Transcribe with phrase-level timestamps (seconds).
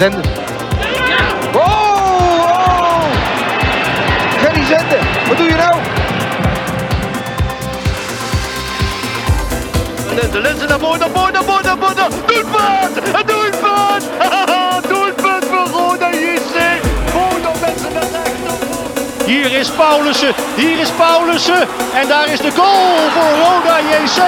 [0.00, 0.22] Zenden.
[1.54, 3.02] Oh, oh!
[4.38, 5.74] Gerry Zenden, wat doe je nou?
[10.32, 12.10] De lenzen naar voren, naar voren, naar voren, naar voren.
[12.26, 12.96] Doelpunt!
[12.96, 14.04] Een doelpunt!
[14.88, 16.56] doelpunt voor Roda JC.
[17.12, 19.24] Roda mensen naar rechts.
[19.26, 21.68] Hier is Paulussen, hier is Paulussen.
[21.94, 24.20] En daar is de goal voor Roda JC.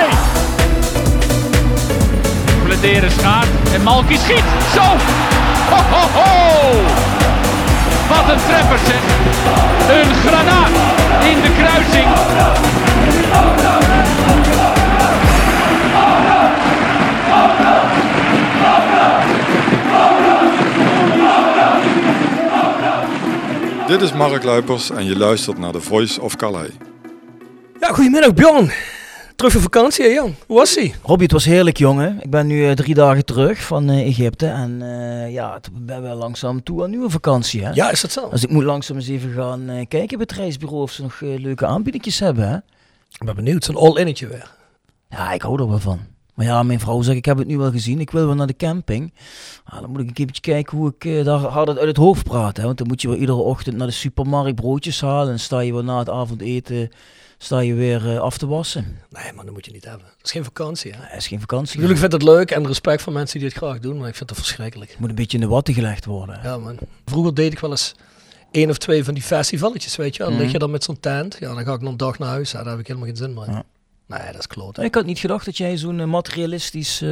[2.64, 4.44] Bladeren schaart en Malky schiet.
[4.75, 5.22] Zo!
[5.73, 6.73] Ho, ho, ho!
[8.09, 9.03] Wat een treffer zeg.
[9.97, 10.69] Een granaat
[11.25, 12.09] in de kruising.
[23.87, 26.70] Dit is Mark Luipers en je luistert naar The Voice of Calais.
[27.81, 28.70] Ja, goedemiddag Bjorn.
[29.42, 30.34] Terug van vakantie, hè Jan?
[30.46, 30.94] Hoe was ie?
[31.02, 32.18] Robbie, het was heerlijk, jongen.
[32.20, 34.46] Ik ben nu eh, drie dagen terug van eh, Egypte.
[34.46, 37.70] En eh, ja, het ben wel langzaam toe aan nieuwe vakantie, hè?
[37.70, 38.28] Ja, is dat zo?
[38.30, 41.66] Dus ik moet langzaam eens even gaan kijken bij het reisbureau of ze nog leuke
[41.66, 42.56] aanbiedingjes hebben, hè?
[43.18, 44.50] Ik ben benieuwd, zo'n all-innetje weer.
[45.08, 46.00] Ja, ik hou er wel van.
[46.34, 48.00] Maar ja, mijn vrouw zegt, ik heb het nu wel gezien.
[48.00, 49.12] Ik wil wel naar de camping.
[49.64, 52.25] Ah, dan moet ik een keertje kijken hoe ik eh, daar harder uit het hoofd
[52.25, 52.56] praat.
[52.56, 52.62] Hè?
[52.62, 55.32] Want dan moet je weer iedere ochtend naar de supermarkt broodjes halen.
[55.32, 56.91] En sta je weer na het avondeten
[57.42, 58.98] sta je weer eh, af te wassen.
[59.10, 60.06] Nee, maar dat moet je niet hebben.
[60.06, 61.16] Dat is geen vakantie, hè?
[61.16, 61.80] Is geen vakantie.
[61.80, 64.14] Natuurlijk vind ik het leuk en respect voor mensen die het graag doen, maar ik
[64.14, 64.91] vind het verschrikkelijk.
[64.91, 66.41] Het moet een beetje in de watten gelegd worden.
[66.42, 66.78] Ja, man.
[67.04, 67.94] Vroeger deed ik wel eens
[68.50, 70.22] één of twee van die festivalletjes, weet je.
[70.22, 71.36] Dan lig je dan met zo'n tent.
[71.41, 72.50] Ja, dan ga ik nog een dag naar huis.
[72.50, 73.50] Ja, daar heb ik helemaal geen zin meer.
[73.50, 73.64] Ja.
[74.06, 74.78] Nee, dat is kloot.
[74.78, 77.10] Ik had niet gedacht dat jij zo'n eh, materialistisch eh,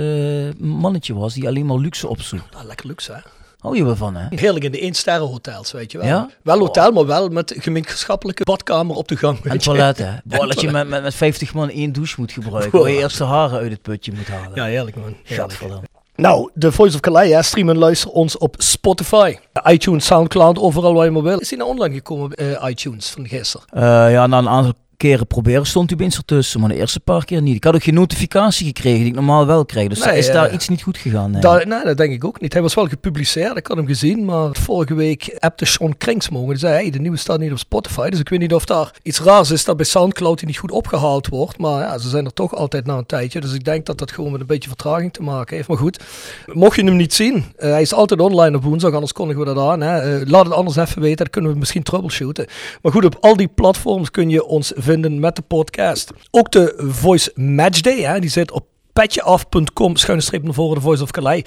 [0.58, 2.54] mannetje was die alleen maar luxe opzoekt.
[2.54, 3.20] Ah, lekker luxe, hè?
[3.60, 4.26] Hou je wel van, hè?
[4.36, 6.06] Heerlijk in de één sterren hotels, weet je wel.
[6.06, 6.28] Ja?
[6.42, 9.42] Wel hotel, maar wel met gemeenschappelijke badkamer op de gang.
[9.42, 10.10] weet En toilet, hè?
[10.24, 12.80] Boah, dat je met, met, met 50 man één douche moet gebruiken.
[12.80, 14.50] Waar je eerst de haren uit het putje moet halen.
[14.54, 15.16] Ja, heerlijk man.
[15.24, 15.50] Heerlijk.
[15.50, 15.86] Gadverdamme.
[16.16, 19.36] Nou, de Voice of Calais, hè, stream en luister ons op Spotify,
[19.68, 21.38] iTunes, Soundcloud, overal waar je maar wil.
[21.38, 23.66] Is die nou online gekomen, eh, iTunes, van gisteren?
[23.72, 27.24] Eh, ja, na een aantal keren proberen stond u opeens ertussen, maar de eerste paar
[27.24, 27.56] keer niet.
[27.56, 29.88] Ik had ook geen notificatie gekregen die ik normaal wel kreeg.
[29.88, 31.30] Dus Nee, is daar eh, iets niet goed gegaan.
[31.30, 31.40] Nee.
[31.40, 32.52] Dat denk ik ook niet.
[32.52, 36.48] Hij was wel gepubliceerd, ik had hem gezien, maar vorige week appte Sean Krinksmogen.
[36.48, 38.90] Die zei, hey, de nieuwe staat niet op Spotify, dus ik weet niet of daar
[39.02, 41.58] iets raars is dat bij Soundcloud die niet goed opgehaald wordt.
[41.58, 44.12] Maar ja, ze zijn er toch altijd na een tijdje, dus ik denk dat dat
[44.12, 45.68] gewoon met een beetje vertraging te maken heeft.
[45.68, 46.02] Maar goed,
[46.46, 49.54] mocht je hem niet zien, eh, hij is altijd online op woensdag, anders kondigen we
[49.54, 49.80] dat aan.
[49.80, 50.20] Hè.
[50.20, 52.46] Eh, laat het anders even weten, dan kunnen we misschien troubleshooten.
[52.82, 56.10] Maar goed, op al die platforms kun je ons vinden met de podcast.
[56.30, 60.80] Ook de Voice Match Day, hè, die zit op petjeaf.com, schuine streep naar voren, de
[60.80, 61.42] Voice of Calais.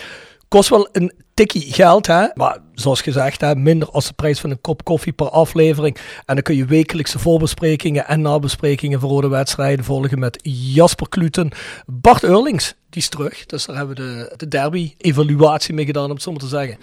[0.48, 2.26] Kost wel een tikkie geld, hè?
[2.34, 5.98] maar zoals gezegd, hè, minder als de prijs van een kop koffie per aflevering.
[6.26, 11.52] En dan kun je wekelijkse voorbesprekingen en nabesprekingen voor rode wedstrijden volgen met Jasper Kluten.
[11.86, 13.46] Bart Eurlings, die is terug.
[13.46, 16.78] Dus daar hebben we de, de derby-evaluatie mee gedaan, om het zo maar te zeggen.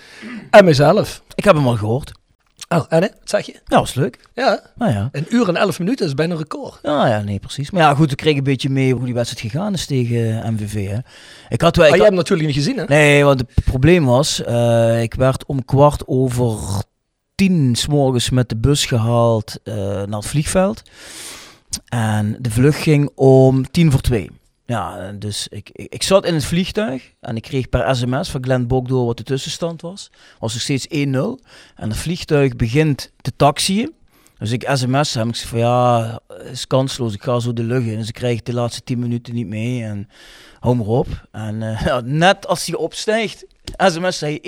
[0.50, 1.22] En mijzelf.
[1.34, 2.19] Ik heb hem al gehoord.
[2.68, 3.08] Oh, en hè?
[3.08, 3.60] Wat zeg je?
[3.66, 4.28] Ja, was leuk.
[4.34, 5.08] Ja, Nou ja.
[5.12, 6.78] een uur en elf minuten is bijna een record.
[6.82, 7.70] Ja, ja, nee, precies.
[7.70, 10.50] Maar ja, goed, ik kreeg een beetje mee hoe die wedstrijd gegaan is tegen eh,
[10.50, 10.88] MVV.
[10.88, 10.98] Hè.
[11.48, 11.84] Ik had wel...
[11.88, 12.84] Maar ik jij had- hebt hem natuurlijk niet gezien, hè?
[12.84, 16.58] Nee, want het probleem was, eh, ik werd om kwart over
[17.34, 20.82] tien s morgens met de bus gehaald eh, naar het vliegveld.
[21.88, 24.30] En de vlucht ging om tien voor twee.
[24.70, 28.66] Ja, dus ik, ik, zat in het vliegtuig en ik kreeg per sms van Glenn
[28.66, 30.10] Bokdoor wat de tussenstand was.
[30.38, 30.90] Was nog steeds 1-0.
[31.76, 33.92] En het vliegtuig begint te taxiën.
[34.38, 36.20] Dus ik sms hem, ik zeg van ja,
[36.50, 37.98] is kansloos, ik ga zo de lucht in.
[37.98, 40.08] Dus ik krijg de laatste 10 minuten niet mee en
[40.60, 41.06] hou maar op.
[41.32, 43.44] En eh, ja, net als hij opstijgt,
[43.76, 44.38] SMS zei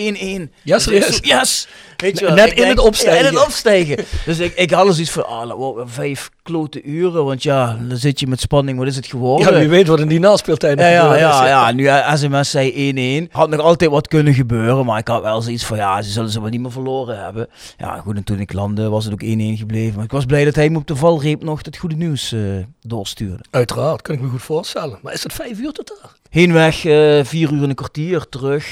[0.48, 0.52] 1-1.
[0.62, 1.68] Ja, Dus Yes!
[1.96, 3.26] Weet je wel, Net in het opstijgen.
[3.26, 4.04] In het opstijgen.
[4.26, 8.26] dus ik, ik had iets van, ah, vijf klote uren, want ja, dan zit je
[8.26, 9.52] met spanning, wat is het geworden?
[9.52, 13.26] Ja, wie weet wat in die naspeeltijd Ja, ja, ja, ja, nu eh, sms zei
[13.28, 13.30] 1-1.
[13.32, 16.30] Had nog altijd wat kunnen gebeuren, maar ik had wel zoiets van, ja, ze zullen
[16.30, 17.48] ze wel niet meer verloren hebben.
[17.78, 19.24] Ja, goed, en toen ik landde was het ook 1-1
[19.58, 19.94] gebleven.
[19.94, 22.40] Maar ik was blij dat hij me op de valreep nog het goede nieuws eh,
[22.80, 23.44] doorstuurde.
[23.50, 24.98] Uiteraard, kan ik me goed voorstellen.
[25.02, 26.01] Maar is het vijf uur tot daar?
[26.30, 28.64] Heenweg eh vier uur en een kwartier, terug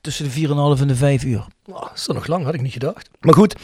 [0.00, 1.46] tussen de 4,5 en de 5 uur.
[1.66, 3.10] Nou, is nog lang, had ik niet gedacht.
[3.20, 3.54] Maar goed,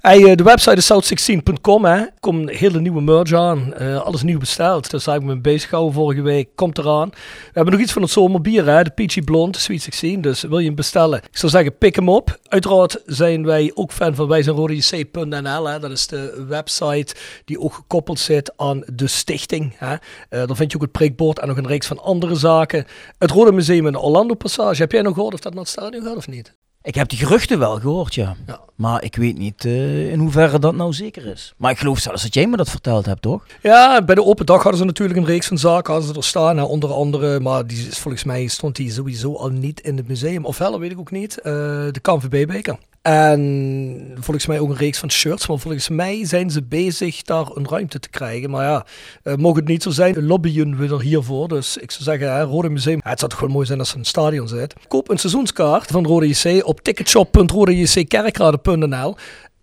[0.00, 1.84] eh, de website is south16.com.
[1.84, 1.94] hè.
[1.94, 3.74] Er komt een hele nieuwe merch aan.
[3.74, 4.90] Eh, alles nieuw besteld.
[4.90, 6.48] Daar zijn we mee bezig gehouden vorige week.
[6.54, 7.08] Komt eraan.
[7.10, 8.82] We hebben nog iets van het zomerbier, hè?
[8.82, 10.20] de Peachy Blonde, Sweet 16.
[10.20, 11.18] Dus wil je hem bestellen?
[11.18, 12.38] Ik zou zeggen, pik hem op.
[12.48, 15.80] Uiteraard zijn wij ook fan van wijzenrodejc.nl.
[15.80, 17.14] Dat is de website
[17.44, 19.74] die ook gekoppeld zit aan de stichting.
[19.76, 19.92] Hè?
[19.92, 19.98] Eh,
[20.28, 22.84] daar vind je ook het prikbord en nog een reeks van andere zaken.
[23.18, 24.82] Het Rode Museum in de Orlando Passage.
[24.82, 26.54] Heb jij nog gehoord of dat naar het stadion gaat of niet?
[26.88, 28.36] Ik heb die geruchten wel gehoord, ja.
[28.46, 28.60] Ja.
[28.74, 31.54] Maar ik weet niet eh, in hoeverre dat nou zeker is.
[31.56, 33.46] Maar ik geloof zelfs dat jij me dat verteld hebt, toch?
[33.62, 36.24] Ja, bij de open dag hadden ze natuurlijk een reeks van zaken hadden ze er
[36.24, 36.56] staan.
[36.56, 40.08] Hè, onder andere, maar die is, volgens mij stond die sowieso al niet in het
[40.08, 40.44] museum.
[40.44, 41.38] Ofwel, dat weet ik ook niet.
[41.38, 41.52] eh,
[41.92, 42.78] de KNVB-beker.
[43.02, 45.46] En volgens mij ook een reeks van shirts.
[45.46, 48.50] Maar volgens mij zijn ze bezig daar een ruimte te krijgen.
[48.50, 48.86] Maar ja,
[49.22, 51.48] eh, mocht het niet zo zijn, lobbyen we er hiervoor.
[51.48, 53.00] Dus ik zou zeggen, Rode Museum.
[53.02, 54.74] Het zou toch wel mooi zijn als ze een stadion zit.
[54.88, 59.16] Koop een seizoenskaart van Rode JC op ticketshop.rodejckerkrade.nl.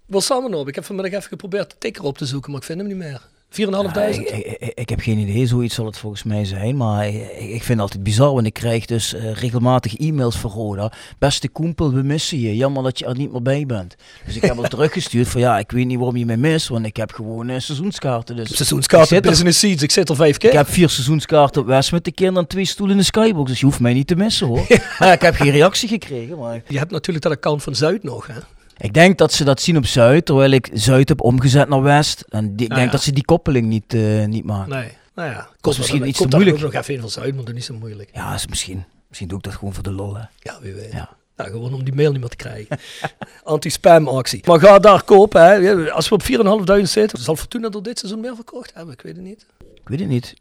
[0.09, 0.67] Staan we op?
[0.67, 2.97] Ik heb vanmiddag even geprobeerd de ticker op te zoeken, maar ik vind hem niet
[2.97, 3.21] meer.
[3.61, 3.93] 4.500?
[3.93, 6.77] Ja, ik, ik, ik- heb geen idee, zoiets zal het volgens mij zijn.
[6.77, 10.51] Maar ik, ik vind het altijd bizar, want ik krijg dus eh, regelmatig e-mails van
[10.51, 10.91] Roda.
[11.19, 12.55] Beste koempel, we missen je.
[12.55, 13.95] Jammer dat je er niet meer bij bent.
[14.25, 16.85] Dus ik heb al teruggestuurd van ja, ik weet niet waarom je mij mist, want
[16.85, 18.35] ik heb gewoon eh, seizoenskaarten.
[18.35, 19.83] Dus Seizoenskaart ik, zit er- Business Seats.
[19.83, 20.49] Ik zit er vijf keer.
[20.49, 23.49] ik heb vier seizoenskaarten op West met de kinderen en twee stoelen in de skybox.
[23.49, 24.65] Dus je hoeft mij niet te missen hoor.
[24.99, 26.37] Ja, ik heb geen reactie gekregen.
[26.37, 28.33] Maar Je hebt natuurlijk dat account van Zuid nog, hè?
[28.77, 32.21] Ik denk dat ze dat zien op Zuid, terwijl ik Zuid heb omgezet naar West.
[32.29, 32.95] En die, ik Ah, denk ja.
[32.95, 34.71] dat ze die koppeling niet, eh, niet maken.
[34.75, 34.91] Nee.
[35.15, 36.57] Nou ja, Kost misschien iets komt te moeilijk.
[36.63, 38.09] ook nog even een van Zuid, maar dat is niet zo moeilijk.
[38.13, 40.15] Ja, is misschien, misschien doe ik dat gewoon voor de lol.
[40.15, 40.23] Hè.
[40.39, 40.91] Ja, wie weet.
[40.91, 41.09] Ja.
[41.35, 42.77] Nou, gewoon om die mail niet meer te krijgen.
[43.43, 44.41] Anti-spam actie.
[44.47, 45.41] Maar ga daar kopen.
[45.43, 45.91] Hè.
[45.91, 48.93] Als we op 4.500 zitten, zal Fortuna er dit seizoen meer verkocht hebben?
[48.93, 49.45] Ik weet het niet.
[49.75, 50.31] Ik weet het niet.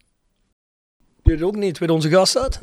[1.19, 1.79] Ik weet het ook niet.
[1.79, 2.61] Weet onze gast dat?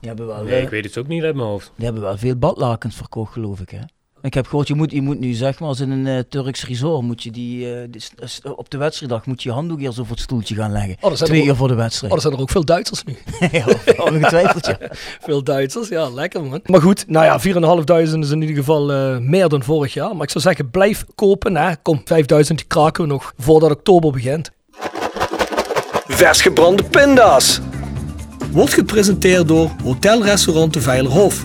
[0.00, 1.70] Die hebben wel, Nee, eh, ik weet het ook niet uit mijn hoofd.
[1.76, 3.70] die hebben wel veel badlakens verkocht, geloof ik.
[3.70, 3.80] Hè?
[4.22, 6.66] Ik heb gehoord, je moet, je moet nu zeg maar als in een eh, Turks
[6.66, 9.98] resort, moet je die, eh, die s- op de wedstrijddag moet je je handdoek eerst
[9.98, 10.96] over het stoeltje gaan leggen.
[11.00, 12.12] Oh, Twee uur voor de oh, wedstrijd.
[12.12, 13.16] er zijn er ook veel Duitsers nu.
[13.52, 13.64] ja,
[13.96, 14.78] ongetwijfeld ja.
[15.26, 16.60] Veel Duitsers, ja, lekker man.
[16.66, 20.14] Maar goed, nou ja, 4.500 is in ieder geval eh, meer dan vorig jaar.
[20.16, 21.56] Maar ik zou zeggen, blijf kopen.
[21.56, 21.76] Hè.
[21.76, 22.04] Kom, 5.000
[22.46, 24.50] die kraken we nog voordat oktober begint.
[26.06, 27.60] Vers gebrande pinda's.
[28.50, 31.44] Wordt gepresenteerd door Hotel Restaurant de Veilerhof.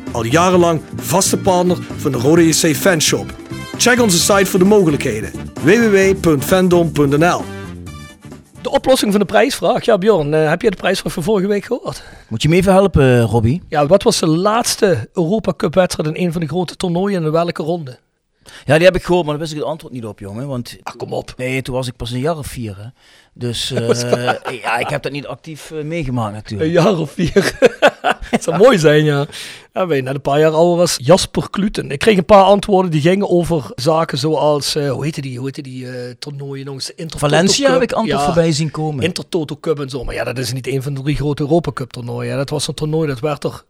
[0.11, 3.33] Al jarenlang vaste partner van de Rode JC Fanshop.
[3.77, 5.31] Check onze site voor de mogelijkheden.
[5.63, 7.41] www.fandom.nl
[8.61, 9.85] De oplossing van de prijsvraag.
[9.85, 12.03] Ja Bjorn, eh, heb je de prijsvraag van vorige week gehoord?
[12.29, 13.61] Moet je me even helpen, Robbie?
[13.69, 17.25] Ja, wat was de laatste Europa Cup wedstrijd in een van de grote toernooien en
[17.25, 17.99] in welke ronde?
[18.65, 20.47] Ja, die heb ik gehoord, maar daar wist ik het antwoord niet op, jongen.
[20.47, 21.33] Want Ah, kom op.
[21.37, 22.75] nee, toen was ik pas een jaar of vier.
[22.77, 22.83] Hè.
[23.33, 26.69] Dus eh, ja, ik heb dat niet actief eh, meegemaakt natuurlijk.
[26.69, 27.53] Een jaar of vier.
[28.31, 29.25] Het zou mooi zijn, ja.
[29.73, 31.91] ja je net een paar jaar ouder was Jasper Kluten.
[31.91, 35.45] Ik kreeg een paar antwoorden die gingen over zaken zoals, eh, hoe heette die, hoe
[35.45, 36.91] heette die toernooien nog eens?
[37.17, 37.73] Valencia Cup.
[37.73, 39.03] heb ik antwoord Ja, voorbij zien komen.
[39.03, 40.03] Intertoto Cup en zo.
[40.03, 42.37] Maar ja, dat is niet een van de drie grote Europa Cup toernooien.
[42.37, 43.63] Dat was een toernooi, dat werd er...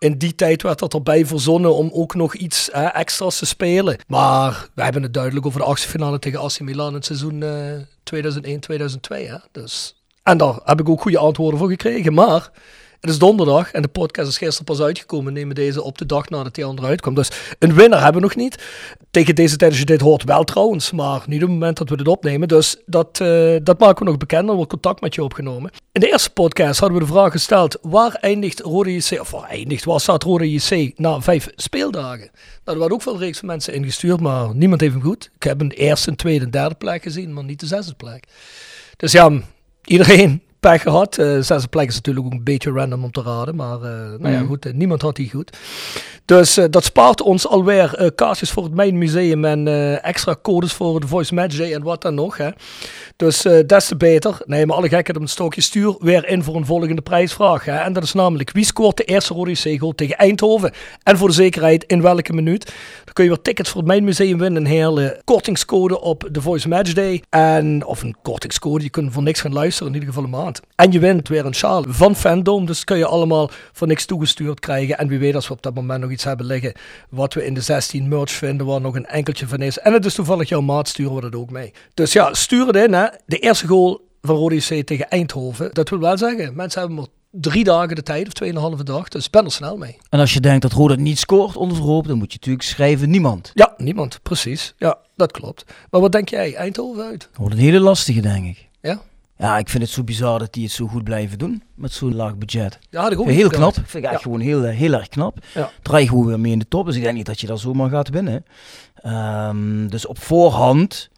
[0.00, 3.98] In die tijd werd dat erbij verzonnen om ook nog iets hè, extra's te spelen.
[4.06, 7.42] Maar we hebben het duidelijk over de achtste finale tegen AC Milan in het seizoen
[7.42, 7.80] eh
[9.24, 9.26] 2001-2002.
[9.26, 9.36] hè.
[9.52, 12.14] Dus, en daar heb ik ook goede antwoorden voor gekregen.
[12.14, 12.50] Maar
[13.00, 15.32] het is donderdag en de podcast is gisteren pas uitgekomen.
[15.32, 17.16] We nemen deze op de dag nadat die andere uitkomt.
[17.16, 18.64] Dus een winnaar hebben we nog niet.
[19.10, 20.90] Tegen deze tijd, als je dit hoort, wel trouwens.
[20.90, 22.48] Maar niet op het moment dat we dit opnemen.
[22.48, 24.48] Dus dat, eh, dat maken we nog bekend.
[24.48, 25.70] Er wordt contact met je opgenomen.
[25.92, 27.78] In de eerste podcast hadden we de vraag gesteld.
[27.82, 29.20] Waar eindigt Rode JC?
[29.20, 29.84] Of waar eindigt?
[29.84, 32.30] Waar staat Rode JC na vijf speeldagen?
[32.64, 34.20] Nou, er waren ook veel reeks van mensen ingestuurd.
[34.20, 35.30] Maar niemand heeft hem goed.
[35.34, 37.32] Ik heb een eerste, tweede en derde plek gezien.
[37.32, 38.24] Maar niet de zesde plek.
[38.96, 39.30] Dus ja,
[39.84, 41.18] iedereen pech gehad.
[41.18, 43.56] Uh, zesde plek is natuurlijk ook een beetje random om te raden.
[43.56, 43.80] Maar uh,
[44.18, 44.46] nou ja, Mhm.
[44.46, 45.56] goed, eh, niemand had die goed.
[46.24, 50.36] Dus eh, dat spaart ons alweer eh kaartjes voor het Mijn Museum en eh, extra
[50.42, 52.36] codes voor de Voice Match Day en wat dan nog.
[52.36, 52.48] Hè.
[53.16, 54.38] Dus eh, des te beter.
[54.46, 57.64] Nee, maar alle gekheid op een stokje stuur weer in voor een volgende prijsvraag.
[57.64, 57.76] Hè.
[57.76, 60.72] En dat is namelijk wie scoort de eerste Rode Zegel tegen Eindhoven?
[61.02, 62.64] En voor de zekerheid in welke minuut?
[63.04, 64.62] Dan kun je weer tickets voor het Mijn Museum winnen.
[64.64, 67.22] Een hele kortingscode op de Voice Match Day.
[67.30, 70.49] En, of een kortingscode, je kunt voor niks gaan luisteren, in ieder geval een maand.
[70.74, 72.66] En je wint weer een sjaal van Fandom.
[72.66, 74.98] Dus kun je allemaal voor niks toegestuurd krijgen.
[74.98, 76.72] En wie weet als we op dat moment nog iets hebben liggen
[77.10, 79.78] wat we in de 16 merch vinden, waar nog een enkeltje van is.
[79.78, 81.72] En het is toevallig jouw maat, sturen we dat ook mee.
[81.94, 82.92] Dus ja, stuur het in.
[82.92, 83.06] Hè.
[83.26, 85.70] De eerste goal van Rode JC tegen Eindhoven.
[85.72, 89.08] Dat wil wel zeggen, mensen hebben maar drie dagen de tijd, of tweeënhalve dag.
[89.08, 89.96] Dus ben er snel mee.
[90.08, 93.10] En als je denkt dat Roda niet scoort onder verhoop, dan moet je natuurlijk schrijven
[93.10, 93.50] niemand.
[93.54, 94.74] Ja, niemand, precies.
[94.78, 95.64] Ja, dat klopt.
[95.90, 97.28] Maar wat denk jij, Eindhoven uit?
[97.36, 98.68] Wordt een hele lastige, denk ik.
[98.80, 99.00] Ja?
[99.40, 102.14] Ja, ik vind het zo bizar dat die het zo goed blijven doen met zo'n
[102.14, 102.78] laag budget.
[102.90, 103.74] Ja, ook Heel knap.
[103.74, 104.18] Vind ik echt Ja.
[104.18, 105.38] gewoon heel, eh, heel erg knap.
[105.54, 105.70] Ja.
[105.82, 106.86] Draai gewoon weer mee in de top.
[106.86, 108.44] Dus ik denk niet dat je daar zomaar gaat winnen.
[108.94, 111.10] Ehm, dus op voorhand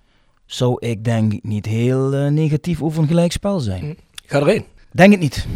[0.47, 3.81] zou ik denk ik niet heel eh, negatief over een gelijkspel zijn.
[3.81, 3.93] Hm.
[4.27, 4.65] Ga erheen.
[4.93, 5.47] Denk het niet.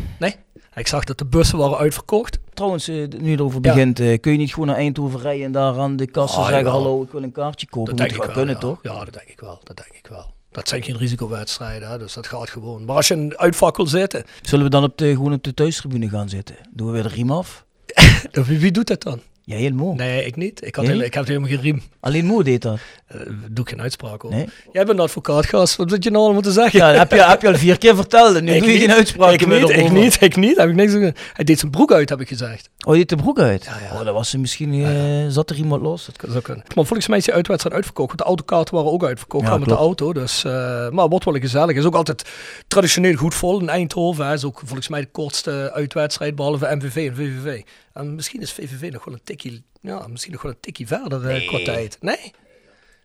[0.75, 2.38] Ik zag dat de bussen waren uitverkocht.
[2.54, 3.73] Trouwens, eh, nu je erover Ja.
[3.73, 6.70] begint, kun je niet gewoon naar Eindhoven rijden en daar aan de kassa Ah, zeggen,
[6.70, 7.96] hallo, ik wil een kaartje kopen.
[7.96, 8.61] Dat Moet denk ik wel wel, kunnen, ja.
[8.61, 8.78] toch?
[8.99, 9.61] Ja, dat denk ik wel.
[9.64, 10.35] Dat denk ik wel.
[10.56, 12.84] Dat zijn geen risicowedstrijden, hè, dus dat gaat gewoon.
[12.84, 15.54] Maar als je een uitvak wil zitten, Zullen we dan op de, gewoon op de
[15.54, 16.56] thuistribune gaan zitten?
[16.70, 17.64] Doen we weer de riem af?
[18.32, 19.20] wie doet dat dan?
[19.47, 19.97] Jij mooi.
[19.97, 20.67] Nee, ik niet.
[20.67, 21.83] Ik, had ik heb helemaal geen riem.
[22.00, 22.79] Alleen Mo deed dat.
[23.07, 24.37] Eh, doe ik geen uitspraak over.
[24.37, 24.49] Nee?
[24.73, 25.76] Jij bent een advocaat, gast.
[25.76, 26.79] Wat zit je nou allemaal te zeggen?
[26.79, 28.37] Ja, heb je, heb je al vier keer verteld.
[28.37, 30.57] en Nu Ik doe je geen uitspraak ik meer niet, ik niet, ik niet.
[30.57, 31.19] Heb ik niks gezegd.
[31.33, 32.71] Hij deed zijn broek uit, heb ik gezegd.
[32.87, 33.65] Oh, je deed de broek uit?
[33.65, 33.99] Ja, ja.
[33.99, 34.85] Oh, dat was er misschien...
[34.85, 36.09] eh, Zat er iemand los?
[36.33, 36.65] Dat kunnen.
[36.75, 38.09] Maar volgens mij is die uitwedstrijd uitverkocht.
[38.09, 39.47] Want de autokaarten waren ook uitverkocht.
[39.47, 40.12] Ja, met de auto.
[40.12, 41.76] Dus, eh, maar wordt wel gezellig.
[41.76, 42.25] Is ook altijd
[42.69, 44.26] traditioneel goed vol in Eindhoven.
[44.26, 44.33] Hè.
[44.33, 46.35] Is ook volgens mij de kortste uitwedstrijd.
[46.35, 47.62] Behalve MVV en VVV.
[47.97, 51.29] En misschien is VVV nog wel een tikkie, ja, misschien nog wel een tikkie verder
[51.29, 51.97] eh, qua tijd.
[52.00, 52.17] Nee?
[52.23, 52.33] Niet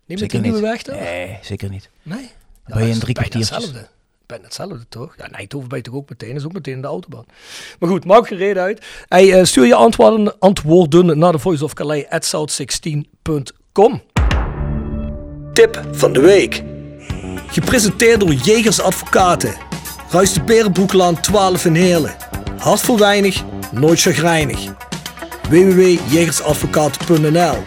[0.06, 0.70] met Zeker die nieuwe niet.
[0.70, 0.96] weg toch?
[0.96, 1.90] Nee, zeker niet.
[2.04, 2.30] Nee.
[2.66, 3.50] Ben je in drie kwartiertjes?
[3.50, 3.88] hetzelfde.
[4.26, 5.16] Bijna hetzelfde toch?
[5.18, 6.36] Ja, Eindhoven ben je toch ook meteen.
[6.36, 7.26] Is ook meteen in de autobahn.
[7.80, 8.86] Maar goed, maak geen reden uit.
[9.08, 14.02] Hey, eh, stuur je antwoorden, antwoorden naar de Voice of Calais at south16.com.
[15.54, 16.64] Tip van de week.
[17.48, 19.54] Gepresenteerd door Jegers Advocaten.
[20.10, 22.16] Ruist de Berenbroeklaan 12 in Heerlen.
[22.58, 24.60] Hart voor weinig, nooit chagrijnig.
[25.50, 27.63] www.jegersadvocaten.nl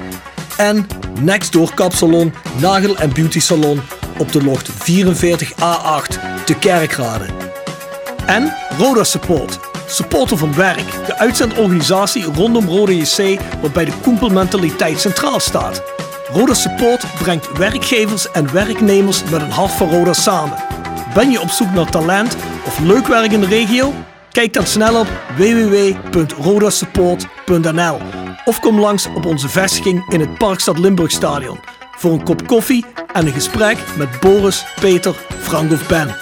[0.56, 0.87] En
[1.20, 3.80] Nextdoor Kapsalon, Nagel en Beauty Salon
[4.18, 4.75] op de locht 44A8
[6.44, 7.26] te Kerkrade.
[8.26, 9.58] En Roda Support.
[9.87, 11.06] Supporter van werk.
[11.06, 15.82] De uitzendorganisatie rondom Roda JC waarbij de koempelmentaliteit centraal staat.
[16.32, 20.58] Roda Support brengt werkgevers en werknemers met een hart voor Roda samen.
[21.14, 23.92] Ben je op zoek naar talent of leuk werk in de regio?
[24.34, 27.98] Kijk dan snel op www.rodasupport.nl
[28.44, 31.58] of kom langs op onze vestiging in het Parkstad Limburg Stadion
[31.96, 36.16] voor een kop koffie en een gesprek met Boris, Peter, Frank of Ben.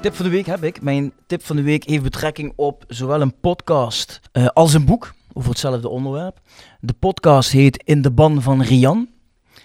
[0.00, 0.82] Tip van de week heb ik.
[0.82, 5.14] Mijn tip van de week heeft betrekking op zowel een podcast eh, als een boek
[5.32, 6.40] over hetzelfde onderwerp.
[6.80, 9.08] De podcast heet In de ban van Rian.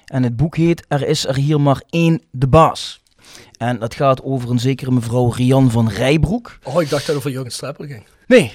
[0.06, 3.03] En het boek heet Er is er hier maar één de baas.
[3.68, 6.58] En dat gaat over een zekere mevrouw Rian van Rijbroek.
[6.64, 8.04] Oh, ik dacht dat het over Jurgen Streppel ging.
[8.28, 8.54] Nee,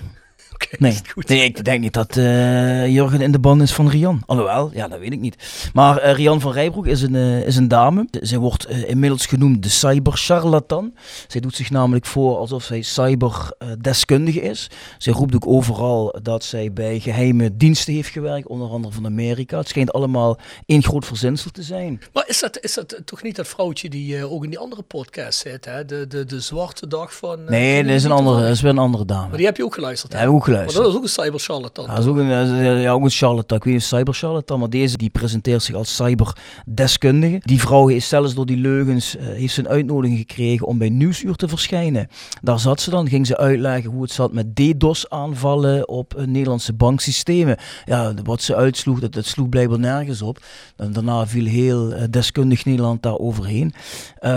[0.79, 1.29] Nee, goed.
[1.29, 4.23] nee, ik denk niet dat eh, Jurgen in de ban is van Rian.
[4.27, 5.71] Alhoewel, ja, dat weet ik niet.
[5.73, 8.09] Maar eh, Rian van Rijbroek is een, eh, is een dame.
[8.11, 10.95] Zij wordt inmiddels genoemd de cybercharlatan.
[11.27, 14.71] Zij doet zich namelijk voor alsof zij cyberdeskundige is.
[14.99, 19.59] Zij roept ook overal dat zij bij geheime diensten heeft gewerkt, onder andere van Amerika.
[19.59, 22.00] Het schijnt allemaal één groot verzinsel te zijn.
[22.12, 25.38] Maar is dat, is dat toch niet dat vrouwtje die ook in die andere podcast
[25.38, 25.65] zit?
[25.65, 25.85] Hè?
[25.85, 27.45] De, de, de zwarte dag van...
[27.45, 29.29] Nee, dat is een andere, dat is weer een andere dame.
[29.29, 30.27] Maar die heb je ook geluisterd, hè?
[30.49, 31.85] Maar dat is ook een cybercharlatan.
[31.85, 33.57] Ja, dat is ook een, eh, ja, ook een charlatan.
[33.57, 37.40] Ik weet niet cybercharlatan, maar deze die presenteert zich als cyberdeskundige.
[37.45, 40.88] Die vrouw is zelfs door die leugens eh, heeft ze een uitnodiging gekregen om bij
[40.88, 42.09] Nieuwsuur te verschijnen.
[42.43, 46.73] Daar zat ze dan, ging ze uitleggen hoe het zat met DDoS-aanvallen op eh, Nederlandse
[46.73, 47.57] banksystemen.
[47.85, 50.38] Ja, wat ze uitsloeg, dat, dat sloeg blijkbaar nergens op.
[50.76, 53.75] En daarna viel heel deskundig Nederland daar overheen.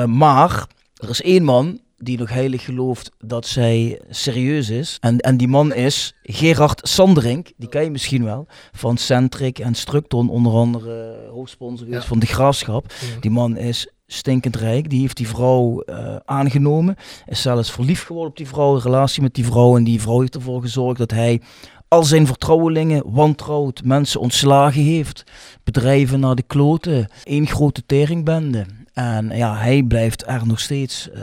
[0.06, 4.98] Maar er is één man die nog heilig gelooft dat zij serieus is.
[5.00, 9.76] En, en die man is Gerard Sanderink, die ken je misschien wel, van Centric en
[9.76, 12.02] Structon, onder andere eh, hoofdsponsor Ja.
[12.02, 12.94] van de Graafschap.
[13.20, 18.30] Die man is stinkend rijk, die heeft die vrouw eh, aangenomen, is zelfs verliefd geworden
[18.30, 19.78] op die vrouw, een relatie met die vrouw.
[19.78, 21.42] En die vrouw heeft ervoor gezorgd dat hij
[21.88, 25.24] al zijn vertrouwelingen wantrouwt, mensen ontslagen heeft,
[25.64, 28.66] bedrijven naar de kloten, één grote teringbende.
[29.02, 31.22] En ja, hij blijft er nog steeds eh,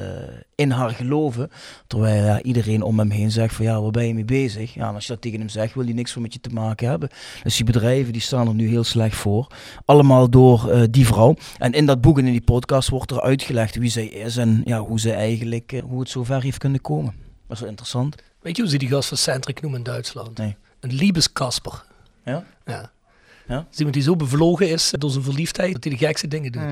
[0.54, 1.50] in haar geloven.
[1.86, 4.74] Terwijl ja, iedereen om hem heen zegt van ja, waar ben je mee bezig?
[4.74, 6.48] Ja, en als je dat tegen hem zegt, wil hij niks meer met je te
[6.48, 7.08] maken hebben.
[7.42, 9.46] Dus die bedrijven die staan er nu heel slecht voor.
[9.84, 11.34] Allemaal door eh, die vrouw.
[11.58, 14.62] En in dat boek en in die podcast wordt er uitgelegd wie zij is en
[14.64, 17.14] ja, hoe ze eigenlijk, eh, hoe het zover heeft kunnen komen.
[17.46, 18.16] Dat is wel interessant.
[18.40, 20.38] Weet je hoe ze die gast van Centric noemen in Duitsland?
[20.38, 20.56] Nee.
[20.80, 21.84] Een Liebeskasper.
[22.24, 22.44] Ja?
[22.64, 22.90] Ja.
[23.48, 23.66] Ja?
[23.70, 26.62] Is iemand die zo bevlogen is door zijn verliefdheid dat hij de gekste dingen doet.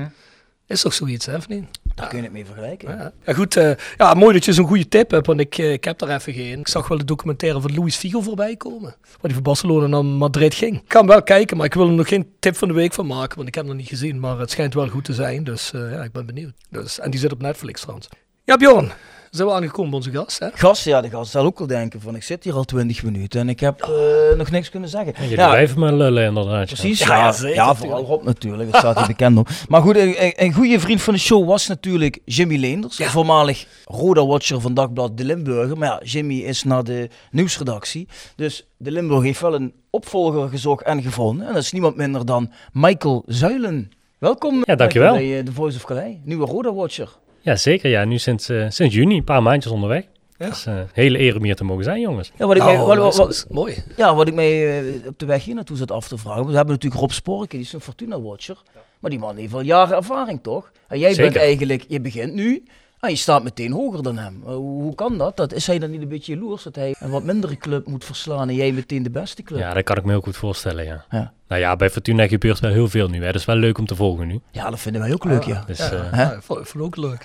[0.67, 1.63] Is toch zoiets, hè, of niet?
[1.95, 2.97] Daar kun je het mee vergelijken.
[2.97, 3.55] Ja, ja goed.
[3.55, 6.09] eh, ja, mooi dat je zo'n goede tip hebt, want ik, eh, ik heb daar
[6.09, 6.59] even geen.
[6.59, 8.95] Ik zag wel de documentaire van Luis Figo voorbij komen.
[9.01, 10.75] Waar hij van Barcelona naar Madrid ging.
[10.75, 13.07] Ik kan wel kijken, maar ik wil er nog geen tip van de week van
[13.07, 14.19] maken, want ik heb hem nog niet gezien.
[14.19, 16.53] Maar het schijnt wel goed te zijn, dus eh, ja, ik ben benieuwd.
[16.69, 18.09] Dus, en die zit op Netflix trouwens.
[18.43, 18.91] Ja, Bjorn.
[19.31, 20.47] Zijn we aangekomen bij onze gast, hè?
[20.53, 23.39] Gast, ja, de gast zal ook wel denken van ik zit hier al 20 minuten
[23.39, 25.13] en ik heb eh, nog niks kunnen zeggen.
[25.19, 26.69] Jullie Ja, blijven maar lullen inderdaad.
[26.69, 26.75] ja.
[26.75, 29.49] Precies, Ja, ja, ja, ja, vooral Rob natuurlijk, dat staat hier bekend op.
[29.67, 33.09] Maar goed, een, een- goede vriend van de show was natuurlijk Jimmy Leenders, Ja.
[33.09, 35.77] voormalig Roda-watcher van Dagblad De Limburger.
[35.77, 40.83] Maar ja, Jimmy is naar de nieuwsredactie, dus De Limburger heeft wel een opvolger gezocht
[40.83, 41.47] en gevonden.
[41.47, 43.91] En dat is niemand minder dan Michael Zuilen.
[44.19, 45.13] Welkom Ja, dankjewel.
[45.13, 47.09] Bij eh, The Voice of Calais, nieuwe Roda-watcher.
[47.47, 47.89] Ja, zeker.
[47.89, 50.03] Ja, nu sinds, eh, sinds juni, een paar maandjes onderweg.
[50.37, 50.49] Ja.
[50.49, 52.31] Dus eh, hele eer om hier te mogen zijn, jongens.
[52.37, 53.83] Ja, wat ik, mij, wat, dat wat- is- wat- dat is mooi.
[53.97, 56.45] Ja, wat ik mij eh, op de weg hier naartoe zat af te vragen.
[56.47, 58.57] We hebben natuurlijk Rob Sporken, die is een Fortuna-watcher.
[58.99, 60.71] Maar die man heeft al jaren ervaring, toch?
[60.87, 62.63] En jij bent eigenlijk, je begint nu
[62.99, 64.41] en je staat meteen hoger dan hem.
[64.43, 65.37] Hoe, hoe kan dat?
[65.37, 65.53] dat?
[65.53, 68.49] Is hij dan niet een beetje jaloers dat hij een wat mindere club moet verslaan
[68.49, 69.59] en jij meteen de beste club?
[69.59, 71.05] Ja, dat kan ik me heel goed voorstellen, ja.
[71.09, 71.33] Ja.
[71.47, 73.19] Nou ja, bij Fortuna gebeurt wel heel veel nu.
[73.19, 73.25] Hè.
[73.25, 74.39] Dat is wel leuk om te volgen nu.
[74.51, 75.63] Ja, dat vinden wij ook leuk, ja.
[75.67, 75.91] Dus, Ja.
[76.11, 76.19] eh?
[76.19, 77.23] Ja, ik vond, ik vond het ook leuk.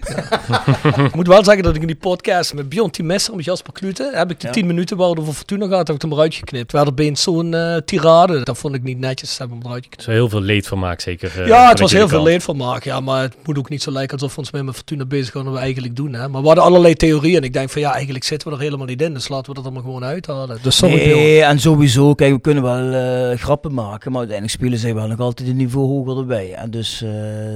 [0.48, 1.04] Ja.
[1.06, 3.72] ik moet wel zeggen dat ik in die podcast met Bjorn Timesser en met Jasper
[3.72, 4.52] Klute, heb ik de Ja.
[4.52, 6.70] 10 minuten waar het over Fortuna gaat, heb ik hem eruit geknipt.
[6.72, 8.42] We hadden opeens zo'n eh, tirade.
[8.42, 10.06] Dat vond ik niet netjes, hebben we hem eruit geknipt.
[10.08, 11.40] er heel veel leedvermaak, zeker.
[11.40, 12.28] eh, ja, het was heel veel kant.
[12.30, 12.90] leed van maken.
[12.90, 15.44] Ja, maar het moet ook niet zo lijken alsof we ons met Fortuna bezig gaan
[15.44, 16.12] wat we eigenlijk doen.
[16.12, 16.28] Hè.
[16.28, 18.86] Maar we hadden allerlei theorieën en ik denk van ja, eigenlijk zitten we er helemaal
[18.86, 19.14] niet in.
[19.14, 20.58] Dus laten we dat allemaal gewoon uithalen.
[20.62, 21.18] Dus sorry Bjorn.
[21.18, 25.06] Nee, en sowieso, kijk, we kunnen wel eh, grappen maken, maar uiteindelijk spelen zij wel
[25.06, 26.54] nog altijd een niveau hoger erbij.
[26.54, 27.10] En dus eh,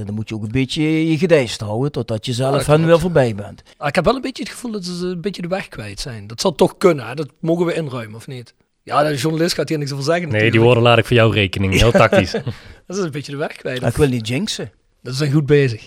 [0.05, 2.85] dan moet je ook een beetje je gedijst houden, totdat je Ja, zelf dat hen
[2.85, 3.61] weer voorbij bent.
[3.77, 5.99] Ah, Ik heb wel een beetje het gevoel dat ze een beetje de weg kwijt
[5.99, 6.27] zijn.
[6.27, 7.13] Dat zal toch kunnen, hè?
[7.15, 8.53] dat mogen we inruimen of niet?
[8.83, 10.29] Ja, de journalist gaat hier niks over zeggen.
[10.29, 11.73] Nee, die woorden laat ik voor jouw rekening.
[11.73, 12.31] Heel tactisch.
[12.87, 13.81] Dat is een beetje de weg kwijt.
[13.83, 14.71] Ik wil niet jinxen.
[15.01, 15.81] Dat zijn goed bezig.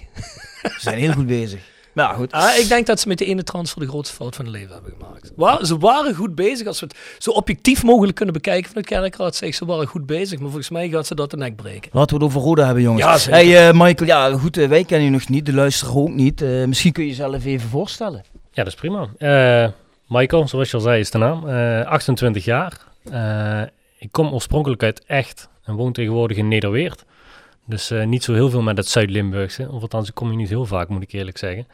[0.63, 1.61] Ze zijn heel goed bezig.
[1.93, 2.33] Maar ja, goed.
[2.33, 4.73] Ah, ik denk dat ze met de ene transfer de grootste fout van hun leven
[4.73, 5.67] hebben gemaakt.
[5.67, 9.37] Ze waren goed bezig, als we het zo objectief mogelijk kunnen bekijken van de kerkraad.
[9.37, 11.91] Zeg, ze waren goed bezig, maar volgens mij gaat ze dat de nek breken.
[11.93, 13.05] Laten we het over Roda hebben, jongens.
[13.05, 13.41] Ja, zeker.
[13.41, 16.43] Hey, eh, Michael, ja, goed, eh, wij kennen je nog niet, de luisteraar ook niet.
[16.43, 18.25] Eh, misschien kun je jezelf even voorstellen.
[18.53, 19.09] Ja, dat is prima.
[19.19, 19.69] Eh,
[20.07, 21.49] Michael, zoals je al zei, is de naam.
[21.49, 22.73] Eh, 28 jaar.
[23.11, 23.63] Eh,
[23.99, 27.05] ik kom oorspronkelijk uit Echt en woon tegenwoordig in Nederweert.
[27.71, 29.69] Dus eh, niet zo heel veel met het Zuid-Limburgse.
[29.71, 31.67] Of althans, ik kom hier niet heel vaak, moet ik eerlijk zeggen.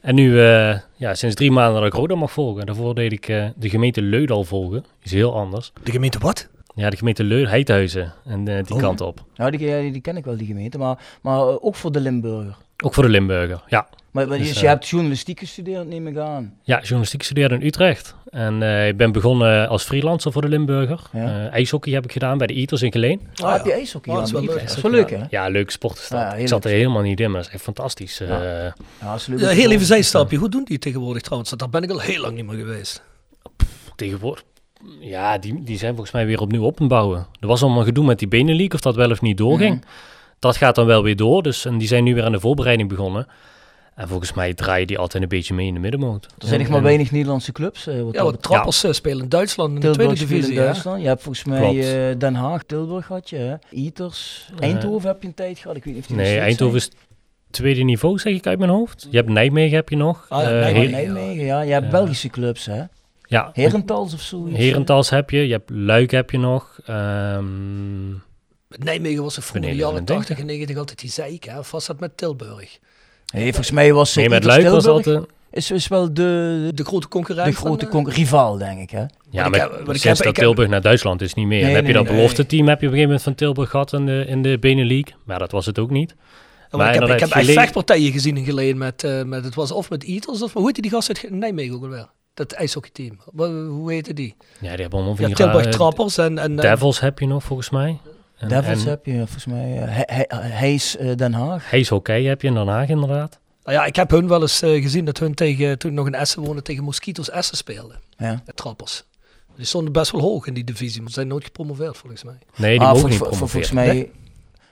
[0.00, 2.66] En nu, eh, ja, sinds drie maanden dat ik Roda mag volgen.
[2.66, 4.84] Daarvoor deed ik eh, de gemeente Leudal volgen.
[5.02, 5.72] Is heel anders.
[5.82, 6.48] De gemeente wat?
[6.74, 8.80] Ja, de gemeente Leu Heidhuizen en eh, die Oh.
[8.80, 9.24] kant op.
[9.36, 12.56] Nou, die, ja, die ken ik wel, die gemeente, maar, maar ook voor de Limburger.
[12.84, 13.86] Ook voor de Limburger, ja.
[14.14, 16.54] Maar, maar Dus, dus, eh, je hebt journalistiek gestudeerd, neem ik aan.
[16.62, 18.14] Ja, journalistiek studeerde in Utrecht.
[18.30, 21.00] En eh, ik ben begonnen als freelancer voor de Limburger.
[21.12, 21.24] Ja.
[21.46, 23.20] Eh, ijshockey heb ik gedaan bij de Eaters in Geleen.
[23.42, 24.46] Ah, heb je ijshockey Oh, dat is leuk.
[24.46, 25.16] Dat is wel leuk, hè?
[25.30, 25.72] Ja, leuke.
[26.08, 26.78] Ja, heel ik zat er leuk.
[26.80, 28.20] helemaal niet in, maar dat is echt fantastisch.
[28.20, 28.28] eh.
[28.28, 28.74] Ja.
[29.14, 29.28] Is.
[29.36, 30.36] Ja, heel even zijstapje.
[30.36, 31.50] Hoe doen die tegenwoordig trouwens?
[31.50, 33.02] Daar ben ik al heel lang niet meer geweest.
[33.96, 34.44] tegenwoordig.
[35.00, 37.26] Ja, die, die zijn volgens mij weer opnieuw op aan het bouwen.
[37.40, 39.74] Er was allemaal gedoe met die Benelink, of dat wel of niet doorging.
[39.74, 39.84] Mhm.
[40.38, 42.88] Dat gaat dan wel weer door, dus en die zijn nu weer aan de voorbereiding
[42.88, 43.26] begonnen.
[43.94, 46.24] En volgens mij draaien die altijd een beetje mee in de middenmoot.
[46.38, 47.86] Er zijn nog maar weinig Nederlandse clubs.
[47.86, 50.36] eh, wat Ja, wat trappers eh, spelen in Duitsland in de Tilburg tweede speelt in
[50.40, 50.58] divisie.
[50.58, 50.64] hè?
[50.64, 51.00] Duitsland.
[51.02, 53.54] Je hebt volgens mij eh, Den Haag, Tilburg had je, hè?
[54.60, 55.76] Eindhoven heb je een tijd gehad.
[55.76, 56.90] Ik weet niet of die nog Nee, Eindhoven is
[57.50, 59.06] tweede niveau, zeg ik uit mijn hoofd.
[59.10, 60.26] Je hebt Nijmegen heb je nog.
[60.28, 60.90] Ah, ja, Eh.
[60.90, 61.44] Nijmegen.
[61.44, 61.60] Ja.
[61.60, 61.90] Je hebt Ja.
[61.90, 62.82] Belgische clubs, hè?
[63.26, 64.58] ja, Herentals of zoiets.
[64.58, 66.78] Herentals heb je, je hebt Luik heb je nog.
[66.86, 68.10] Ehm,
[68.68, 71.44] Nijmegen was er vroeger in de jaren aan het 80 en 90 altijd die zeik.
[71.44, 71.58] Hè?
[71.58, 72.78] Of was dat met Tilburg?
[73.34, 75.26] Nee, volgens mij was nee, eh, met Luik was Tilburg altijd...
[75.50, 77.46] is, is wel de, De grote concurrent.
[77.48, 79.04] de van, grote eh, con- rivaal, denk ik, hè?
[79.30, 81.46] Ja, ik met, heb- wat ik heb- dat ik heb- Tilburg naar Duitsland is niet
[81.46, 81.64] meer.
[81.64, 82.14] Nee, heb je dat nee.
[82.14, 84.58] belofte team heb je op een gegeven moment van Tilburg gehad in de, in de
[84.58, 85.08] Benelink.
[85.24, 86.14] Maar dat was het ook niet.
[86.70, 89.54] Ja, maar ik heb, ik heb echt vechtpartijen gezien in Geleen met, eh, met, het
[89.54, 92.08] was of met Eaters of, hoe heette die gast uit Ge- Nijmegen ook alweer?
[92.34, 93.18] Dat ijshockeyteam.
[93.68, 94.34] Hoe heette die?
[94.38, 96.38] Ja, die hebben allemaal van Ja, die Tilburg Trappers en...
[96.38, 97.98] en eh, Devils heb je nog volgens mij.
[98.38, 99.78] En, Devils en heb je volgens mij.
[99.78, 101.70] eh, He- He- Heijs eh, Den Haag.
[101.70, 103.38] Hees Hockey heb je in Den Haag inderdaad.
[103.64, 106.06] nou ja, ik heb hun wel eens eh, gezien dat hun tegen, toen ik nog
[106.06, 107.96] in Essen woonde tegen Mosquito's Essen speelden.
[108.18, 108.42] Ja.
[108.44, 109.04] De Trappers.
[109.56, 112.38] Die stonden best wel hoog in die divisie, maar ze zijn nooit gepromoveerd volgens mij.
[112.56, 113.48] Nee, die Ah, mogen niet promoveren.
[113.48, 114.10] volgens mij,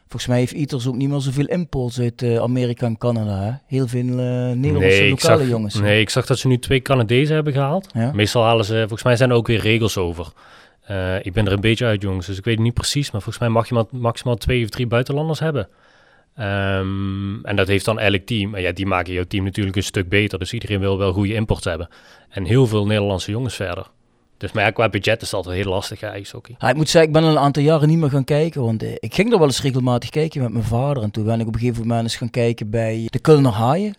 [0.08, 3.42] Volgens mij heeft Ieters ook niet meer zoveel imports uit eh, Amerika en Canada.
[3.42, 3.50] Hè?
[3.66, 5.74] Heel veel eh, Nederlandse lokale zag, jongens.
[5.74, 7.88] Nee, ik zag dat ze nu twee Canadezen hebben gehaald.
[7.94, 8.10] Ja?
[8.12, 10.32] Meestal halen ze, volgens mij zijn er ook weer regels over.
[10.82, 13.10] Eh, ik ben er een beetje uit, jongens, dus ik weet het niet precies.
[13.10, 15.68] Maar volgens mij mag je maximaal twee of drie buitenlanders hebben.
[16.34, 18.50] Ehm, en dat heeft dan elk team.
[18.50, 20.38] Maar ja, die maken jouw team natuurlijk een stuk beter.
[20.38, 21.88] Dus iedereen wil wel goede imports hebben.
[22.28, 23.86] En heel veel Nederlandse jongens verder.
[24.36, 26.54] Dus maar qua budget is dat altijd heel lastig, ja, ijshockey.
[26.58, 28.62] Ja, ik moet zeggen, ik ben al een aantal jaren niet meer gaan kijken.
[28.62, 31.02] Want eh, ik ging er wel eens regelmatig kijken met mijn vader.
[31.02, 33.94] En toen ben ik op een gegeven moment eens gaan kijken bij de Kulner Haaien.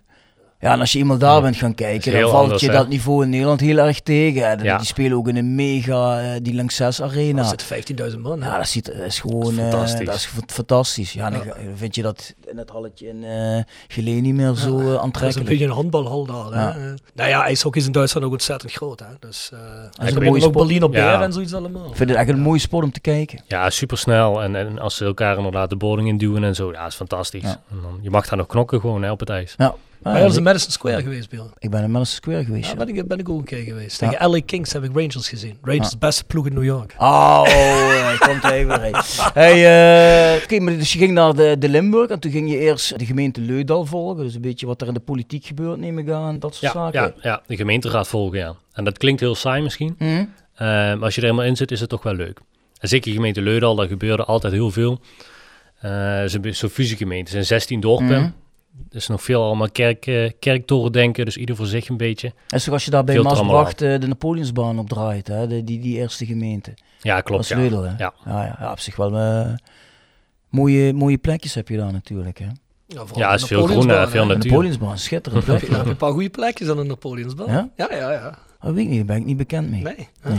[0.64, 2.68] Ja, en als je eenmaal daar Ja, bent gaan is kijken, dan valt anders, je
[2.68, 2.74] hè?
[2.74, 4.48] dat niveau in Nederland heel erg tegen.
[4.50, 4.78] En Ja.
[4.78, 7.42] Die spelen ook in een mega, eh, die Lanxess Arena.
[7.42, 8.42] Er zitten 15.000 man.
[8.42, 8.50] hè.
[8.50, 10.06] Ja, dat, ziet, dat is gewoon Dat is eh, fantastisch.
[10.06, 11.14] dat is fa- fantastisch.
[11.14, 11.42] Ja, dan
[11.76, 14.94] vind je dat in het halletje in eh Geleen niet meer zo eh, Dat is
[14.94, 15.50] een aantrekkelijk.
[15.50, 16.52] beetje een handbalhal daar.
[16.54, 16.60] Hè?
[16.88, 16.94] Ja.
[17.14, 19.00] Nou ja, ijshockey is in Duitsland ook ontzettend groot.
[19.00, 19.06] Hè?
[19.20, 20.94] Dus, eh een ik mooie ook sport.
[20.94, 21.22] Ja.
[21.22, 21.90] en zoiets allemaal.
[21.90, 23.42] Ik vind het echt een mooie sport om te kijken.
[23.48, 24.42] Ja, supersnel.
[24.44, 27.42] En, en als ze elkaar inderdaad de boarding in duwen en zo, ja, is fantastisch.
[27.42, 27.62] Ja.
[27.72, 29.54] En dan, je mag daar nog knokken gewoon hè, op het ijs.
[29.58, 29.74] Ja.
[30.04, 31.52] Maar ja, dat is in Madison Square geweest, Björn.
[31.60, 32.66] ik ben in Madison Square geweest.
[32.66, 34.00] Ja, Ja, ben, ik, ben ik ook een keer geweest.
[34.00, 34.10] Ja.
[34.10, 35.58] Tegen LA Kings heb ik Rangers gezien.
[35.62, 35.98] Rangers, Ja.
[35.98, 36.96] beste ploeg in New York.
[36.98, 38.96] Oh, hij komt even heen.
[39.34, 42.58] Hey, eh, oké, maar dus je ging naar de, de Limburg en toen ging je
[42.58, 44.24] eerst de gemeente Leudal volgen.
[44.24, 46.40] Dus een beetje wat er in de politiek gebeurt, neem ik aan.
[46.40, 47.02] Dat soort Ja, zaken.
[47.02, 48.56] ja, ja, de gemeenteraad volgen, ja.
[48.74, 49.96] En dat klinkt heel saai misschien.
[49.98, 50.06] Hm?
[50.06, 50.26] Eh,
[50.68, 52.40] maar als je er helemaal in zit, is het toch wel leuk.
[52.80, 55.00] En zeker de gemeente Leudal, daar gebeurde altijd heel veel.
[55.80, 57.26] Eh, het is een beetje zo'n fusiegemeente.
[57.26, 58.06] Er zijn 16 dorpen.
[58.22, 58.30] Mhm.
[58.90, 62.34] Er is nog veel allemaal kerk, eh, kerktoren denken, dus ieder voor zich een beetje.
[62.48, 63.20] Dat is toch als je daar bij.
[63.20, 65.48] Maasbracht de Napoleonsbaan op draait, hè?
[65.48, 66.74] De, die, die eerste gemeente.
[67.02, 67.44] Ja, Dat klopt.
[67.44, 67.58] is Ja.
[67.58, 67.68] Hè?
[67.68, 67.96] Ja.
[67.98, 69.54] Ja, ja, ja, op zich wel eh,
[70.50, 72.48] mooie, mooie plekjes heb je daar natuurlijk, hè?
[73.16, 74.28] Ja, is veel groen, hè, veel hè.
[74.28, 74.52] De natuur.
[74.52, 75.62] Napoleonsbaan, schitterend plek.
[75.62, 77.52] Heb je een paar goede plekjes aan de Napoleonsbaan?
[77.52, 77.70] Ja?
[77.76, 78.38] Ja, ja, ja.
[78.60, 79.82] Dat weet ik niet, daar ben ik niet bekend mee.
[79.82, 80.08] Nee.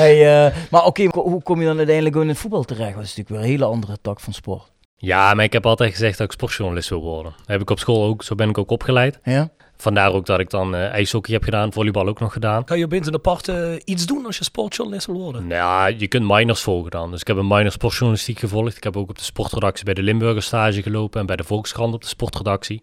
[0.00, 2.94] hey, eh, maar oké, hoe kom je dan uiteindelijk in het voetbal terecht?
[2.94, 4.72] Dat is natuurlijk weer een hele andere tak van sport.
[5.04, 7.32] Ja, maar ik heb altijd gezegd dat ik sportjournalist wil worden.
[7.36, 9.18] Dat heb ik op school ook, zo ben ik ook opgeleid.
[9.24, 9.50] Ja?
[9.76, 12.62] Vandaar ook dat ik dan eh ijshockey heb gedaan, volleybal ook nog gedaan.
[12.66, 15.46] Ga je opeens een apart eh, iets doen als je sportjournalist wil worden?
[15.46, 17.10] Nou ja, je kunt minors volgen dan.
[17.10, 18.76] Dus ik heb een minor sportjournalistiek gevolgd.
[18.76, 21.94] Ik heb ook op de sportredactie bij de Limburger stage gelopen en bij de Volkskrant
[21.94, 22.82] op de sportredactie.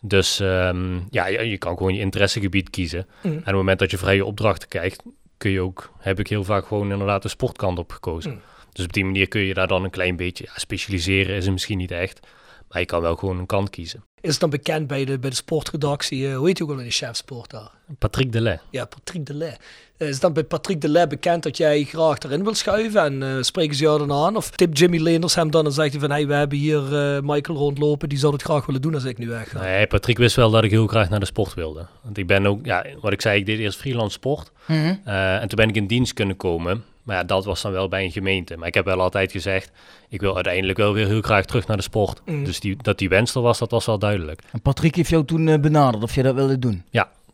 [0.00, 3.06] Dus ehm, ja, je, je kan gewoon je interessegebied kiezen.
[3.22, 3.30] Mm.
[3.32, 5.02] En op het moment dat je vrije opdrachten krijgt,
[5.36, 8.30] kun je ook, heb ik heel vaak gewoon inderdaad de sportkant op gekozen.
[8.30, 8.40] Mm.
[8.76, 11.52] Dus op die manier kun je daar dan een klein beetje ja, specialiseren, is het
[11.52, 12.20] misschien niet echt.
[12.68, 14.04] Maar je kan wel gewoon een kant kiezen.
[14.20, 16.28] Is het dan bekend bij de, bij de sportredactie?
[16.28, 17.70] eh, hoe heet je ook al in de chef sport daar?
[17.98, 18.60] Patrick Delay.
[18.70, 19.56] Ja, Patrick Delay.
[19.96, 23.02] Eh, is het dan bij Patrick Delay bekend dat jij graag erin wil schuiven?
[23.02, 24.36] En eh, spreken ze jou dan aan?
[24.36, 26.10] Of tip Jimmy Leenders hem dan en zegt hij van...
[26.10, 28.08] Hey, we hebben hier eh, Michael rondlopen.
[28.08, 29.60] Die zou het graag willen doen als ik nu weg ga.
[29.60, 31.86] Nee, Patrick wist wel dat ik heel graag naar de sport wilde.
[32.02, 34.52] Want ik ben ook, ja, wat ik zei, ik deed eerst freelance sport.
[34.66, 34.94] Mhm.
[35.04, 36.84] Eh, en toen ben ik in dienst kunnen komen.
[37.06, 38.56] Maar ja, dat was dan wel bij een gemeente.
[38.56, 39.70] Maar ik heb wel altijd gezegd,
[40.08, 42.20] ik wil uiteindelijk wel weer heel graag terug naar de sport.
[42.24, 42.44] Mm.
[42.44, 44.42] Dus die, dat die wens er was, dat was wel duidelijk.
[44.52, 46.84] En Patrick heeft jou toen eh, benaderd of je dat wilde doen.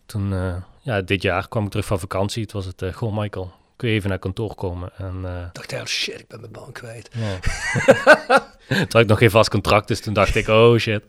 [0.07, 2.43] Toen, eh, ja, dit jaar kwam ik terug van vakantie.
[2.43, 4.91] Het was het, uh, goh Michael, kun je even naar kantoor komen?
[4.97, 7.11] En eh, Ik dacht, oh shit, ik ben mijn baan kwijt.
[8.69, 11.03] toen had ik nog geen vast contract, dus toen dacht ik, oh shit.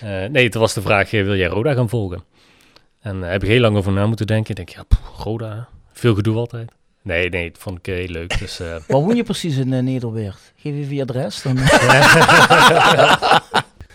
[0.00, 2.24] Eh, nee, toen was de vraag, wil jij Roda gaan volgen?
[3.00, 4.50] En daar heb ik heel lang over na moeten denken.
[4.50, 6.72] Ik denk, ja, poeh, Roda, veel gedoe altijd.
[7.06, 8.38] Nee, nee, dat vond ik eh, heel leuk.
[8.38, 10.52] Dus eh, Waar woon je precies in uh, Nederweert?
[10.56, 11.54] Geef even je adres dan.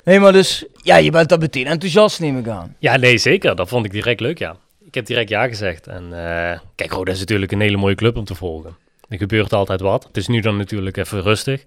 [0.06, 2.76] nee, maar dus, ja, je bent dan meteen enthousiast neem ik aan.
[2.80, 3.56] Ja, nee, zeker.
[3.56, 4.56] Dat vond ik direct leuk, ja.
[4.86, 5.88] Ik heb direct ja gezegd.
[5.88, 8.76] En uh, kijk, Roda is natuurlijk een hele mooie club om te volgen.
[9.08, 10.04] Er gebeurt altijd wat.
[10.04, 11.64] Het is nu dan natuurlijk even rustig.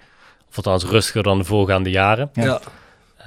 [0.49, 2.31] Of althans rustiger dan de voorgaande jaren.
[2.33, 2.45] Ja.
[2.45, 2.61] ja.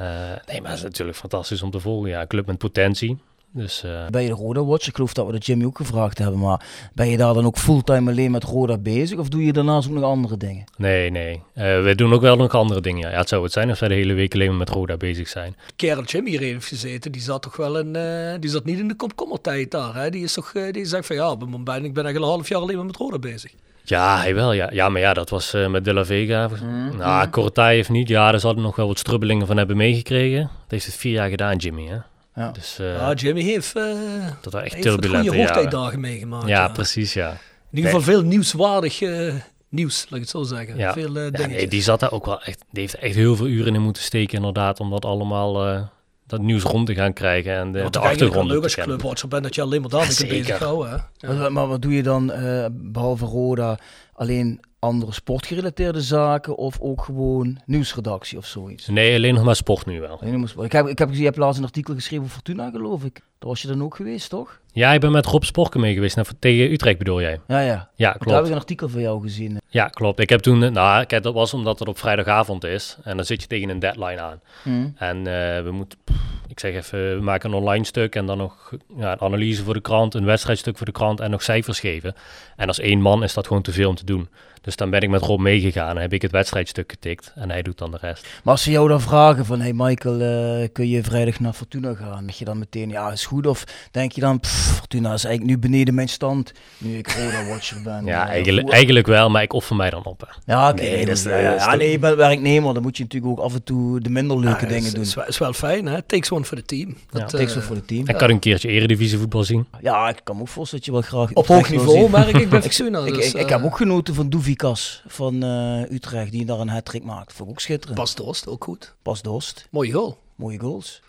[0.02, 0.08] Uh,
[0.48, 2.10] nee, maar het is natuurlijk fantastisch om te volgen.
[2.10, 3.18] Ja, een club met potentie.
[3.58, 4.88] Dus, uh, ben je de Roda Watch?
[4.88, 6.40] Ik geloof dat we dat Jimmy ook gevraagd hebben.
[6.40, 9.20] Maar ben je daar dan ook fulltime alleen met Roda bezig?
[9.20, 10.64] Of doe je daarnaast ook nog andere dingen?
[10.78, 11.42] Nee, nee.
[11.56, 13.02] Uh, we doen ook wel nog andere dingen.
[13.02, 13.10] Ja.
[13.10, 15.28] ja, het zou het zijn als wij de hele week alleen maar met Roda bezig
[15.28, 15.56] zijn.
[15.66, 18.80] De kerel Jimmy hier heeft gezeten, die zat toch wel in, uh, die zat niet
[18.80, 19.96] in de komkommertijd daar.
[19.96, 20.10] Hè?
[20.10, 22.50] Die is toch, uh, die zegt van ja, ik ben, ik ben eigenlijk een half
[22.50, 23.52] jaar alleen maar met Roda bezig.
[23.84, 24.54] Ja, hij wel.
[24.54, 26.48] Ja, ja maar ja, dat was uh, met De La Vega.
[26.48, 27.64] Mm, nou, mm.
[27.64, 28.08] Heeft niet.
[28.08, 30.42] Ja, daar zouden nog wel wat strubbelingen van hebben meeggekregen.
[30.42, 31.86] Dat heeft het vier jaar gedaan, Jimmy.
[31.86, 31.98] Hè?
[32.38, 32.52] Ja.
[32.52, 36.48] Dus, uh, ja, Jimmy heeft, uh, dat echt turbulente goede hoogtijdagen meegemaakt.
[36.48, 37.30] Ja, ja, precies, ja.
[37.72, 38.16] In ieder geval nee.
[38.16, 39.34] veel nieuwswaardig uh,
[39.70, 40.78] nieuws, laat ik het zo zeggen.
[40.78, 40.94] Ja.
[40.94, 43.48] Veel, uh, ja, nee, die zat daar ook wel echt, die heeft echt heel veel
[43.48, 45.82] uren in moeten steken inderdaad, om dat allemaal, uh,
[46.28, 49.28] dat nieuws rond te gaan krijgen en de, ja, de achtergrond leuk als je clubwatcher
[49.30, 51.06] bent dat je alleen maar daarmee ja, kunt bezighouden.
[51.18, 51.34] Ja.
[51.34, 53.80] Maar, maar, wat doe je dan, uh, behalve Roda,
[54.14, 58.88] alleen andere sportgerelateerde zaken of ook gewoon nieuwsredactie of zoiets?
[58.88, 60.20] Nee, alleen nog maar sport nu wel.
[60.64, 63.14] Ik heb, ik heb gezien, je hebt laatst een artikel geschreven over Fortuna, geloof ik.
[63.14, 64.60] Daar was je dan ook geweest, toch?
[64.78, 66.16] Ja, ik ben met Rob Sporken mee geweest.
[66.16, 67.40] naar- tegen Utrecht bedoel jij?
[67.48, 67.66] Ja, ja.
[67.66, 68.46] Ja, Want Daar heb klopt.
[68.46, 69.58] ik een artikel van jou gezien.
[69.68, 70.20] Ja, klopt.
[70.20, 72.98] Ik heb toen, nou, kijk, dat was omdat het op vrijdagavond is.
[73.04, 74.40] En dan zit je tegen een deadline aan.
[74.64, 74.88] Hm.
[74.96, 76.00] En eh, we moeten,
[76.48, 79.74] ik zeg even, we maken een online stuk en dan nog ja, een analyse voor
[79.74, 82.16] de krant, een wedstrijdstuk voor de krant en nog cijfers geven.
[82.56, 84.30] En als één man is dat gewoon te veel om te doen.
[84.62, 87.62] Dus dan ben ik met Rob meegegaan en heb ik het wedstrijdstuk getikt en hij
[87.62, 88.28] doet dan de rest.
[88.44, 91.94] Maar als ze jou dan vragen van, hey Michael, eh, kun je vrijdag naar Fortuna
[91.94, 92.18] gaan?
[92.26, 93.48] Denk je dan meteen, ja, is goed?
[93.48, 97.82] Of denk je dan, pff, Fortuna is eigenlijk nu beneden mijn stand, nu ik Roda-watcher
[97.84, 98.06] ben?
[98.06, 100.22] Ja, Eh, eigenlijk, eigenlijk wel, maar ik offer mij dan op.
[100.28, 100.54] Hè.
[100.54, 100.82] Ja, oké.
[100.82, 103.64] Nee, nee, ja, ja, nee, je bent werknemer, dan moet je natuurlijk ook af en
[103.64, 105.02] toe de minder leuke Ja, dingen is, doen.
[105.04, 106.02] Is, wel- is wel fijn, hè?
[106.02, 106.98] Takes one for the team.
[107.10, 108.08] Dat, Dat takes eh, one voor het team.
[108.08, 109.68] Ik kan een keertje eredivisie voetbal zien.
[109.82, 112.50] Ja, ik kan me ook voorstellen dat je wel graag op hoog niveau merk ik
[112.50, 113.00] bij Fortuna.
[113.06, 116.60] Ik, dus, ik, ik eh, heb ook genoten van Doevikas van eh, Utrecht, die daar
[116.60, 117.34] een hat-trick maakt.
[117.34, 118.00] Vond ik ook schitterend.
[118.00, 118.94] Pas Dorst, ook goed.
[119.02, 120.18] Pas Dost, Mooie goal.
[120.36, 121.02] mooie goals.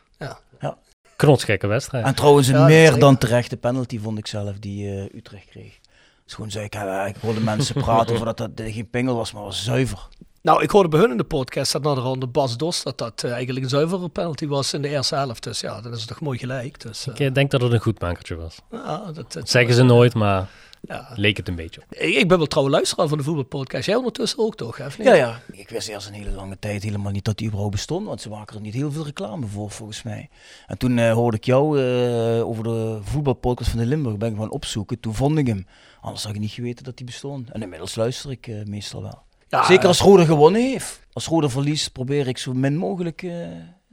[1.18, 2.04] Knotsgekke wedstrijd.
[2.04, 5.78] En trouwens een Ja, meer dan terechte penalty vond ik zelf die eh, Utrecht kreeg.
[6.24, 9.14] Dus gewoon zei ik, eh, ik hoorde mensen praten over dat dat eh, geen pingel
[9.16, 10.08] was, maar was zuiver.
[10.42, 12.98] Nou, ik hoorde bij hun in de podcast dat naar de ronde Bas Dos dat
[12.98, 15.42] dat eigenlijk een zuivere penalty was in de eerste helft.
[15.42, 16.80] Dus ja, dan is toch mooi gelijk.
[16.80, 18.56] Dus, eh, Ik denk dat het een goedmakertje was.
[18.70, 20.48] ja, dat, dat- Dat zeggen ze nooit, maar
[20.80, 21.12] Ja.
[21.14, 21.80] leek het een beetje.
[21.80, 21.94] op.
[21.94, 23.86] Ik, ben wel trouwe luisteraar van de voetbalpodcast.
[23.86, 24.76] Jij ondertussen ook toch?
[24.76, 25.06] Hè, of niet?
[25.06, 25.40] Ja, ja.
[25.52, 28.28] Ik wist eerst een hele lange tijd helemaal niet dat die überhaupt bestond, want ze
[28.28, 30.28] maken er niet heel veel reclame voor, volgens mij.
[30.66, 34.34] En toen eh, hoorde ik jou eh, over de voetbalpodcast van de Limburg, ben ik
[34.34, 35.00] gewoon opzoeken.
[35.00, 35.66] Toen vond ik hem.
[36.00, 37.50] Anders had ik niet geweten dat die bestond.
[37.50, 39.26] En inmiddels luister ik eh, meestal wel.
[39.48, 41.00] Ja, Zeker als Roda gewonnen heeft.
[41.12, 43.46] Als Roda verliest, probeer ik zo min mogelijk eh,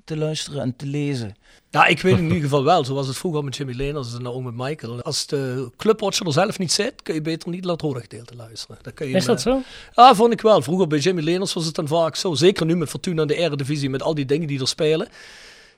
[0.06, 1.36] te luisteren en te lezen.
[1.70, 2.86] Ja, ik weet in ieder geval wel.
[2.86, 5.02] Zoals het vroeger met Jimmy Leners en nou ook met Michael.
[5.02, 8.78] Als de clubwatcher er zelf niet zit, kun je beter niet het rode gedeelte luisteren.
[8.82, 9.62] Dan kun je Is dat eh, zo?
[9.96, 10.62] Ja, vond ik wel.
[10.62, 12.34] Vroeger bij Jimmy Leners was het dan vaak zo.
[12.34, 15.08] Zeker nu met Fortuna in de Eredivisie, met al die dingen die er spelen.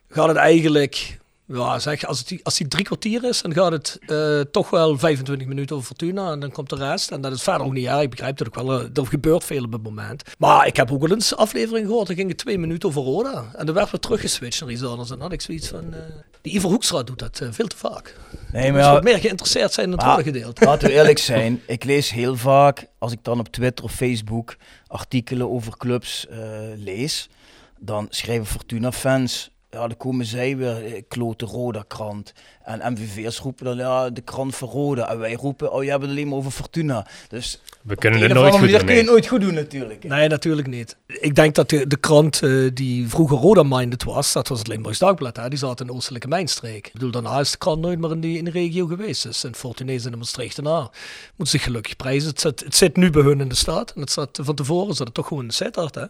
[0.10, 1.18] Gaat het eigenlijk...
[1.54, 4.98] Ja, zeg, als, het, als die drie kwartier is, dan gaat het eh, toch wel
[4.98, 6.32] 25 minuten over Fortuna.
[6.32, 7.12] En dan komt de rest.
[7.12, 8.02] En dat is verder ook niet erg.
[8.02, 8.80] Ik begrijp dat ook wel.
[8.82, 10.24] eh, Er gebeurt veel op het moment.
[10.38, 12.08] Maar ik heb ook wel eens aflevering gehoord.
[12.08, 13.46] Dan ging het twee minuten over Roda.
[13.56, 15.10] En dan werd weer teruggeswitcht naar iets anders.
[15.10, 15.94] En dan had ik zoiets van...
[15.94, 16.00] eh,
[16.42, 18.16] die Iver Hoekstra doet dat veel te vaak.
[18.52, 20.66] Nee, Je maar ja, meer geïnteresseerd zijn in het rode gedeelte.
[20.66, 24.56] Laten we eerlijk zijn, ik lees heel vaak, als ik dan op Twitter of Facebook
[24.88, 26.26] artikelen over clubs
[26.76, 27.30] lees,
[27.80, 32.34] dan schrijven Fortuna-fans, ja, dan komen zij weer, eh, klote Roda-krant.
[32.64, 35.10] En MVV'ers roepen dan, ja, de krant van Roda.
[35.10, 37.08] En wij roepen, oh, je hebt het alleen maar over Fortuna.
[37.28, 38.88] Dus We kunnen het een of nooit andere goed manier doen.
[38.88, 40.04] kun je nooit goed doen natuurlijk.
[40.04, 40.98] Nee, natuurlijk niet.
[41.08, 45.00] Ik denk dat de, de krant eh, die vroeger Roda-minded was, dat was het Limburgs
[45.00, 46.88] Dagblad, hè, die zat in de oostelijke mijnstreek.
[46.88, 49.24] Ik bedoel, daarna is de krant nooit meer in, die, in de regio geweest.
[49.24, 50.92] Dus in Fortunees en de Maastricht daarna.
[51.36, 52.30] Moet zich gelukkig prijzen.
[52.30, 53.92] Het zit, het zit nu bij hun in de stad.
[53.96, 56.06] En het zat, van tevoren zat het toch gewoon in de Sittard, hè?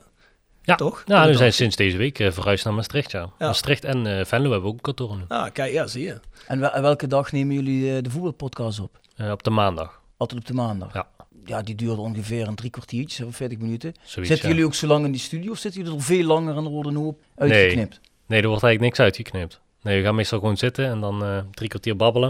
[0.67, 1.03] Ja, Toch?
[1.05, 3.11] Ja, we zijn sinds deze week eh, verhuisd naar Maastricht.
[3.11, 3.19] Ja.
[3.39, 3.45] Ja.
[3.45, 5.23] Maastricht en eh Venlo hebben ook een kantoor nu.
[5.27, 6.19] Ah, kijk, ja, zie je.
[6.47, 8.99] En wel- en welke dag nemen jullie eh, de voetbalpodcast op?
[9.15, 10.01] Eh, op de maandag.
[10.17, 10.93] Altijd op de maandag?
[10.93, 11.07] Ja.
[11.45, 13.93] Ja, die duurde ongeveer een drie kwartiertje, of 40 minuten.
[14.03, 14.53] Zoiets, zitten ja.
[14.53, 16.69] jullie ook zo lang in die studio of zitten jullie er veel langer en er
[16.69, 17.99] wordt een hoop uitgeknipt?
[18.25, 19.59] Nee, er wordt eigenlijk niks uitgeknipt.
[19.81, 22.29] Nee, we gaan meestal gewoon zitten en dan eh, drie kwartier babbelen.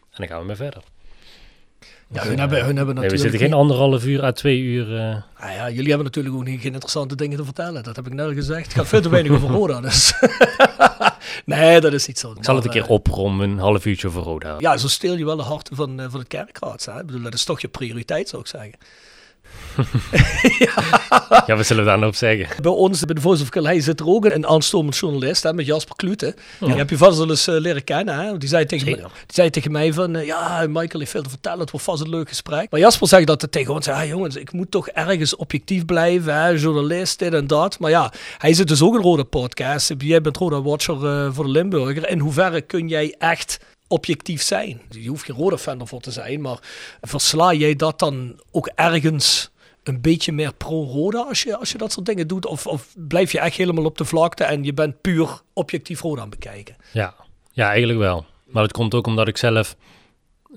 [0.00, 0.82] En dan gaan we weer verder.
[2.12, 4.96] Ja, hun hebben, hun hebben Nee, we natuurlijk zitten geen anderhalf uur à twee uur.
[4.96, 7.82] eh, Ah ja, jullie hebben natuurlijk ook niet, geen interessante dingen te vertellen.
[7.82, 8.64] Dat heb ik net al gezegd.
[8.64, 10.12] Het gaat veel te weinig over Roda, dus...
[11.44, 12.30] nee, dat is niet zo.
[12.36, 14.54] ik zal het een keer eh, oprommen, een half uurtje voor Roda.
[14.58, 16.84] Ja, zo steel je wel de harten van, eh, van het kerkraad.
[16.84, 17.00] Hè?
[17.00, 18.72] Ik bedoel, dat is toch je prioriteit, zou ik zeggen.
[21.46, 22.62] Ja, wat zullen we daar nou op zeggen?
[22.62, 25.66] Bij ons, bij de Voice of Calais, zit er ook een aanstormend journalist, hè, met
[25.66, 26.34] Jasper Klute.
[26.58, 28.18] Die heb je vast wel eens eh, leren kennen.
[28.18, 28.38] Hè?
[28.38, 31.60] Die, zei tegen die zei tegen mij van, eh, ja, Michael heeft veel te vertellen,
[31.60, 32.70] het wordt vast een leuk gesprek.
[32.70, 36.34] Maar Jasper zegt dat het tegen ons, ja jongens, ik moet toch ergens objectief blijven,
[36.34, 36.48] hè?
[36.48, 37.78] journalist, dit en dat.
[37.78, 39.94] Maar ja, hij zit dus ook in Roda Podcast.
[39.98, 42.08] Jij bent Roda Watcher eh, voor de Limburger.
[42.08, 43.58] In hoeverre kun jij echt
[43.90, 44.80] objectief zijn?
[44.90, 46.58] Je hoeft geen Roda-fan ervoor te zijn, maar
[47.00, 49.50] versla jij dat dan ook ergens
[49.82, 52.46] een beetje meer pro-Roda als je, als je dat soort dingen doet?
[52.46, 56.22] Of, of blijf je echt helemaal op de vlakte en je bent puur objectief Roda
[56.22, 56.76] aan bekijken?
[56.92, 57.14] Ja.
[57.52, 58.26] ja, eigenlijk wel.
[58.44, 59.76] Maar het komt ook omdat ik zelf...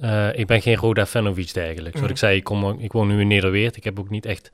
[0.02, 2.02] eh, ik ben geen Roda-fan of iets dergelijks.
[2.02, 3.76] Wat ik zei, ik, kom, ik woon nu in Nederweert.
[3.76, 4.52] Ik heb ook niet echt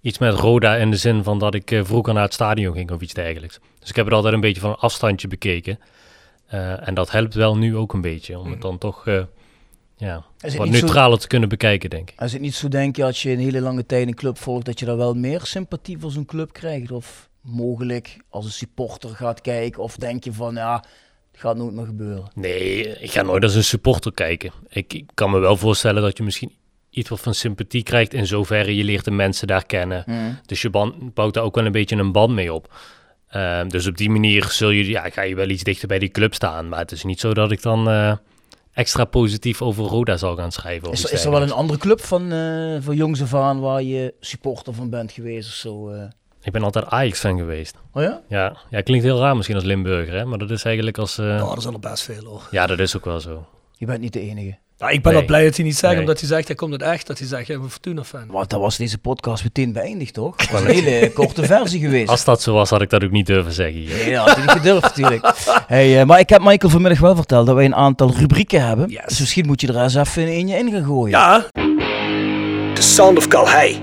[0.00, 2.90] iets met Roda in de zin van dat ik eh, vroeger naar het stadion ging
[2.90, 3.58] of iets dergelijks.
[3.78, 5.78] Dus ik heb het altijd een beetje van een afstandje bekeken.
[6.52, 8.38] Eh, en dat helpt wel nu ook een beetje.
[8.38, 9.22] Om het dan toch eh,
[9.96, 12.20] ja, wat zo- neutraler te kunnen bekijken, denk ik.
[12.20, 14.64] Is het niet zo, denk je, als je een hele lange tijd een club volgt,
[14.66, 16.90] dat je daar wel meer sympathie voor zo'n club krijgt?
[16.90, 19.82] Of mogelijk als een supporter gaat kijken?
[19.82, 20.84] Of denk je van, ja,
[21.32, 22.30] het gaat nooit meer gebeuren?
[22.34, 24.52] Nee, ik ga nooit als een supporter kijken.
[24.68, 26.52] Ik, ik kan me wel voorstellen dat je misschien
[26.90, 30.02] iets wat van sympathie krijgt in zoverre je leert de mensen daar kennen.
[30.06, 30.38] Mm.
[30.46, 32.74] Dus je band, bouwt daar ook wel een beetje een band mee op.
[33.32, 36.08] Ehm, dus op die manier zul je, ja, ga je wel iets dichter bij die
[36.08, 36.68] club staan.
[36.68, 38.12] Maar het is niet zo dat ik dan eh,
[38.72, 40.90] extra positief over Roda zal gaan schrijven.
[40.92, 43.82] Is, er- is er wel een andere club van, eh van jongs af aan waar
[43.82, 45.88] je supporter van bent geweest of zo?
[45.90, 46.02] eh?
[46.42, 47.74] Ik ben altijd Ajax-fan geweest.
[47.92, 48.20] Oh ja?
[48.28, 50.24] Ja, ja, klinkt heel raar misschien als Limburger, hè?
[50.24, 51.18] maar dat is eigenlijk als...
[51.18, 52.48] eh, Ja, er zijn er best veel hoor.
[52.50, 53.46] ja, dat is ook wel zo.
[53.76, 54.58] Je bent niet de enige.
[54.82, 55.20] Ja, ik ben Nee.
[55.20, 56.00] wel blij dat hij niet zegt, Nee.
[56.02, 57.06] omdat hij zegt, hij komt het echt.
[57.06, 58.24] Dat hij zegt, jij bent een Fortuna-fan.
[58.26, 60.34] Want dan was deze podcast meteen beëindigd, toch?
[60.36, 62.08] Het was een hele korte versie geweest.
[62.08, 63.94] Als dat zo was, had ik dat ook niet durven zeggen hier.
[63.96, 65.32] Nee, dat had hij niet gedurfd natuurlijk.
[65.66, 68.88] Hey, eh, maar ik heb Michael vanmiddag wel verteld dat wij een aantal rubrieken hebben.
[68.88, 69.04] Yes.
[69.06, 71.18] Dus misschien moet je er eens even in je in gaan gooien.
[71.18, 71.46] Ja.
[72.74, 73.80] The Sound of Calhei.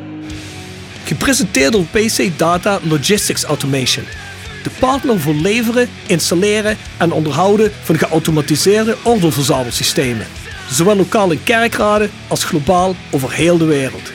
[1.03, 4.05] Gepresenteerd door PC Data Logistics Automation.
[4.63, 10.25] De partner voor leveren, installeren en onderhouden van geautomatiseerde ordeelverzamelsystemen.
[10.71, 14.11] Zowel lokaal in kerkraden als globaal over heel de wereld.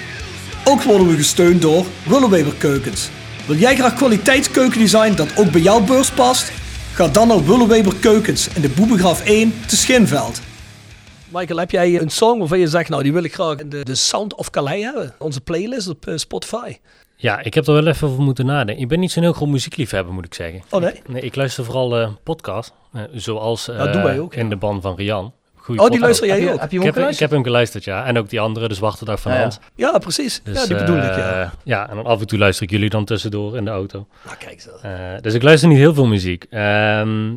[0.65, 3.09] Ook worden we gesteund door Willeweber Keukens.
[3.47, 6.53] Wil jij graag kwaliteitskeukendesign dat ook bij jouw beurs past?
[6.93, 10.41] Ga dan naar Willeweber Keukens in de Boebegraaf 1 te Schinveld.
[11.29, 13.85] Michael, heb jij een song waarvan je zegt, nou die wil ik graag in de,
[13.85, 15.15] de Sound of Calais hebben?
[15.19, 16.77] Onze playlist op eh, Spotify.
[17.17, 18.83] Ja, ik heb er wel even over moeten nadenken.
[18.83, 20.63] Ik ben niet zo'n heel groot muziekliefhebber, moet ik zeggen.
[20.71, 21.03] Oh nee?
[21.07, 24.41] Nee, ik luister vooral eh podcasts, eh, zoals Ja, eh, wij ook, ja.
[24.41, 25.33] in de band van Rian.
[25.67, 26.61] Oh, die luister jij heb, je, ook?
[26.61, 27.31] heb je Ik hem heb, ik heb geluisterd?
[27.31, 28.05] hem geluisterd, ja.
[28.05, 29.43] En ook die andere, de Zwarte Dag van Ja, ja.
[29.43, 29.59] Hans.
[29.75, 30.41] Ja, precies.
[30.45, 31.43] Dus, ja, die bedoel ik, ja.
[31.43, 34.07] eh, ja, en dan af en toe luister ik jullie dan tussendoor in de auto.
[34.25, 34.71] Nou, kijk zo.
[34.83, 36.45] Eh, dus ik luister niet heel veel muziek.
[36.51, 37.31] Ehm,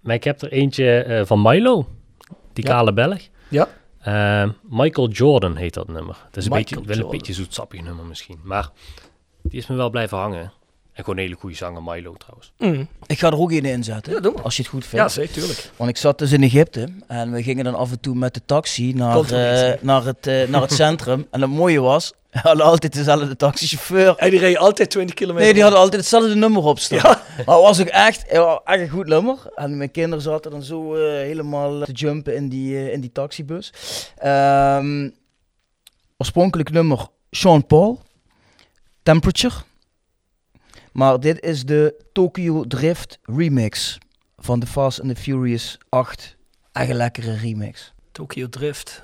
[0.00, 1.88] maar ik heb er eentje eh, van Milo,
[2.52, 2.70] die Ja.
[2.72, 3.18] kale Belg.
[3.48, 3.68] Ja.
[4.00, 6.16] Ehm, Michael Jordan heet dat nummer.
[6.26, 8.38] Het is een Michael beetje, wel een beetje zoetsappig nummer misschien.
[8.42, 8.68] Maar
[9.42, 10.52] die is me wel blijven hangen.
[10.98, 12.52] En gewoon een hele goede zanger, Milo trouwens.
[12.58, 12.88] Mm.
[13.06, 14.22] Ik ga er ook in inzetten.
[14.22, 14.30] Ja.
[14.42, 15.04] Als je het goed vindt.
[15.04, 15.70] Ja, zeker, tuurlijk.
[15.76, 18.40] Want ik zat dus in Egypte en we gingen dan af en toe met de
[18.46, 21.26] taxi naar, eh, naar, het, eh, naar het centrum.
[21.30, 24.16] En het mooie was, we hadden altijd dezelfde taxichauffeur.
[24.16, 25.44] En die reed altijd 20 kilometer.
[25.44, 26.98] Nee, die hadden altijd hetzelfde nummer op staan.
[26.98, 27.22] Ja.
[27.46, 29.38] Maar het was ook echt, echt een goed nummer.
[29.54, 33.72] En mijn kinderen zaten dan zo eh, helemaal te jumpen in die, in die taxibus.
[34.16, 35.08] Ehm,
[36.16, 38.02] oorspronkelijk nummer Sean Paul,
[39.02, 39.54] Temperature.
[40.98, 43.98] Maar dit is de Tokyo Drift remix
[44.36, 46.36] van de Fast and the Furious 8.
[46.72, 47.92] Echt een lekkere remix.
[48.12, 49.02] Tokyo Drift.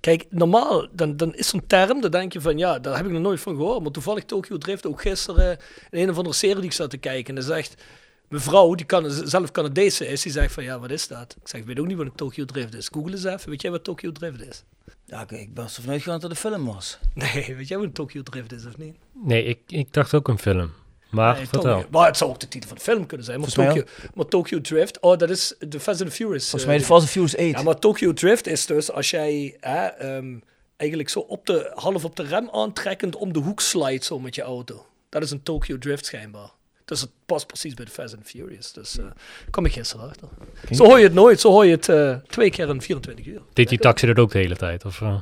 [0.00, 3.12] Kijk, normaal, dan, dan is zo'n term, dan denk je van, ja, daar heb ik
[3.12, 3.82] nog nooit van gehoord.
[3.82, 5.58] Maar toevallig Tokyo Drift, ook gisteren
[5.90, 7.28] in een of andere serie die ik zat te kijken.
[7.28, 7.82] En dan zegt,
[8.28, 11.36] mevrouw, die kan, zelf Canadese is, die zegt van, ja, wat is dat?
[11.40, 12.88] Ik zeg, ik weet ook niet wat een Tokyo Drift is.
[12.92, 14.64] Google eens even, weet jij wat Tokyo Drift is?
[15.04, 16.98] Ja, ik, ik ben ervan uitgegaan dat het een film was.
[17.14, 18.96] Nee, weet jij wat een Tokyo Drift is of niet?
[19.12, 20.70] Nee, ik, ik dacht ook een film.
[21.08, 21.84] Maar Nee, vertel.
[21.90, 23.40] Maar het zou ook de titel van de film kunnen zijn.
[23.40, 23.82] Maar, Tokyo,
[24.14, 26.42] maar Tokyo Drift, oh, dat is de Fast and the Furious.
[26.42, 27.48] Volgens eh, mij de Fast and Furious 8.
[27.50, 30.38] Ja, maar Tokyo Drift is dus als jij hè, ehm,
[30.76, 34.34] eigenlijk zo op de, half op de rem aantrekkend om de hoek slijt zo met
[34.34, 34.86] je auto.
[35.08, 36.50] Dat is een Tokyo Drift schijnbaar.
[36.84, 38.72] Dus het past precies bij de Fast and Furious.
[38.72, 39.04] Dus eh
[39.50, 40.28] kom ik gisteren achter.
[40.70, 41.40] Zo hoor je het nooit.
[41.40, 43.42] Zo hoor je het eh, twee keer in 24 uur.
[43.52, 44.84] Deed die taxi dat ook de hele tijd?
[44.84, 45.20] Of, eh?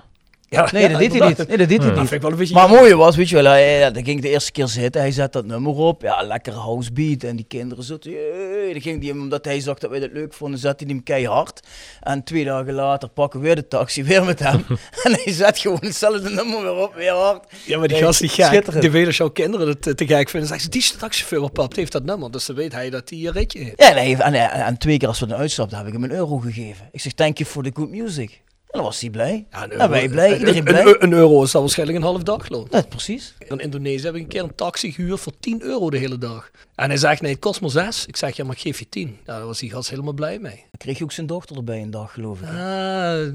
[0.48, 1.36] Ja, Nee, dat deed hij niet.
[1.48, 1.96] Nee, dat deed hij Dat niet.
[1.96, 2.54] vind ik wel een beetje...
[2.54, 4.66] Maar het mooie was, weet je wel, hij, ja, dan ging ik de eerste keer
[4.66, 8.80] zitten, hij zet dat nummer op, ja, lekkere housebeat en die kinderen zitten, "Jee." dan
[8.82, 11.60] ging die hem, omdat hij zag dat wij dat leuk vonden, zette hij hem keihard.
[12.00, 14.64] En twee dagen later pakken we weer de taxi, weer met hem.
[15.04, 17.44] en hij zet gewoon hetzelfde nummer weer op, weer hard.
[17.66, 18.44] Ja, maar die gast die gek.
[18.44, 18.82] schitterend.
[18.82, 20.48] Die weet als jouw kinderen het te gek vinden.
[20.48, 22.30] Zeggen ze, die taxichauffeur op pap, die heeft dat nummer.
[22.30, 23.80] Dus dan weet hij dat hij een ritje heeft.
[23.82, 25.92] Ja, en, hij heeft- en, en, en twee keer als we dan uitstapten, heb ik
[25.92, 26.88] hem een euro gegeven.
[26.92, 28.42] Ik zeg, thank you for the good music.
[28.76, 29.46] En dan was hij blij.
[29.78, 30.84] Ja, wij blij, een- iedereen een- blij.
[30.86, 32.66] Een, een euro is dan waarschijnlijk een half dagloon.
[32.70, 33.34] Ja, precies.
[33.48, 36.50] In Indonesië heb ik een keer een taxi gehuurd voor 10 euro de hele dag.
[36.74, 38.06] En hij zegt, nee, het kost maar 6.
[38.06, 39.16] Ik zeg, ja, maar ik geef je 10.
[39.26, 40.54] Ja, daar was die gast helemaal blij mee.
[40.56, 42.48] Dan kreeg je ook zijn dochter erbij een dag, geloof ik.
[42.48, 43.26] Ah,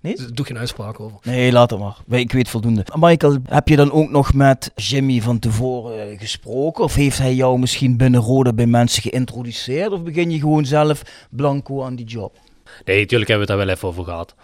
[0.00, 0.18] Niet?
[0.18, 1.18] Daar doe geen uitspraak over.
[1.22, 1.96] Nee, laat het maar.
[2.08, 2.84] Ik weet voldoende.
[2.98, 6.84] Michael, heb je dan ook nog met Jimmy van tevoren eh, gesproken?
[6.84, 9.90] Of heeft hij jou misschien binnen Rode bij mensen geïntroduceerd?
[9.92, 12.38] Of begin je gewoon zelf blanco aan die job?
[12.84, 14.34] Nee, natuurlijk hebben we het daar wel even over gehad.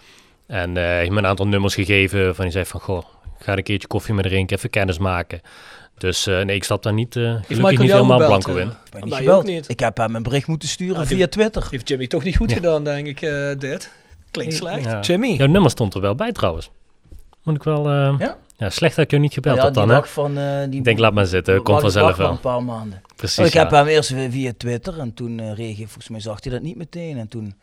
[0.47, 3.03] En eh, hij heeft me een aantal nummers gegeven van hij zei van, goh,
[3.39, 5.41] ga een keertje koffie met drinken, even kennis maken.
[5.97, 8.67] Dus eh, nee, ik stap daar niet, eh gelukkig Michael niet helemaal gebeld, blanco in.
[9.09, 9.69] Ik ben niet.
[9.69, 11.67] Ik heb hem een bericht moeten sturen Ah, die- via Twitter.
[11.71, 13.91] Heeft Jimmy toch niet goed gedaan, denk ik, eh, dit.
[14.31, 14.83] Klinkt slecht.
[14.85, 14.99] Ja.
[14.99, 15.27] Jimmy.
[15.33, 16.71] Jouw nummer stond er wel bij trouwens.
[17.43, 17.87] Moet ik wel...
[17.89, 18.37] eh, Ja?
[18.57, 18.69] ja?
[18.69, 19.95] slecht dat ik jou niet gebeld ja, die dan, hè?
[19.95, 20.35] dag van...
[20.69, 22.29] die Ik denk, laat maar zitten, komt vanzelf wel.
[22.29, 23.01] een paar maanden.
[23.15, 26.51] Precies, ik heb hem eerst via Twitter en toen eh reageerde, volgens mij zag hij
[26.53, 27.17] dat niet meteen.
[27.17, 27.55] En toen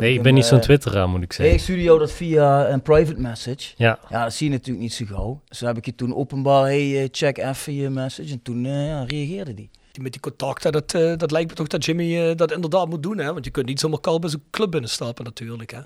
[0.00, 1.54] Nee, ik ben niet zo'n eh, twitteraar, moet ik Nee, zeggen.
[1.54, 3.72] ik stuurde jou dat via een private message.
[3.76, 5.40] Ja, Ja, dat zie je natuurlijk niet zo gauw.
[5.48, 8.32] Dus dan heb ik je toen openbaar, hey, eh, check even je message.
[8.32, 9.70] En toen eh, ja, reageerde die.
[9.92, 13.02] Die Met die contacten, dat, dat lijkt me toch dat Jimmy eh, dat inderdaad moet
[13.02, 13.18] doen.
[13.18, 13.32] Hè?
[13.32, 15.70] Want je kunt niet zomaar kalm bij zo'n club binnenstappen natuurlijk.
[15.70, 15.80] Hè?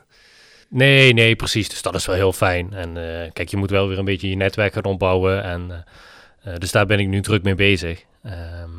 [0.68, 1.68] Nee, nee, precies.
[1.68, 2.72] Dus dat is wel heel fijn.
[2.72, 5.42] En eh, kijk, je moet wel weer een beetje je netwerk gaan opbouwen.
[5.42, 5.84] En,
[6.58, 8.04] dus daar ben ik nu druk mee bezig.
[8.22, 8.70] Ehm,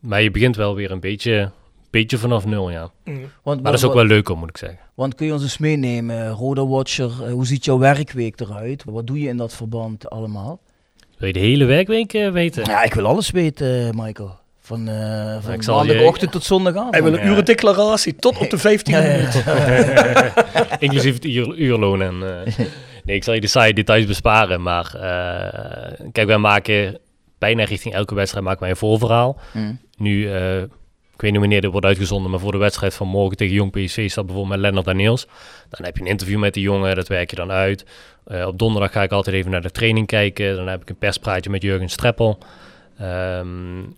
[0.00, 1.50] maar je begint wel weer een beetje,
[1.92, 2.90] beetje vanaf nul, ja.
[3.42, 4.78] Want, Maar dat is ook wel leuker, moet ik zeggen.
[4.94, 8.84] Want kun je ons eens meenemen, Roda Watcher, eh, hoe ziet jouw werkweek eruit?
[8.86, 10.60] Wat doe je in dat verband allemaal?
[11.18, 12.64] Wil je de hele werkweek eh, weten?
[12.64, 14.40] Ja, ik wil alles weten, eh, Michael.
[14.60, 16.94] Van, eh van ik zal je- maandagochtend tot zondagavond.
[16.94, 19.16] Hij wil een urendeclaratie tot op de 15 Ja, ja, ja.
[19.22, 19.44] minuten.
[20.78, 22.02] Inclusief het uur, uurloon.
[22.02, 22.56] En, eh,
[23.04, 24.62] nee, ik zal je de saaie details besparen.
[24.62, 26.98] Maar eh, kijk, wij maken
[27.38, 29.38] bijna richting elke wedstrijd maken wij een voorverhaal.
[29.52, 29.78] Mm.
[29.96, 30.62] Nu, eh,
[31.14, 33.70] ik weet niet wanneer dit wordt uitgezonden, maar voor de wedstrijd van morgen tegen Jong
[33.70, 35.26] PSV staat bijvoorbeeld met Lennart Daniels.
[35.68, 37.86] Dan heb je een interview met die jongen, dat werk je dan uit.
[38.24, 40.56] Eh, op donderdag ga ik altijd even naar de training kijken.
[40.56, 42.38] Dan heb ik een perspraatje met Jurgen Streppel.
[42.98, 43.46] Ehm,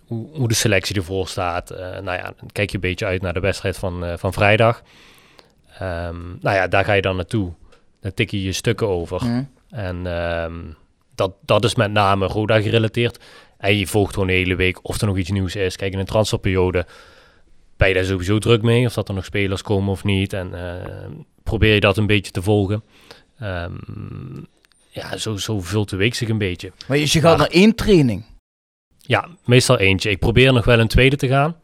[0.06, 1.70] hoe, hoe de selectie ervoor staat.
[1.70, 4.32] Eh, nou ja, dan kijk je een beetje uit naar de wedstrijd van, eh, van
[4.32, 4.82] vrijdag.
[5.78, 7.52] Ehm, nou ja, daar ga je dan naartoe.
[8.00, 9.24] Dan tik je je stukken over.
[9.24, 9.48] Mm.
[9.70, 10.54] En ehm,
[11.14, 13.18] dat, dat is met name Roda gerelateerd.
[13.58, 15.76] En je volgt gewoon de hele week of er nog iets nieuws is.
[15.76, 16.86] Kijk, in een transferperiode
[17.76, 18.86] ben je daar sowieso druk mee.
[18.86, 20.32] Of dat er nog spelers komen of niet.
[20.32, 21.10] En eh,
[21.42, 22.84] probeer je dat een beetje te volgen.
[23.38, 23.72] Ehm,
[24.88, 26.72] ja, zo, zo vult de week zich een beetje.
[26.88, 28.24] Maar je, gaat naar één training.
[28.98, 30.10] Ja, meestal eentje.
[30.10, 31.56] Ik probeer nog wel een tweede te gaan.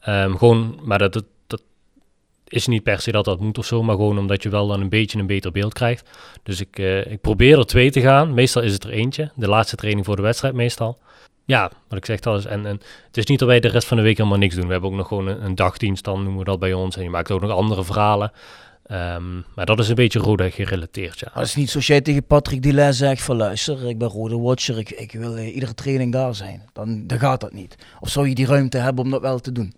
[0.00, 1.24] Ehm, gewoon, maar dat
[2.54, 4.80] is niet per se dat dat moet of zo, maar gewoon omdat je wel dan
[4.80, 6.10] een beetje een beter beeld krijgt.
[6.42, 8.34] Dus ik, eh, ik probeer er twee te gaan.
[8.34, 9.30] Meestal is het er eentje.
[9.34, 10.98] De laatste training voor de wedstrijd meestal.
[11.44, 12.44] Ja, wat ik zeg dat is.
[12.44, 14.66] En, en het is niet dat wij de rest van de week helemaal niks doen.
[14.66, 16.96] We hebben ook nog gewoon een, een dagdienst, dan noemen we dat bij ons.
[16.96, 18.32] En je maakt ook nog andere verhalen.
[18.86, 21.28] Ehm, maar dat is een beetje Roda gerelateerd, ja.
[21.32, 24.78] Het is niet zoals jij tegen Patrick Dillay zegt van luister, ik ben Rode Watcher,
[24.78, 26.62] ik, ik wil eh, iedere training daar zijn.
[26.72, 27.76] Dan, dan gaat dat niet.
[28.00, 29.74] Of zou je die ruimte hebben om dat wel te doen?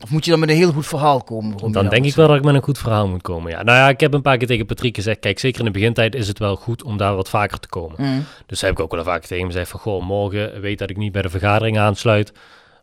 [0.00, 1.72] Of moet je dan met een heel goed verhaal komen?
[1.72, 3.50] Dan denk ik wel dat ik met een goed verhaal moet komen.
[3.50, 3.62] Ja.
[3.62, 6.14] Nou ja, ik heb een paar keer tegen Patrick gezegd: kijk, zeker in de begintijd
[6.14, 7.96] is het wel goed om daar wat vaker te komen.
[7.98, 8.24] Mm.
[8.46, 10.96] Dus heb ik ook wel vaker tegen hem gezegd: van goh, morgen weet dat ik
[10.96, 12.32] niet bij de vergadering aansluit,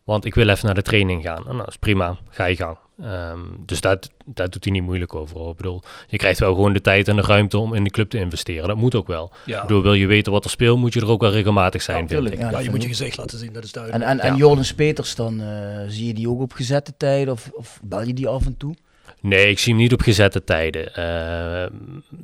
[0.03, 1.37] want ik wil even naar de training gaan.
[1.37, 2.77] En nou, dat is prima, ga je gang.
[3.01, 5.37] Ehm, dus dat, daar doet hij niet moeilijk over.
[5.37, 5.49] hoor.
[5.51, 8.09] Ik bedoel, je krijgt wel gewoon de tijd en de ruimte om in de club
[8.09, 8.67] te investeren.
[8.67, 9.31] Dat moet ook wel.
[9.45, 9.55] Ja.
[9.61, 12.05] Ik bedoel, wil je weten wat er speelt, moet je er ook wel regelmatig zijn,
[12.09, 12.37] Ja, ik.
[12.37, 12.59] ja.
[12.59, 14.11] Je moet je gezicht laten zien, dat is En, duidelijk.
[14.11, 14.37] en, en Ja.
[14.37, 15.47] Jordan Peters dan, eh,
[15.87, 18.75] zie je die ook op gezette tijden of, of bel je die af en toe?
[19.19, 20.93] Nee, ik zie hem niet op gezette tijden.
[20.95, 21.69] Eh,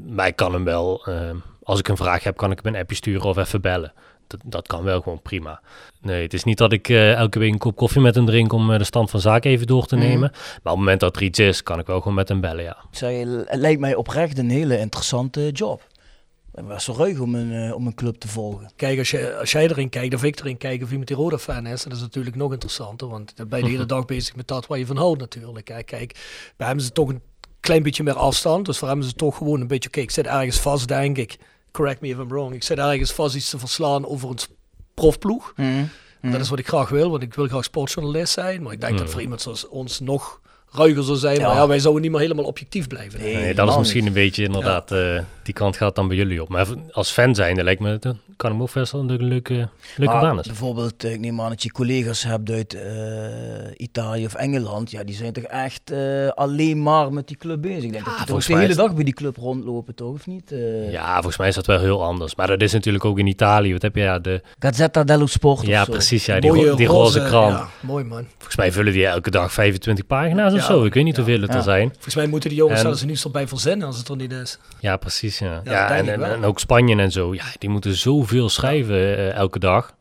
[0.07, 1.29] maar ik kan hem wel, eh,
[1.63, 3.93] als ik een vraag heb, kan ik hem een appje sturen of even bellen.
[4.29, 5.61] Dat, dat kan wel gewoon prima.
[6.01, 8.53] Nee, het is niet dat ik eh, elke week een kop koffie met hem drink
[8.53, 10.05] om eh, de stand van zaken even door te Mhm.
[10.05, 10.29] nemen.
[10.31, 12.63] Maar op het moment dat er iets is, kan ik wel gewoon met hem bellen,
[12.63, 12.77] ja.
[12.91, 13.17] Ik zeg,
[13.47, 15.87] het lijkt mij oprecht een hele interessante job.
[16.51, 18.71] Het was zo ruig om een, eh, om een club te volgen.
[18.75, 21.65] Kijk, als, je, als jij erin kijkt, of ik erin kijk, of iemand die Roda-fan
[21.67, 23.07] is, dat is natuurlijk nog interessanter.
[23.07, 25.67] Want dan ben je de hele dag bezig met dat waar je van houdt natuurlijk.
[25.67, 25.83] Hè.
[25.83, 26.15] Kijk,
[26.57, 27.21] bij hem is het toch een
[27.59, 28.65] klein beetje meer afstand.
[28.65, 31.17] Dus voor hem is het toch gewoon een beetje, kijk, ik zit ergens vast, denk
[31.17, 31.37] ik.
[31.71, 32.53] Correct me if I'm wrong.
[32.53, 34.37] Ik zit ergens vast iets te verslaan over een
[34.93, 35.53] profploeg.
[36.21, 38.61] Dat is wat ik graag wil, want ik wil graag sportjournalist zijn.
[38.61, 38.97] Maar ik denk Mm.
[38.97, 40.39] dat voor iemand zoals ons nog
[40.71, 41.39] ruiger zou zijn.
[41.39, 41.47] Ja.
[41.47, 43.19] Maar ja, wij zouden niet meer helemaal objectief blijven.
[43.19, 43.35] Nee.
[43.35, 44.07] Nee, dat is misschien niet.
[44.07, 46.49] een beetje inderdaad, eh, die kant gaat dan bij jullie op.
[46.49, 49.69] Maar als fan zijn, lijkt me, dan kan me ook best wel een leuke, leuke
[50.13, 50.45] Maar baan is.
[50.47, 52.83] bijvoorbeeld, eh, ik neem aan dat je collega's hebt uit eh,
[53.77, 54.91] Italië of Engeland.
[54.91, 57.83] Ja, die zijn toch echt eh, alleen maar met die club bezig.
[57.83, 60.13] Ik denk dat die toch volgens de hele is- dag bij die club rondlopen, toch?
[60.13, 60.51] Of niet?
[60.51, 62.35] Eh Ja, volgens mij is dat wel heel anders.
[62.35, 63.71] Maar dat is natuurlijk ook in Italië.
[63.73, 64.01] Wat heb je?
[64.01, 65.91] Ja, de, Gazzetta dello Sport ja of zo.
[65.91, 66.25] precies.
[66.25, 67.57] Ja, die, ro- die roze krant.
[67.57, 68.25] Ja, mooi man.
[68.35, 70.83] Volgens mij vullen die elke dag 25 pagina's of Ja, zo.
[70.83, 71.57] Ik weet niet ja, hoeveel het ja.
[71.57, 71.89] er zijn.
[71.93, 74.31] Volgens mij moeten die jongens En- zelfs er nieuws erbij verzinnen als het er niet
[74.31, 74.57] is.
[74.79, 75.39] Ja, precies.
[75.39, 77.33] Ja, Ja, ja, dat en, en, ook Spanje en zo.
[77.33, 77.95] Ja, die moeten
[78.29, 79.97] zoveel schrijven eh, elke dag.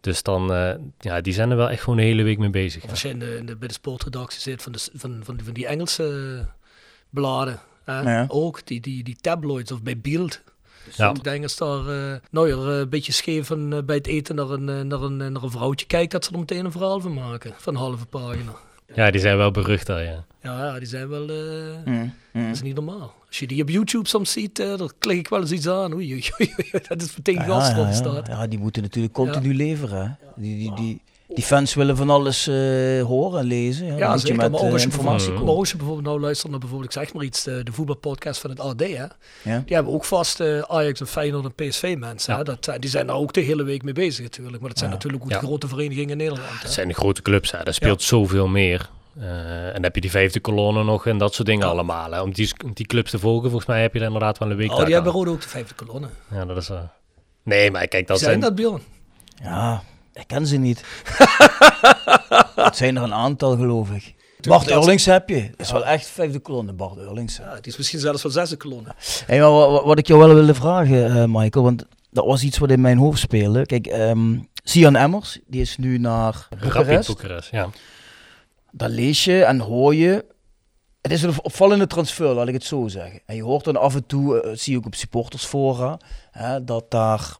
[0.00, 2.90] Dus dan, eh, ja, die zijn er wel echt gewoon de hele week mee bezig.
[2.90, 5.44] Als je in de, in de, bij de sportredactie zit van, de, van, van, die,
[5.44, 6.46] van die Engelse eh,
[7.10, 7.60] bladen.
[7.84, 8.24] hè, Ja.
[8.28, 10.40] Ook die, die, die tabloids of bij Beeld.
[10.96, 11.10] Ja.
[11.10, 11.82] Ik denk als daar
[12.30, 15.50] nou ja, een beetje scheef eh, bij het eten naar een, naar, een, naar een
[15.50, 17.52] vrouwtje kijkt, dat ze er meteen een verhaal van maken.
[17.56, 18.52] Van een halve pagina.
[18.94, 20.24] Ja, die zijn wel berucht daar, ja.
[20.42, 21.28] Ja, ja, die zijn wel...
[21.28, 21.36] eh,
[21.84, 22.46] Mm, mm.
[22.46, 23.14] Dat is niet normaal.
[23.28, 25.94] Als je die op YouTube soms ziet, eh dan klik ik wel eens iets aan.
[25.94, 27.92] Oei, oei, oei, oei, dat is meteen Ja, gas ja, ja.
[27.92, 28.26] staat.
[28.26, 30.02] Ja, die moeten natuurlijk continu leveren.
[30.18, 30.26] Hè?
[30.42, 31.02] Die, die, die,
[31.34, 32.54] die fans willen van alles eh,
[33.02, 33.86] horen en lezen.
[33.86, 34.36] Ja, Ja, je zeker.
[34.36, 37.00] met maar ook als je informatie maar als je bijvoorbeeld nou luistert naar bijvoorbeeld, ik
[37.02, 38.86] zeg maar iets, de, de voetbalpodcast van het AD, hè.
[39.42, 39.62] Ja.
[39.66, 42.32] Die hebben ook vast eh, Ajax en Feyenoord en PSV mensen.
[42.32, 42.38] Ja.
[42.38, 42.44] Hè?
[42.44, 44.60] Dat, die zijn daar ook de hele week mee bezig natuurlijk.
[44.60, 44.96] Maar dat zijn Ja.
[44.96, 45.38] natuurlijk ook Ja.
[45.40, 46.48] de grote verenigingen in Nederland.
[46.48, 46.58] Hè?
[46.62, 47.62] Het zijn de grote clubs, hè.
[47.64, 48.90] daar speelt zoveel meer.
[49.18, 52.10] Eh, en dan heb je die vijfde kolonne nog en dat soort dingen allemaal.
[52.12, 52.20] Hè.
[52.20, 54.56] Om, die, om die clubs te volgen, volgens mij heb je er inderdaad wel een
[54.56, 55.12] week Oh, daar die hebben.
[55.12, 56.08] Rode ook de vijfde kolonne.
[56.30, 56.68] Ja, dat is...
[56.68, 56.78] eh,
[57.42, 58.40] Nee, maar kijk, dat zijn zijn...
[58.42, 58.82] dat, Bjorn?
[59.42, 59.82] Ja,
[60.12, 60.84] ik ken ze niet.
[62.54, 64.14] het zijn er een aantal, geloof ik.
[64.40, 65.50] Bart Eurlings heb je.
[65.56, 67.36] Dat is wel echt vijfde kolonne, Bart Eurlings.
[67.36, 68.94] Ja, het is misschien zelfs wel zesde kolonne.
[69.26, 72.42] Hey, maar wa- wa- wat ik jou wel wilde vragen, eh, Michael, want dat was
[72.42, 73.66] iets wat in mijn hoofd speelde.
[73.66, 77.06] Kijk, ehm Sian Emmers, die is nu naar Rapid Boekarest.
[77.06, 77.68] Boekarest, ja.
[78.72, 80.24] Daar lees je en hoor je.
[81.00, 83.20] Het is een opvallende transfer, laat ik het zo zeggen.
[83.26, 85.98] En je hoort dan af en toe, eh, zie je ook op supportersfora,
[86.30, 87.36] hè, dat daar,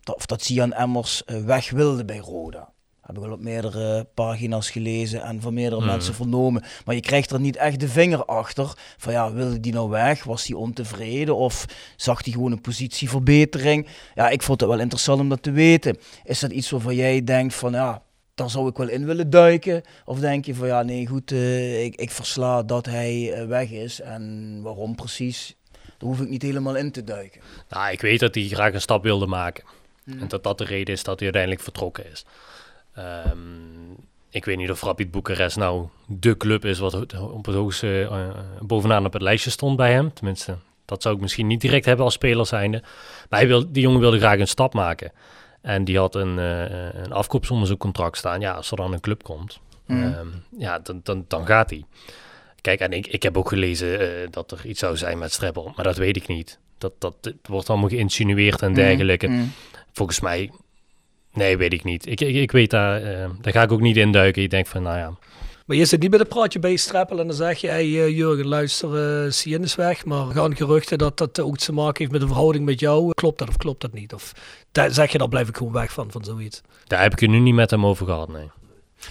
[0.00, 2.74] dat, of dat Sian Emmers eh, weg wilde bij Roda.
[3.00, 5.90] Heb ik al op meerdere pagina's gelezen en van meerdere Mhm.
[5.90, 6.64] mensen vernomen.
[6.84, 8.72] Maar je krijgt er niet echt de vinger achter.
[8.96, 10.24] Van ja, wilde die nou weg?
[10.24, 11.36] Was hij ontevreden?
[11.36, 11.64] Of
[11.96, 13.86] zag hij gewoon een positieverbetering?
[14.14, 15.98] Ja, ik vond het wel interessant om dat te weten.
[16.24, 18.02] Is dat iets waarvan jij denkt van ja,
[18.36, 19.82] daar zou ik wel in willen duiken?
[20.04, 23.70] Of denk je van ja, nee goed, eh, ik, ik versla dat hij eh, weg
[23.70, 24.00] is.
[24.00, 25.56] En waarom precies?
[25.72, 27.40] Daar hoef ik niet helemaal in te duiken.
[27.68, 29.64] Nou, ik weet dat hij graag een stap wilde maken.
[30.04, 30.20] Hmm.
[30.20, 32.24] En dat dat de reden is dat hij uiteindelijk vertrokken is.
[32.94, 33.38] Ehm,
[34.30, 38.28] ik weet niet of Rapid Boekarest nou de club is wat op het hoogste eh,
[38.60, 40.12] bovenaan op het lijstje stond bij hem.
[40.12, 42.82] Tenminste, dat zou ik misschien niet direct hebben als speler zijnde.
[43.28, 45.12] Maar hij wil, die jongen wilde graag een stap maken.
[45.66, 48.40] En die had een, eh een afkoopsom in zijn contract staan.
[48.40, 50.02] Ja, als er dan een club komt, Hmm.
[50.02, 50.26] ehm,
[50.58, 51.84] ja, dan, dan, dan gaat hij.
[52.60, 55.72] Kijk, en ik, ik heb ook gelezen eh, dat er iets zou zijn met Streppel,
[55.76, 56.58] maar dat weet ik niet.
[56.78, 59.26] Dat, dat wordt allemaal geïnsinueerd en dergelijke.
[59.26, 59.52] Mm.
[59.92, 60.50] Volgens mij,
[61.32, 62.06] nee, weet ik niet.
[62.06, 64.42] Ik, ik, ik weet daar, eh, daar ga ik ook niet induiken.
[64.42, 65.12] Ik denk van, nou ja,
[65.66, 67.82] Maar je zit niet met een praatje bij je strappel en dan zeg je, hey,
[67.82, 70.04] eh, Jurgen, luister, uh, Sien is weg.
[70.04, 73.12] Maar gaan geruchten dat dat ook te maken heeft met de verhouding met jou.
[73.14, 74.14] Klopt dat of klopt dat niet?
[74.14, 74.32] Of
[74.72, 76.60] zeg je, daar blijf ik gewoon weg van, van zoiets.
[76.86, 78.50] daar heb ik het nu niet met hem over gehad, nee.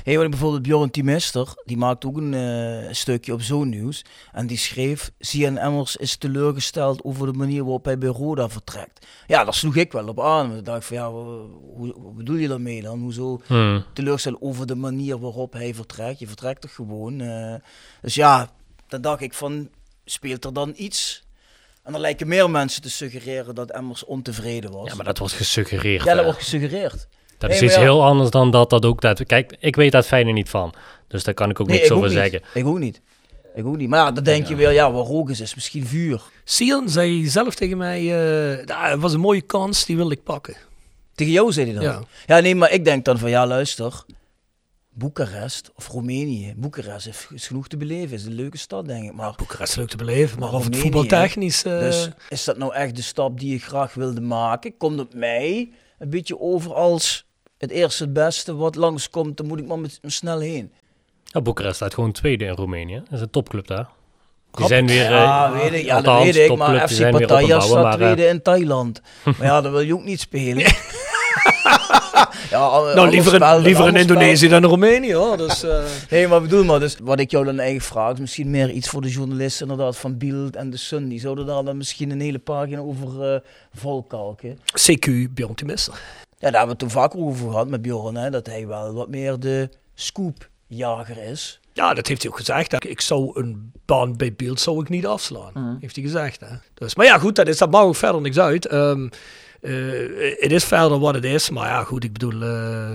[0.03, 4.01] Hey, wat ik bijvoorbeeld Bjorn Timester, die maakt ook een eh, stukje op zo'n nieuws.
[4.31, 9.05] En die schreef, Sian Emmers is teleurgesteld over de manier waarop hij bij Roda vertrekt.
[9.27, 10.57] Ja, daar sloeg ik wel op aan.
[10.57, 12.99] Ik dacht van ja, hoe, hoe bedoel je daarmee dan?
[12.99, 13.83] Hoezo Hmm.
[13.93, 16.19] teleurgesteld over de manier waarop hij vertrekt?
[16.19, 17.19] Je vertrekt toch gewoon?
[17.21, 17.55] eh.
[18.01, 18.49] dus ja,
[18.87, 19.69] dan dacht ik van,
[20.05, 21.23] speelt er dan iets?
[21.83, 24.87] En dan lijken meer mensen te suggereren dat Emmers ontevreden was.
[24.89, 26.03] Ja, maar dat wordt gesuggereerd.
[26.03, 26.23] Ja, dat hè.
[26.23, 27.07] wordt gesuggereerd.
[27.37, 27.81] Dat Nee, is iets ja.
[27.81, 29.01] heel anders dan dat dat ook...
[29.01, 30.73] Dat, kijk, ik weet dat fijne niet van.
[31.07, 32.21] Dus daar kan ik ook Nee, niks ik over ook niet.
[32.21, 32.41] zeggen.
[32.53, 33.01] Ik ook niet.
[33.55, 33.89] Ik ook niet.
[33.89, 36.21] Maar ja, dan denk je weer, ja, wat rook is, is misschien vuur.
[36.43, 40.55] Sien zei zelf tegen mij, het was een mooie kans, die wilde ik pakken.
[41.15, 41.83] Tegen jou zei hij dat?
[41.83, 42.01] Ja.
[42.35, 44.03] Ja, nee, maar ik denk dan van, ja, luister.
[44.89, 46.53] Boekarest of Roemenië.
[46.57, 48.15] Boekarest is, genoeg te beleven.
[48.15, 49.13] Is een leuke stad, denk ik.
[49.13, 51.63] Maar Boekarest is leuk te beleven, maar Maar of het voetbaltechnisch...
[51.63, 54.77] eh, dus is dat nou echt de stap die je graag wilde maken?
[54.77, 55.69] Komt op mij
[55.99, 57.25] een beetje over als
[57.57, 60.71] het eerste het beste wat langskomt, dan moet ik maar met, snel heen.
[61.23, 62.95] Ja, Boekarest staat gewoon tweede in Roemenië.
[62.95, 63.89] Dat is een topclub daar.
[64.51, 65.09] Die zijn weer...
[65.11, 68.41] Ja, eh, weet ik, ja dat weet ik, maar FC Pattaya staat eh, tweede in
[68.41, 69.01] Thailand.
[69.23, 70.65] maar ja, dan wil je ook niet spelen.
[72.51, 75.37] ja, al- nou, liever, liever in Indonesië dan in Roemenië, hoor.
[75.37, 78.49] Dus, eh, Nee, maar bedoel maar, dus wat ik jou dan eigenlijk vraag, is misschien
[78.49, 81.07] meer iets voor de journalisten inderdaad van Bild en de Sun.
[81.07, 83.39] Die zouden daar dan misschien een hele pagina over eh
[83.73, 84.59] volkalken.
[84.59, 85.53] CQ, Bjorn.
[85.65, 88.93] Ja, daar hebben we het toen vaker over gehad met Bjorn, hè, dat hij wel
[88.93, 91.59] wat meer de scoopjager is.
[91.73, 92.71] Ja, dat heeft hij ook gezegd.
[92.71, 92.77] hè.
[92.87, 95.77] Ik zou een baan bij Beeld zou ik niet afslaan.
[95.81, 96.39] Heeft hij gezegd.
[96.39, 96.55] Hè?
[96.73, 98.65] Dus, maar ja, goed, dat, is, dat maakt ook verder niks uit.
[98.67, 99.09] Ehm, eh,
[100.39, 101.49] het is verder wat het is.
[101.49, 102.91] Maar ja, goed, ik bedoel, eh,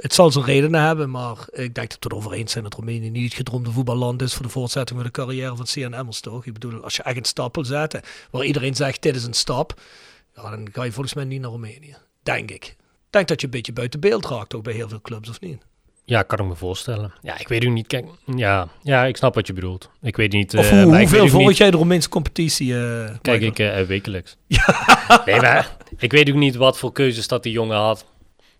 [0.00, 1.10] het zal zijn redenen hebben.
[1.10, 4.22] Maar ik denk dat we het over eens zijn dat Roemenië niet het gedroomde voetballand
[4.22, 6.46] is voor de voortzetting van de carrière van CN Emmers, toch?
[6.46, 9.34] Ik bedoel, als je echt een stap wil zetten, waar iedereen zegt dit is een
[9.34, 9.80] stap,
[10.34, 11.96] ja, dan ga je volgens mij niet naar Roemenië.
[12.22, 12.64] Denk ik.
[12.64, 15.40] Ik denk dat je een beetje buiten beeld raakt, ook bij heel veel clubs, of
[15.40, 15.62] niet?
[16.12, 17.12] Ja, kan ik me voorstellen.
[17.22, 17.86] Ja, ik weet ook niet.
[17.86, 18.06] Kijk,
[18.36, 19.90] ja, ja, ik snap wat je bedoelt.
[20.02, 20.56] Ik weet niet.
[20.56, 22.74] Of eh, maar hoeveel volg jij de Roemeense competitie?
[22.78, 24.36] eh, Kijk ik eh, wekelijks.
[25.26, 28.04] Nee, maar ik weet ook niet wat voor keuzes dat die jongen had.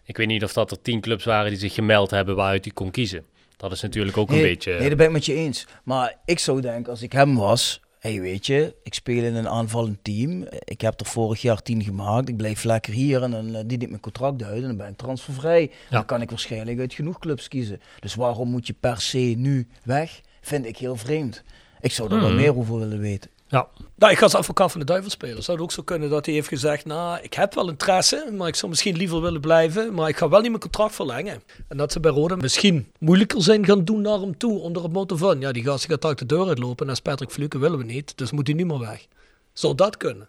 [0.05, 2.75] Ik weet niet of dat er tien clubs waren die zich gemeld hebben waaruit hij
[2.75, 3.25] kon kiezen.
[3.57, 4.79] Dat is natuurlijk ook een beetje...
[4.79, 5.67] Nee, dat ben ik met je eens.
[5.85, 9.49] Maar ik zou denken, als ik hem was, hey, weet je, ik speel in een
[9.49, 10.47] aanvallend team.
[10.65, 12.29] Ik heb er vorig jaar tien gemaakt.
[12.29, 14.89] Ik blijf lekker hier en dan eh, dien ik mijn contract uit en dan ben
[14.89, 15.71] ik transfervrij.
[15.91, 17.81] Dan kan ik waarschijnlijk uit genoeg clubs kiezen.
[18.01, 20.21] Dus waarom moet je per se nu weg?
[20.41, 21.43] Vind ik heel vreemd.
[21.81, 22.37] Ik zou er wel Mhm.
[22.41, 23.31] meer over willen weten.
[23.53, 25.43] Ja, Nou, ik ga als advocaat van de duivel spelen.
[25.43, 28.49] Zou het ook zo kunnen dat hij heeft gezegd, nou, ik heb wel interesse, maar
[28.49, 31.43] ik zou misschien liever willen blijven, maar ik ga wel niet mijn contract verlengen.
[31.69, 34.93] En dat ze bij Roda misschien moeilijker zijn gaan doen naar hem toe, onder het
[34.93, 37.79] motto van, ja, die gast gaat uit de deur uitlopen en als Patrick Fluke willen
[37.79, 39.07] we niet, dus moet hij niet meer weg.
[39.53, 40.29] Zou dat kunnen?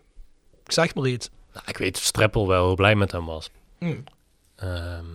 [0.65, 1.29] Ik zeg maar iets.
[1.53, 3.49] nou, ik weet Streppel wel hoe blij met hem was.
[4.55, 5.05] Ehm,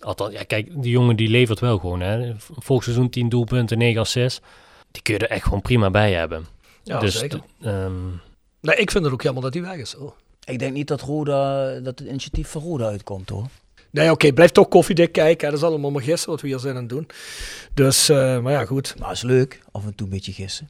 [0.00, 2.00] althans, ja, kijk, die jongen die levert wel gewoon.
[2.00, 2.34] Hè.
[2.38, 4.40] Volgend seizoen 10 doelpunten, 9 assists.
[4.90, 6.46] Die kun je er echt gewoon prima bij hebben.
[6.86, 7.40] Ja, dus, zeker.
[7.62, 7.92] ehm,
[8.60, 9.92] Nee, ik vind het ook jammer dat hij weg is.
[9.92, 10.14] Hoor.
[10.44, 13.46] Ik denk niet dat, Roda, dat het initiatief van Roda uitkomt hoor.
[13.90, 15.46] Nee, oké, blijf toch koffiedik kijken.
[15.46, 15.52] hè.
[15.52, 17.06] Dat is allemaal maar gissen wat we hier zijn aan het doen.
[17.74, 18.94] Dus, eh, maar ja, goed.
[18.98, 20.68] Maar is leuk, af en toe een beetje gissen.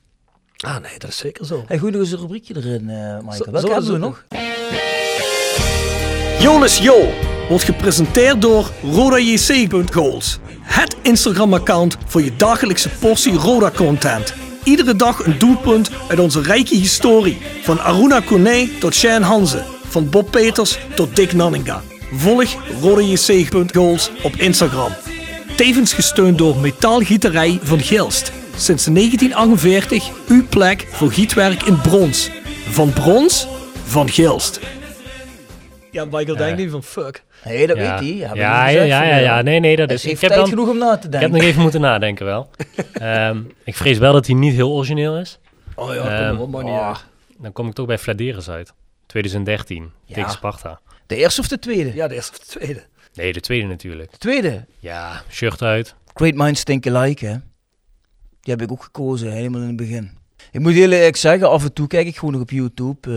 [0.56, 1.64] Ah, nee, dat is zeker zo.
[1.66, 3.32] Hey, goed, nog eens een rubriekje erin, eh Michael.
[3.32, 4.24] Zo- Welke hebben is we nog?
[6.40, 7.12] Jolis Jo
[7.48, 10.38] wordt gepresenteerd door RodaJC.goals.
[10.62, 14.34] Het Instagram-account voor je dagelijkse portie Roda-content.
[14.66, 17.38] Iedere dag een doelpunt uit onze rijke historie.
[17.62, 19.64] Van Aruna Kone tot Shane Hanze.
[19.88, 21.82] Van Bob Peters tot Dick Nanninga.
[22.12, 24.92] Volg RodaJC.goals op Instagram.
[25.56, 28.32] Tevens gesteund door Metaalgieterij van Gilst.
[28.56, 32.30] Sinds 1948 uw plek voor gietwerk in brons.
[32.68, 33.46] Van brons,
[33.84, 34.60] van Gilst.
[35.90, 37.24] Ja, Michael denkt nu van fuck.
[37.46, 37.82] Nee, dat ja.
[37.98, 38.16] weet hij.
[38.36, 39.42] Ja, ja, ja, ja, ja.
[39.42, 40.02] Nee, nee, dat is...
[40.02, 41.30] heeft Ik heb, tijd dan, genoeg om na te ik heb denken.
[41.38, 42.50] nog even moeten nadenken wel.
[42.92, 45.38] Ehm, ik vrees wel dat hij niet heel origineel is.
[45.74, 46.96] Oh ja, Ehm, kom op, maar niet oh.
[47.38, 48.72] Dan kom ik toch bij Vladeris uit.
[49.06, 50.14] 2013, Ja.
[50.14, 50.80] tegen Sparta.
[51.06, 51.94] De eerste of de tweede?
[51.94, 52.82] Ja, de eerste of de tweede.
[53.14, 54.10] Nee, de tweede natuurlijk.
[54.10, 54.64] De tweede.
[54.78, 55.94] Ja, shirt uit.
[56.14, 57.32] Great Minds Think Alike, hè.
[58.40, 60.10] Die heb ik ook gekozen, helemaal in het begin.
[60.50, 63.10] Ik moet heel eerlijk zeggen, af en toe kijk ik gewoon nog op YouTube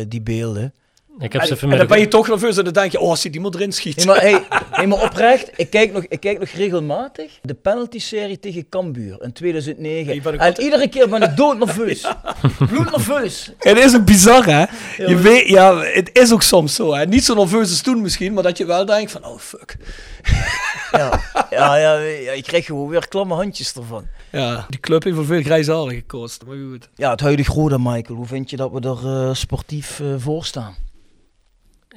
[0.00, 0.74] eh, die beelden.
[1.20, 3.10] Ik heb En, ze en dan ben je toch nerveus en dan denk je, oh,
[3.10, 3.96] als hij die moet erin schiet.
[3.96, 8.38] Nee, maar, hey, hey, maar oprecht, ik kijk, nog, ik kijk nog regelmatig de penalty-serie
[8.38, 10.14] tegen Cambuur in 2009.
[10.14, 12.06] Je bent ook En altijd- iedere keer ben ik doodnerveus.
[12.70, 13.52] Bloednerveus.
[13.58, 14.64] Het is ook bizar, hè?
[15.06, 17.06] Je weet, ja, het is ook soms zo, hè?
[17.06, 19.76] Niet zo nerveus als toen misschien, maar dat je wel denkt van, oh, fuck.
[20.92, 24.06] Ja, ja, ja, ja, ik krijg gewoon weer klamme handjes ervan.
[24.32, 26.88] Ja, die club heeft voor veel grijze haren gekost, maar goed.
[26.94, 28.16] Ja, het huidige Roda, Michael.
[28.16, 30.74] Hoe vind je dat we er eh, sportief eh, voor staan?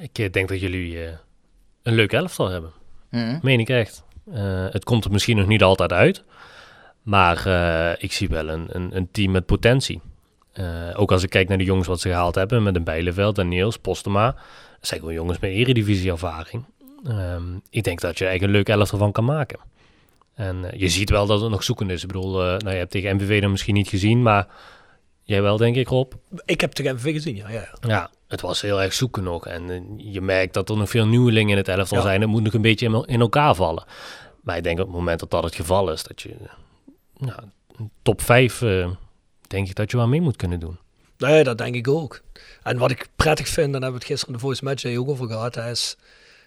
[0.02, 1.14] Ik eh, denk dat jullie eh,
[1.84, 2.72] een leuk elftal hebben.
[3.10, 3.40] Mhm.
[3.42, 4.04] Meen ik echt.
[4.32, 6.24] Eh, het komt er misschien nog niet altijd uit.
[7.04, 10.02] Maar eh, ik zie wel een, een, een team met potentie.
[10.54, 12.64] Eh, ook als ik kijk naar de jongens wat ze gehaald hebben.
[12.64, 14.26] Met een Bijleveld en Niels, Postema.
[14.80, 16.64] Dat zijn gewoon jongens met eredivisie-ervaring.
[17.08, 19.60] Ehm, ik denk dat je eigenlijk een leuk elftal van kan maken.
[20.34, 22.02] En je ziet wel dat het nog zoeken is.
[22.02, 24.22] Ik bedoel, eh, nou, je hebt tegen MVV dan misschien niet gezien.
[24.22, 24.48] Maar
[25.24, 26.14] jij wel, denk ik, Rob.
[26.46, 27.50] Ik heb tegen MV gezien, ja.
[27.50, 27.70] ja.
[27.82, 28.10] ja.
[28.34, 29.48] Het was heel erg zoeken nog.
[29.48, 32.04] En eh, je merkt dat er nog veel nieuwelingen in het elftal Ja.
[32.04, 32.22] zijn.
[32.22, 33.84] Het moet nog een beetje in, in elkaar vallen.
[34.42, 36.50] Maar ik denk op het moment dat dat het geval is, dat je eh,
[37.18, 37.40] nou,
[37.78, 38.60] een top 5,
[39.48, 40.78] denk ik dat je wel mee moet kunnen doen.
[41.18, 42.22] Nee, dat denk ik ook.
[42.64, 44.98] En wat ik prettig vind, en daar hebben we het gisteren in de Voice Match
[44.98, 45.98] ook over gehad, is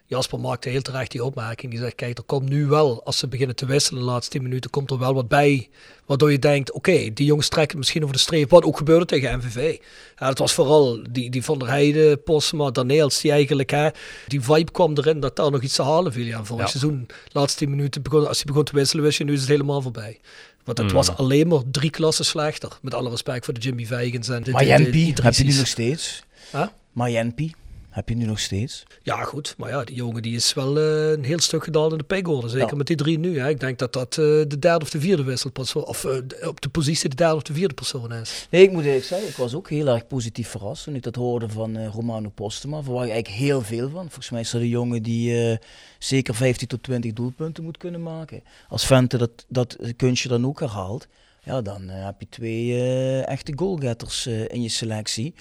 [0.08, 1.70] Jasper maakte heel terecht die opmerking.
[1.72, 4.42] Die zegt, kijk, er komt nu wel, als ze beginnen te wisselen de laatste 10
[4.42, 5.68] minuten, komt er wel wat bij.
[6.06, 8.50] Waardoor je denkt, oké, die jongens trekken misschien over de streep.
[8.50, 9.76] Wat ook gebeurde tegen MVV.
[10.18, 13.88] Ja, het was vooral die, die Van der Heijden, Postma, Daneels, die eigenlijk, hè,
[14.26, 16.24] die vibe kwam erin dat daar nog iets te halen viel.
[16.26, 16.70] Ja, vorig Ja.
[16.70, 19.48] seizoen, laatste 10 minuten, begon, als hij begon te wisselen, wist je, nu is het
[19.48, 20.20] helemaal voorbij.
[20.64, 20.92] Want het Mm.
[20.92, 22.78] was alleen maar drie klassen slechter.
[22.82, 25.54] Met alle respect voor de Jimmy Vijgens en de, de, de, Mayenpi heb je nu
[25.56, 26.22] nog steeds.
[26.52, 26.66] Huh?
[26.92, 27.54] Mayenpi
[27.96, 28.82] heb je nu nog steeds.
[29.02, 29.54] Ja, goed.
[29.58, 32.48] Maar ja, die jongen die is wel eh, een heel stuk gedaald in de pegorde.
[32.48, 32.76] Zeker Ja.
[32.76, 33.38] met die drie nu.
[33.38, 33.48] Hè.
[33.48, 35.84] Ik denk dat dat eh, de derde of de vierde wisselpersoon...
[35.84, 38.46] Of eh, op de positie de derde of de vierde persoon is.
[38.50, 41.14] Nee, ik moet eerlijk zeggen, ik was ook heel erg positief verrast toen ik dat
[41.14, 42.82] hoorde van Romano Postema.
[42.82, 44.02] Verwacht ik eigenlijk heel veel van.
[44.02, 45.58] Volgens mij is dat een jongen die
[45.98, 48.42] zeker 15 tot 20 doelpunten moet kunnen maken.
[48.68, 51.06] Als Vente dat, dat kunstje dan ook herhaalt,
[51.42, 52.82] ja, dan heb je twee
[53.24, 55.34] echte goalgetters in je selectie.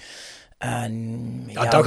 [0.58, 1.82] En Ja, ga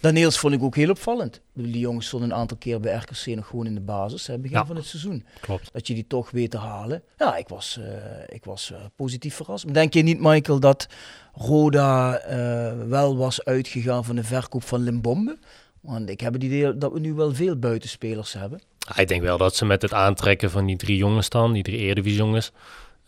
[0.00, 1.40] Daniels- vond ik ook heel opvallend.
[1.54, 4.56] Die jongens stonden een aantal keer bij RKC nog gewoon in de basis, hè, begin
[4.56, 4.66] Ja.
[4.66, 5.24] van het seizoen.
[5.40, 5.68] Klopt.
[5.72, 7.02] Dat je die toch weet te halen.
[7.16, 7.86] Ja, ik was, eh,
[8.28, 9.64] ik was eh, positief verrast.
[9.64, 10.86] Maar Denk je niet, Michael, dat
[11.32, 15.38] Roda eh, wel was uitgegaan van de verkoop van Limbombe?
[15.80, 18.60] Want ik heb het idee dat we nu wel veel buitenspelers hebben.
[18.96, 21.78] Ik denk wel dat ze met het aantrekken van die drie jongens dan, die drie
[21.78, 22.50] Eredivisie jongens,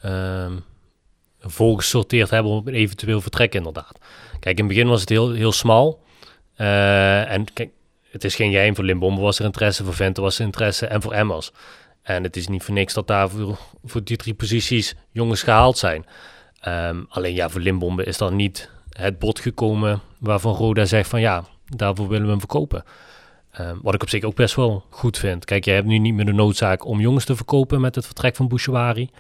[0.01, 0.53] ehm
[1.41, 3.99] volgesorteerd hebben op eventueel vertrek inderdaad.
[4.41, 6.03] Kijk, in het begin was het heel, heel smal.
[6.55, 7.71] Eh, en kijk,
[8.11, 11.03] het is geen geheim, voor Limbombe was er interesse, voor Vente was er interesse en
[11.03, 11.53] voor Emmers.
[12.03, 15.79] En het is niet voor niks dat daar voor, voor die drie posities jongens gehaald
[15.79, 16.07] zijn.
[16.61, 21.21] Ehm, alleen ja, voor Limbombe is dan niet het bod gekomen waarvan Roda zegt van
[21.21, 22.85] ja, daarvoor willen we hem verkopen.
[23.51, 25.45] Ehm, wat ik op zich ook best wel goed vind.
[25.45, 28.37] Kijk, je hebt nu niet meer de noodzaak om jongens te verkopen met het vertrek
[28.37, 29.11] van Bouchouari.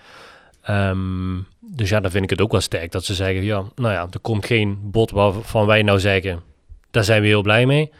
[0.62, 1.36] Ehm,
[1.72, 4.06] dus ja, dan vind ik het ook wel sterk dat ze zeggen, ja, nou ja,
[4.10, 6.42] er komt geen bod waarvan wij nou zeggen,
[6.90, 7.90] daar zijn we heel blij mee.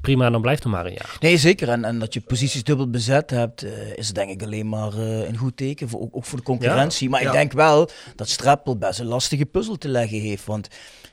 [0.00, 1.16] Prima, dan blijft er maar een jaar.
[1.20, 1.68] Nee, zeker.
[1.68, 5.28] En, en dat je posities dubbel bezet hebt, eh, is denk ik alleen maar eh,
[5.28, 7.08] een goed teken, voor, ook, ook voor de concurrentie.
[7.08, 10.44] maar ik denk wel dat Streppel best een lastige puzzel te leggen heeft.
[10.44, 10.68] Want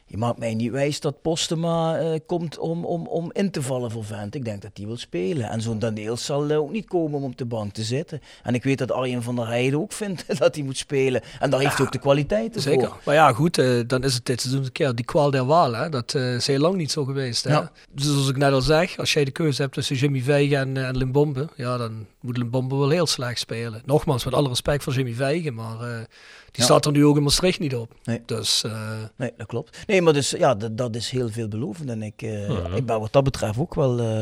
[0.09, 3.91] je maakt mij niet wijs dat Postema eh, komt om, om, om in te vallen
[3.91, 4.35] voor Vent.
[4.35, 5.49] Ik denk dat hij wil spelen.
[5.49, 8.21] En zo'n Daniels zal ook niet komen om op de bank te zitten.
[8.43, 11.21] En ik weet dat Arjen van der Heijden ook vindt dat hij moet spelen.
[11.39, 12.87] En daar heeft hij ook de kwaliteiten Zeker.
[12.87, 12.97] voor.
[13.05, 15.73] Maar ja, goed, eh, dan is het dit seizoen een keer die kwaal der waal.
[15.73, 15.89] Hè?
[15.89, 17.43] Dat eh, is heel lang niet zo geweest.
[17.43, 17.51] Hè?
[17.51, 17.71] Ja.
[17.91, 20.85] Dus zoals ik net al zeg, als jij de keuze hebt tussen Jimmy Vijgen en,
[20.85, 23.81] en Limbombe, ja, dan moet Limbombe wel heel slecht spelen.
[23.85, 26.07] Nogmaals, met alle respect voor Jimmy Vijgen, maar
[26.51, 26.63] die Ja.
[26.63, 27.91] staat er nu ook in Maastricht niet op.
[28.03, 28.21] Nee.
[28.25, 28.71] Dus eh,
[29.15, 29.77] Nee, dat klopt.
[29.87, 31.89] Nee, maar dus, ja, dat, dat is heel veelbelovend.
[31.89, 34.21] En ik, eh, ik ben wat dat betreft ook wel eh,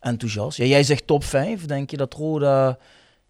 [0.00, 0.56] enthousiast.
[0.58, 1.66] Ja, jij zegt top 5.
[1.66, 2.78] Denk je dat Roda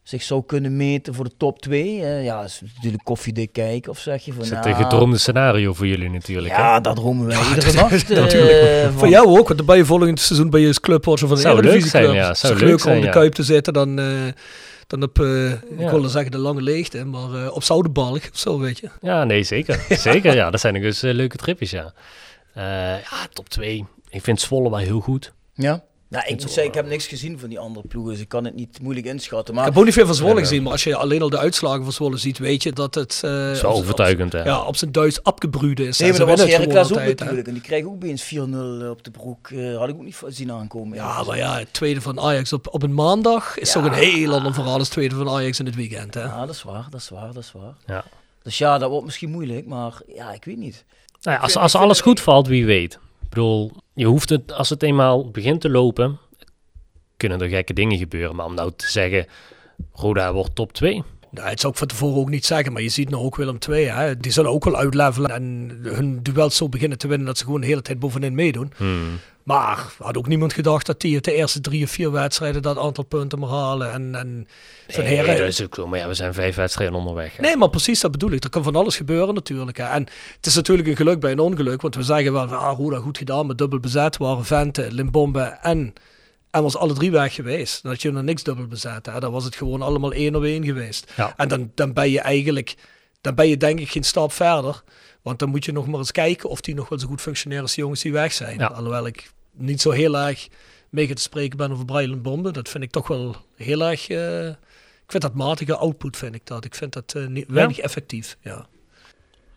[0.02, 1.94] zich zou kunnen meten voor de top 2?
[2.22, 3.90] ja, dat is natuurlijk koffiedik kijken.
[3.90, 4.40] Of zeg je van...
[4.40, 6.54] Dat is nou, een gedroomde scenario voor jullie natuurlijk.
[6.54, 6.60] hè?
[6.62, 8.08] Ja, dat dromen wij iedere dat- nacht.
[8.08, 8.82] natuurlijk.
[8.90, 11.42] van- Voor jou ook, want dan ben je volgend seizoen bij je clubwatcher van de
[11.42, 12.26] Zou leuk zijn, ja.
[12.26, 13.12] Het is Zou toch leuk leuker om zijn, de ja.
[13.12, 13.98] Kuip te zitten dan,
[14.86, 18.58] dan op, eh, ik wilde zeggen de lange leegte, maar eh, op Zoudenbalk of zo,
[18.58, 18.88] weet je.
[19.00, 19.84] Ja, nee, zeker.
[19.98, 20.50] Zeker, ja.
[20.50, 21.92] Dat zijn eh, leuke tripjes, ja.
[22.54, 22.64] Eh,
[23.00, 23.84] ja, top 2.
[24.08, 25.32] Ik vind Zwolle wel heel goed.
[25.54, 25.84] Ja?
[26.14, 28.44] Nou, ik moet zeggen, ik heb niks gezien van die andere ploegen, dus ik kan
[28.44, 29.48] het niet moeilijk inschatten.
[29.54, 31.38] Ik Maar heb ook niet veel van Zwolle gezien, maar als je alleen al de
[31.38, 33.20] uitslagen van Zwolle ziet, weet je dat het...
[33.24, 34.42] eh, Zo op- overtuigend, hè.
[34.42, 35.98] Ja, op zijn Duits abgebruide is.
[35.98, 37.08] Nee, En maar ze dat was Heracles ook hè.
[37.08, 37.46] natuurlijk.
[37.46, 38.36] En die krijgen ook opeens 4-0
[38.90, 39.48] op de broek.
[39.50, 40.96] Eh, had ik ook niet zien aankomen.
[40.96, 43.80] Ja, maar ja, het tweede van Ajax op, op een maandag is Ja.
[43.80, 46.14] toch een heel ander verhaal als het tweede van Ajax in het weekend.
[46.14, 46.22] Hè?
[46.22, 47.74] Ja, dat is waar, dat is waar, dat is waar.
[47.86, 48.04] Ja.
[48.42, 50.84] Dus ja, dat wordt misschien moeilijk, maar ja, ik weet niet.
[51.22, 52.98] Nou ja, als, als alles goed valt, wie weet.
[53.34, 56.18] Bedoel, je hoeft het, als het eenmaal begint te lopen,
[57.16, 58.36] kunnen er gekke dingen gebeuren.
[58.36, 59.26] Maar om nou te zeggen,
[59.92, 61.02] Roda wordt top 2.
[61.34, 63.58] Nou, het zou ik van tevoren ook niet zeggen, maar je ziet nou ook Willem
[63.68, 63.84] II.
[63.86, 64.16] Hè?
[64.16, 67.60] Die zullen ook wel uitlevelen en hun duels zo beginnen te winnen dat ze gewoon
[67.60, 68.72] de hele tijd bovenin meedoen.
[68.76, 69.18] Hmm.
[69.42, 73.04] Maar had ook niemand gedacht dat die de eerste drie of vier wedstrijden dat aantal
[73.04, 73.92] punten maar halen.
[73.92, 74.46] En, en
[74.96, 75.86] Nee, Heren- dat is ook zo.
[75.86, 77.36] Maar ja, we zijn vijf wedstrijden onderweg.
[77.36, 77.42] hè.
[77.42, 78.44] Nee, maar precies dat bedoel ik.
[78.44, 79.76] Er kan van alles gebeuren natuurlijk.
[79.76, 79.84] Hè.
[79.84, 80.06] En
[80.36, 81.82] het is natuurlijk een geluk bij een ongeluk.
[81.82, 84.16] Want we zeggen wel ah, Roda goed gedaan met dubbel bezet.
[84.16, 85.92] Waren Vente, Limbombe en,
[86.54, 87.82] en was alle drie weg geweest.
[87.82, 89.06] Dan had je nog niks dubbel bezet.
[89.06, 89.20] Hè.
[89.20, 91.12] Dan was het gewoon allemaal één op één geweest.
[91.16, 91.34] Ja.
[91.36, 92.74] En dan, dan ben je eigenlijk,
[93.20, 94.82] dan ben je denk ik geen stap verder.
[95.22, 97.62] Want dan moet je nog maar eens kijken of die nog wel zo goed functioneren
[97.62, 98.58] als de jongens die weg zijn.
[98.58, 98.66] Ja.
[98.66, 100.48] Alhoewel ik niet zo heel erg
[100.88, 102.50] mee te spreken ben over Brian Bombe.
[102.50, 104.08] Dat vind ik toch wel heel erg...
[104.08, 106.64] eh, ik vind dat matige output, vind ik dat.
[106.64, 108.36] Ik vind dat eh, niet, weinig effectief.
[108.40, 108.66] Ja.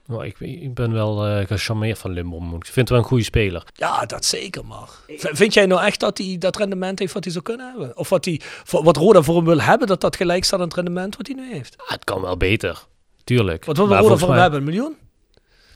[0.07, 2.55] Nou, ik, ik ben wel eh gecharmeerd van Limbom.
[2.55, 3.63] Ik vind het wel een goede speler.
[3.73, 4.87] ja, dat zeker maar.
[5.07, 7.97] V- Vind jij nou echt dat hij dat rendement heeft wat hij zou kunnen hebben?
[7.97, 10.75] Of wat, hij, wat Roda voor hem wil hebben, dat dat gelijk staat aan het
[10.75, 11.75] rendement wat hij nu heeft?
[11.77, 12.83] Ah, het kan wel beter.
[13.23, 13.65] Tuurlijk.
[13.65, 14.59] Wat wil Roda voor hem hebben?
[14.59, 14.95] Een miljoen?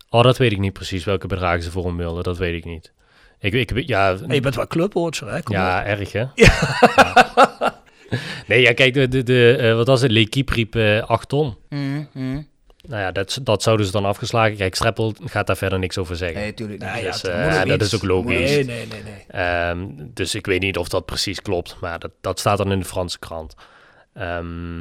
[0.09, 1.03] Oh, dat weet ik niet precies.
[1.03, 2.23] Welke bedragen ze voor hem wilden.
[2.23, 2.91] Dat weet ik niet.
[3.39, 5.41] Ik, ik, ja, je bent wel clubwatcher, hè?
[5.43, 5.61] Kom op.
[5.61, 6.25] ja, erg hè?
[6.35, 6.53] Ja.
[8.47, 10.11] Nee, ja, kijk, de, de, de, eh, wat was het?
[10.11, 11.55] L'Equipe riep eh 8 ton.
[11.69, 12.41] Mhm, mhm.
[12.87, 14.57] Nou ja, dat, dat zouden ze dan afgeslagen.
[14.57, 16.39] Kijk, Streppel gaat daar verder niks over zeggen.
[16.39, 16.91] Nee, tuurlijk niet.
[16.91, 18.49] Nee, ja, Dus, dat eh, is ook logisch.
[18.49, 19.03] Nee, nee, nee.
[19.03, 19.25] nee.
[19.27, 22.79] Ehm, dus ik weet niet of dat precies klopt, maar dat, dat staat dan in
[22.79, 23.55] de Franse krant.
[24.13, 24.79] Ehm,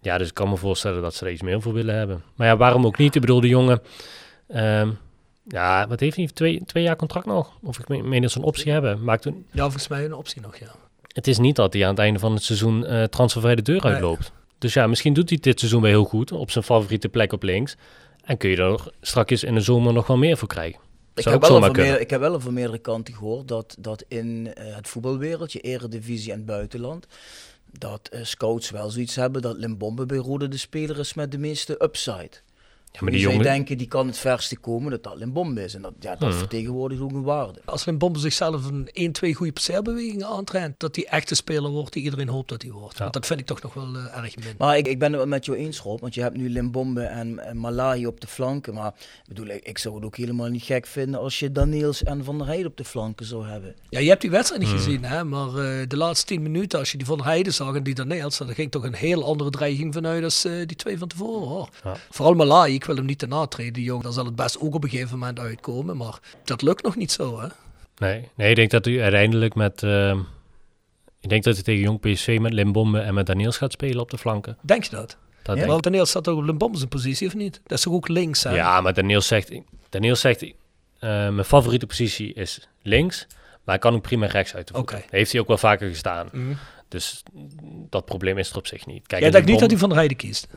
[0.00, 2.22] ja, dus ik kan me voorstellen dat ze er iets meer voor willen hebben.
[2.36, 3.14] Maar ja, waarom ook niet?
[3.14, 3.82] Ik bedoel, de jongen...
[4.48, 4.90] ehm,
[5.48, 6.26] ja, wat heeft hij?
[6.26, 7.58] Twee, twee jaar contract nog?
[7.62, 9.04] Of ik meen dat ze een optie hebben.
[9.04, 10.66] Maakt een, Ja, volgens mij een optie nog, ja.
[11.08, 13.82] het is niet dat hij aan het einde van het seizoen eh transfervrij de deur
[13.82, 14.16] Nee.
[14.64, 17.42] Dus ja, misschien doet hij dit seizoen weer heel goed op zijn favoriete plek op
[17.42, 17.76] links.
[18.22, 20.80] En kun je er straks in de zomer nog wel meer voor krijgen.
[21.14, 24.74] Ik heb, wel meer, ik heb wel van meerdere kanten gehoord dat, dat in eh,
[24.74, 27.06] het voetbalwereldje, eredivisie en buitenland,
[27.78, 31.38] dat eh, scouts wel zoiets hebben dat Limbombe bij Rode de speler is met de
[31.38, 32.30] meeste upside.
[32.94, 33.46] Ja, maar die zij jongen...
[33.46, 35.74] denken die kan het verste komen, dat dat Limbombe is.
[35.74, 36.38] En dat, ja, dat Hmm.
[36.38, 37.60] vertegenwoordigt ook een waarde.
[37.64, 41.92] Als Limbombe zichzelf een 1, 2 goede passeerbewegingen aantraint, dat hij echt de speler wordt
[41.92, 42.94] die iedereen hoopt dat hij wordt.
[42.96, 43.00] Ja.
[43.00, 44.54] Want dat vind ik toch nog wel eh, erg min.
[44.58, 47.02] Maar ik, ik ben het wel met jou eens, Rob, want je hebt nu Limbombe
[47.02, 48.74] en, en Malahi op de flanken.
[48.74, 52.02] Maar ik bedoel, ik, ik zou het ook helemaal niet gek vinden als je Daniels
[52.02, 53.74] en Van der Heijden op de flanken zou hebben.
[53.88, 54.78] Ja, je hebt die wedstrijd niet Hmm.
[54.78, 55.24] gezien, hè?
[55.24, 58.38] maar eh, de laatste 10 minuten, als je die van Heijden zag en die Daniels,
[58.38, 61.48] dan ging toch een heel andere dreiging vanuit als eh, die twee van tevoren.
[61.48, 61.68] Hoor.
[61.84, 61.96] Ja.
[62.10, 64.02] Vooral Malai, ik wil hem niet te natreden, die jongen.
[64.02, 67.12] Daar zal het best ook op een gegeven moment uitkomen, maar dat lukt nog niet
[67.12, 67.40] zo.
[67.40, 67.48] Hè?
[67.98, 69.82] Nee, nee, ik denk dat u uiteindelijk met...
[69.82, 70.18] ehm,
[71.20, 74.10] ik denk dat hij tegen Jong PSV met Limbombe en met Daniels gaat spelen op
[74.10, 74.58] de flanken.
[74.60, 75.16] Denk je dat?
[75.42, 75.66] Dat Ja.
[75.66, 77.60] Want Daniels staat ook op Limbombe zijn positie, of niet?
[77.66, 78.54] Dat is toch ook links, hè?
[78.54, 79.52] Ja, maar Daniels zegt,
[79.88, 80.52] Daniels zegt eh,
[80.98, 83.26] mijn favoriete positie is links,
[83.64, 84.82] maar ik kan ook prima rechts uit de voet.
[84.82, 85.04] Oké.
[85.10, 86.28] Heeft hij ook wel vaker gestaan.
[86.32, 86.52] Mhm.
[86.88, 87.22] Dus
[87.90, 89.06] dat probleem is er op zich niet.
[89.06, 90.48] Kijk, Jij en denkt niet dat hij van de Heijden kiest?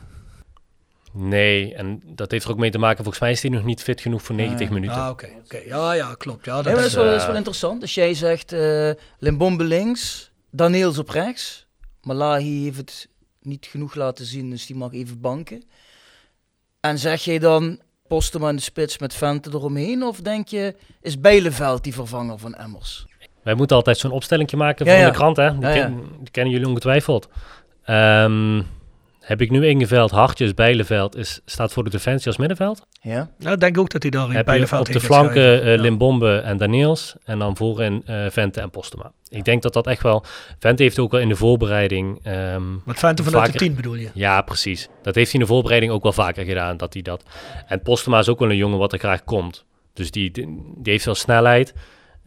[1.20, 3.82] Nee, en dat heeft er ook mee te maken, volgens mij is hij nog niet
[3.82, 4.96] fit genoeg voor 90 Ah, minuten.
[4.96, 5.28] Ah, oké.
[5.44, 5.58] oké.
[5.66, 6.44] Ja, ja, klopt.
[6.44, 7.82] Ja, dat Ja, maar dat is, is wel, eh, dat is wel interessant.
[7.82, 11.66] Als jij zegt eh Limbombe links, Daniels op rechts.
[12.02, 13.08] Malahi heeft het
[13.42, 15.62] niet genoeg laten zien, dus die mag even banken.
[16.80, 20.02] En zeg jij dan Postema in de spits met Vente eromheen?
[20.02, 23.06] Of denk je, is Bijleveld die vervanger van Emmers?
[23.42, 25.06] Wij moeten altijd zo'n opstelling maken Ja, van ja.
[25.10, 25.58] de krant, hè?
[25.58, 27.28] Die, Ja, ken- die kennen jullie ongetwijfeld.
[27.84, 28.62] Ehm,
[29.28, 32.86] heb ik nu ingeveld, Hartjes, Bijleveld is, staat voor de defensie als middenveld.
[33.00, 33.30] Ja?
[33.38, 35.80] Nou, ik denk ook dat hij daar in Bijleveld op de flanken eh, Ja.
[35.80, 37.14] Limbombe en Daniels.
[37.24, 39.12] En dan voorin eh Vente en Postema.
[39.28, 40.24] Ik denk dat dat echt wel...
[40.58, 42.20] Vente heeft ook wel in de voorbereiding...
[42.22, 44.08] ehm, Met Vente vanuit de vaker- 10 bedoel je?
[44.14, 44.88] Ja, precies.
[45.02, 47.22] Dat heeft hij in de voorbereiding ook wel vaker gedaan, dat hij dat...
[47.66, 49.64] En Postema is ook wel een jongen wat er graag komt.
[49.92, 51.74] Dus die, die, die heeft wel snelheid.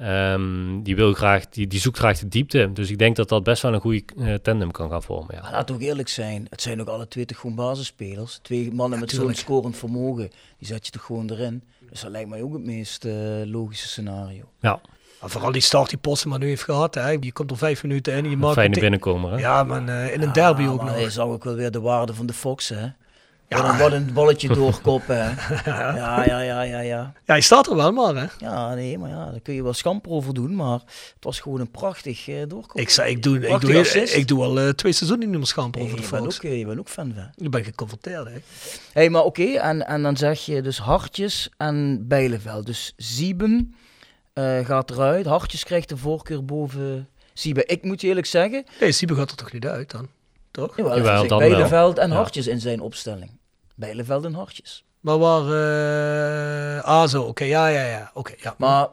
[0.01, 2.69] Ehm, die, wil graag, die, die zoekt graag de diepte.
[2.73, 5.41] Dus ik denk dat dat best wel een goede eh, tandem kan gaan vormen, ja.
[5.41, 8.39] Maar laat ook eerlijk zijn, het zijn ook alle twee toch gewoon basisspelers.
[8.41, 11.63] Twee mannen met zo'n scorend vermogen, die zet je toch gewoon erin.
[11.89, 13.13] Dus dat lijkt mij ook het meest eh,
[13.45, 14.43] logische scenario.
[14.59, 14.79] Ja,
[15.21, 16.95] Maar vooral die start die Postema nu heeft gehad.
[16.95, 17.09] Hè.
[17.09, 19.37] Je komt er vijf minuten in en je een maakt fijne binnenkomer, hè?
[19.37, 20.93] Ja, maar eh, in een derby Ja, ook nog.
[20.93, 22.87] Hij zag ook wel weer de waarde van de Fox, hè?
[23.59, 25.15] Een, wat een balletje doorkoppen?
[25.65, 26.79] Ja, ja, ja, ja, ja.
[26.79, 28.25] Ja, hij staat er wel maar, hè.
[28.37, 30.73] Ja, nee, maar ja, daar kun je wel schamper over doen, maar
[31.13, 32.81] het was gewoon een prachtig eh doorkoppen.
[32.81, 33.73] Ik, zei, ik, doe, ik, doe,
[34.03, 36.37] ik doe al eh, twee seizoenen niet meer schamper Hey, over de je, bent Fox.
[36.37, 37.45] ook, eh, je bent ook fan van.
[37.45, 38.35] Ik ben geconfronteerd, hè.
[38.93, 42.65] hey, maar oké, en, en dan zeg je dus Hartjes en Bijleveld.
[42.65, 43.75] Dus Sieben
[44.33, 45.25] eh, gaat eruit.
[45.25, 47.67] Hartjes krijgt de voorkeur boven Sieben.
[47.67, 50.07] Ik moet je eerlijk zeggen, Nee, Siebe gaat er toch niet uit dan?
[50.51, 50.77] Toch?
[50.77, 51.49] jawel, Jawel, dan wel.
[51.49, 52.15] Bijleveld en Ja.
[52.15, 53.39] Hartjes in zijn opstelling.
[53.75, 54.83] Bijleveld en Hartjes.
[54.99, 55.45] Maar waar...
[56.77, 57.23] eh ah, zo.
[57.23, 58.11] Oké, ja, ja, ja.
[58.13, 58.55] Oké, ja.
[58.57, 58.87] Maar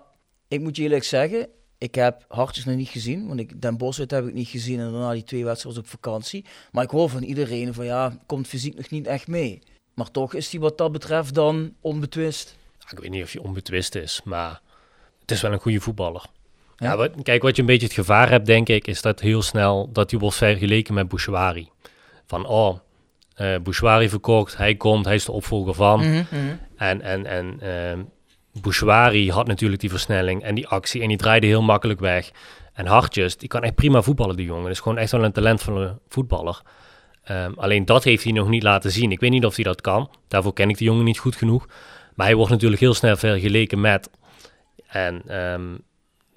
[0.48, 1.48] ik moet je eerlijk zeggen,
[1.78, 3.26] ik heb Hartjes nog niet gezien.
[3.28, 4.80] Want ik, Den Bosch uit heb ik niet gezien.
[4.80, 6.44] En daarna die twee wedstrijden was op vakantie.
[6.72, 9.62] Maar ik hoor van iedereen van ja, komt fysiek nog niet echt mee.
[9.94, 12.56] Maar toch is hij wat dat betreft dan onbetwist.
[12.90, 14.60] Ik weet niet of je onbetwist is, maar
[15.20, 16.24] het is wel een goede voetballer.
[16.76, 16.90] Ja.
[16.90, 19.42] Ja, wat, kijk, wat je een beetje het gevaar hebt, denk ik, is dat heel
[19.42, 21.68] snel dat hij wordt vergeleken met Bouchouari.
[22.26, 22.78] Van, oh,
[23.38, 26.00] eh Bouchouari verkocht, hij komt, hij is de opvolger van.
[26.00, 26.24] Mhm.
[26.76, 28.00] En, en, en ehm
[28.60, 32.30] Bouchouari had natuurlijk die versnelling en die actie en die draaide heel makkelijk weg.
[32.72, 34.62] En Hartjes, die kan echt prima voetballen, die jongen.
[34.62, 36.62] Dat is gewoon echt wel een talentvolle voetballer.
[37.24, 39.12] Ehm, alleen dat heeft hij nog niet laten zien.
[39.12, 40.10] Ik weet niet of hij dat kan.
[40.28, 41.66] Daarvoor ken ik die jongen niet goed genoeg.
[42.14, 44.10] Maar hij wordt natuurlijk heel snel vergeleken met.
[44.86, 45.74] En ehm,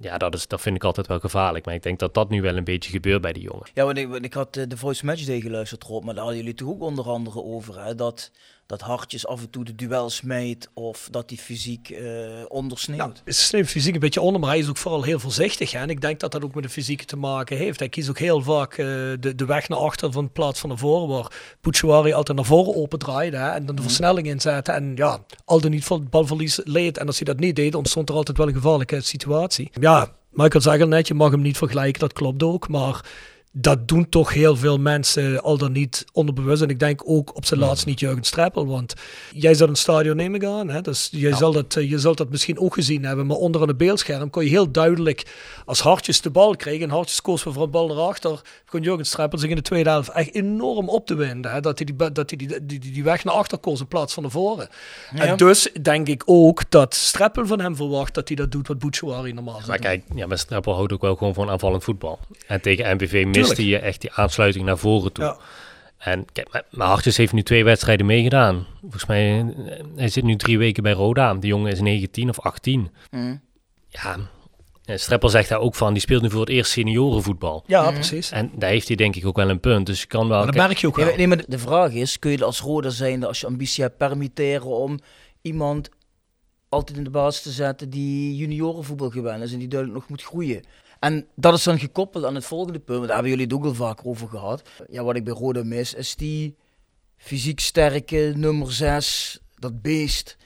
[0.01, 1.65] ja, dat, is, dat vind ik altijd wel gevaarlijk.
[1.65, 3.67] Maar ik denk dat dat nu wel een beetje gebeurt bij die jongen.
[3.73, 6.41] Ja, want ik, ik had eh, de Voice Match Day geluisterd, Rob, maar daar hadden
[6.41, 7.95] jullie toch ook onder andere over, hè?
[7.95, 8.31] Dat,
[8.71, 12.09] dat Hartjes af en toe de duels meet of dat hij fysiek eh
[12.47, 12.99] ondersneeuwt.
[12.99, 15.71] Nou, is sneeuwt fysiek een beetje onder, maar hij is ook vooral heel voorzichtig.
[15.71, 15.79] Hè?
[15.79, 17.79] En ik denk dat dat ook met de fysiek te maken heeft.
[17.79, 18.85] Hij kiest ook heel vaak eh,
[19.19, 22.75] de, de weg naar achter van plaats van naar voren, waar Bouchouari altijd naar voren
[22.75, 23.49] opendraaide hè?
[23.49, 24.71] en dan de versnelling inzette.
[24.71, 26.97] En ja, al dan niet van het balverlies leed.
[26.97, 29.69] En als hij dat niet deed, ontstond er altijd wel een gevaarlijke situatie.
[29.79, 32.67] Ja, Michael zegt al net, je mag hem niet vergelijken, dat klopt ook.
[32.67, 33.05] Maar
[33.53, 36.61] dat doen toch heel veel mensen al dan niet onderbewust.
[36.61, 38.67] En ik denk ook op zijn laatst niet Jurgen Streppel.
[38.67, 38.93] Want
[39.31, 40.69] jij zat in het stadion neem ik aan.
[40.69, 40.81] Hè?
[40.81, 43.27] Dus jij zal dat, eh, je zult dat misschien ook gezien hebben.
[43.27, 45.25] Maar onder aan het beeldscherm kon je heel duidelijk
[45.65, 46.81] als Hartjes de bal kreeg.
[46.81, 48.41] En Hartjes koos voor een bal naar achter.
[48.65, 51.51] Begon Jurgen Streppel zich in de tweede helft echt enorm op te winden.
[51.51, 51.59] Hè?
[51.59, 54.13] Dat hij, die, dat hij die, die, die, die weg naar achter koos in plaats
[54.13, 54.69] van naar voren.
[55.15, 55.25] Ja.
[55.25, 58.79] En dus denk ik ook dat Streppel van hem verwacht dat hij dat doet wat
[58.79, 62.19] Bouchouari normaal zou Maar kijk, ja, maar Streppel houdt ook wel gewoon van aanvallend voetbal.
[62.47, 65.23] En tegen MVV miste je echt die aansluiting naar voren toe.
[65.23, 65.37] Ja.
[65.97, 68.65] En kijk, maar- Hartjes heeft nu twee wedstrijden meegedaan.
[68.81, 71.33] Volgens mij, eh, hij zit nu drie weken bij Roda.
[71.33, 72.89] Die jongen is 19 of 18.
[73.11, 73.35] Mhm.
[73.87, 74.17] Ja,
[74.85, 77.63] en Streppel zegt daar ook van, die speelt nu voor het eerst seniorenvoetbal.
[77.67, 78.31] Ja, precies.
[78.31, 79.85] En daar heeft hij denk ik ook wel een punt.
[79.85, 80.37] Dus je kan wel...
[80.37, 81.05] Maar dat merk je ook wel.
[81.05, 83.97] maar- nee, maar de vraag is, kun je als Roda zijnde, als je ambitie hebt,
[83.97, 84.99] permitteren om
[85.41, 85.89] iemand
[86.69, 90.23] altijd in de basis te zetten die juniorenvoetbal gewend is en die duidelijk nog moet
[90.23, 90.63] groeien.
[91.01, 93.65] En dat is dan gekoppeld aan het volgende punt, want daar hebben jullie het ook
[93.65, 94.61] al vaker over gehad.
[94.89, 96.55] Ja, wat ik bij Roda mis, is die
[97.17, 100.37] fysiek sterke nummer 6, dat beest,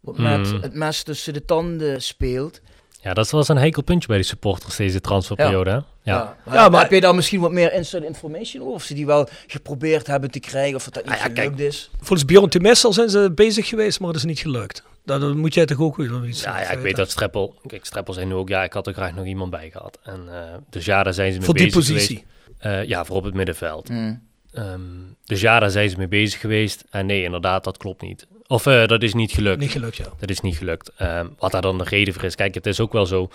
[0.00, 0.60] wat met Mhm.
[0.62, 2.60] het mes tussen de tanden speelt.
[3.02, 5.70] Ja, dat was een heikel puntje bij de supporters deze transferperiode.
[5.70, 5.84] Ja.
[6.02, 6.36] Ja.
[6.52, 8.74] Ja, maar- heb je daar misschien wat meer inside information over?
[8.74, 11.56] Of ze die wel geprobeerd hebben te krijgen, of dat, dat niet Ah ja, gelukt
[11.56, 11.68] kijk.
[11.68, 11.90] is?
[11.96, 14.82] Volgens Bjorn Timessel zijn ze bezig geweest, maar dat is niet gelukt.
[15.04, 17.54] Dat, dat moet jij toch ook weer iets Ja, ja, ik weet dat Streppel...
[17.66, 19.98] Kijk, Streppel zei nu ook, ja, ik had er graag nog iemand bij gehad.
[20.02, 20.40] En, eh,
[20.70, 22.24] dus ja, daar zijn ze mee Voor die bezig positie.
[22.58, 22.80] geweest.
[22.82, 23.88] Eh, ja, voor op het middenveld.
[23.88, 24.22] Hmm.
[24.52, 24.80] Ehm,
[25.24, 26.84] dus ja, daar zijn ze mee bezig geweest.
[26.90, 28.26] En nee, inderdaad, dat klopt niet.
[28.46, 29.60] Of eh, dat is niet gelukt.
[29.60, 30.06] Niet gelukt, ja.
[30.18, 30.90] Dat is niet gelukt.
[30.96, 32.34] Ehm, wat daar dan de reden voor is.
[32.34, 33.30] Kijk, het is ook wel zo.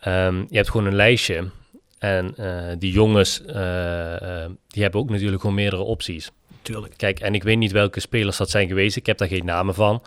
[0.00, 1.50] ehm, je hebt gewoon een lijstje.
[1.98, 6.30] En eh, die jongens, eh, die hebben ook natuurlijk gewoon meerdere opties.
[6.62, 6.94] Tuurlijk.
[6.96, 8.96] Kijk, en ik weet niet welke spelers dat zijn geweest.
[8.96, 10.02] Ik heb daar geen namen van.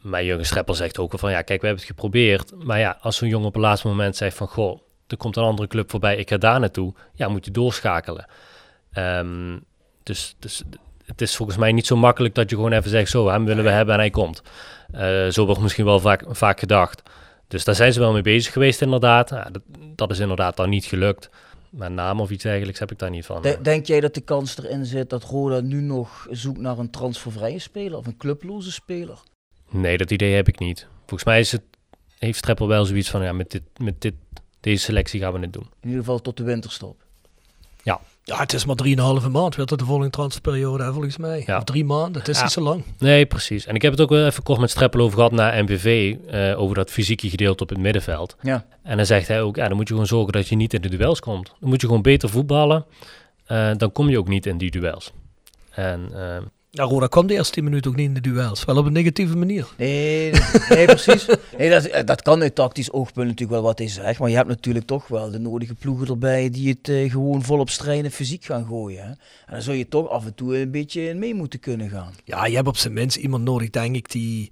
[0.00, 1.30] Maar Jurgen Streppel zegt ook wel van...
[1.30, 2.64] Ja, kijk, we hebben het geprobeerd.
[2.64, 4.46] Maar ja, als zo'n jongen op het laatste moment zegt van...
[4.48, 6.94] Goh, er komt een andere club voorbij, ik ga daar naartoe.
[7.14, 8.26] Ja, moet je doorschakelen.
[8.92, 9.58] Ehm,
[10.02, 10.62] dus, dus
[11.04, 13.64] het is volgens mij niet zo makkelijk dat je gewoon even zegt, zo, hem willen
[13.64, 14.42] we hebben en hij komt.
[14.92, 17.02] Eh, zo wordt misschien wel vaak, vaak gedacht.
[17.48, 19.30] Dus daar zijn ze wel mee bezig geweest inderdaad.
[19.30, 19.62] Ja, dat,
[19.94, 21.30] dat is inderdaad dan niet gelukt.
[21.70, 23.42] Maar naam of iets dergelijks heb ik daar niet van.
[23.42, 26.90] De- denk jij dat de kans erin zit dat Roda nu nog zoekt naar een
[26.90, 29.18] transfervrije speler of een clubloze speler?
[29.70, 30.86] Nee, dat idee heb ik niet.
[30.98, 31.62] Volgens mij is het,
[32.18, 34.14] heeft Streppel wel zoiets van, ja, met, dit, met dit,
[34.60, 35.66] deze selectie gaan we het doen.
[35.80, 37.02] In ieder geval tot de winterstop.
[38.28, 38.76] Ja, het is maar
[39.22, 39.56] 3,5 maand.
[39.56, 41.42] Werd het de volgende transferperiode, hè, volgens mij.
[41.46, 41.56] Ja.
[41.56, 42.20] Of drie maanden.
[42.20, 42.42] Het is Ja.
[42.42, 42.82] niet zo lang.
[42.98, 43.66] Nee, precies.
[43.66, 46.60] En ik heb het ook wel even kort met Streppel over gehad na MVV, eh,
[46.60, 48.36] over dat fysieke gedeelte op het middenveld.
[48.42, 48.64] Ja.
[48.82, 50.80] En dan zegt hij ook, ja, dan moet je gewoon zorgen dat je niet in
[50.80, 51.52] de duels komt.
[51.60, 52.84] Dan moet je gewoon beter voetballen.
[53.46, 55.12] Eh, dan kom je ook niet in die duels.
[55.70, 56.36] En eh,
[56.70, 58.64] Ja, Roda kwam de eerste 10 minuten ook niet in de duels.
[58.64, 59.68] Wel op een negatieve manier.
[59.76, 60.32] Nee,
[60.68, 61.26] nee precies.
[61.58, 64.18] Nee, dat, eh, dat kan uit tactisch oogpunt natuurlijk wel wat hij zegt.
[64.18, 67.70] Maar je hebt natuurlijk toch wel de nodige ploegen erbij die het eh, gewoon volop
[67.70, 69.02] strijden fysiek gaan gooien.
[69.02, 69.08] Hè?
[69.08, 69.18] En
[69.50, 72.12] dan zou je toch af en toe een beetje mee moeten kunnen gaan.
[72.24, 74.50] Ja, je hebt op zijn minst iemand nodig, denk ik, die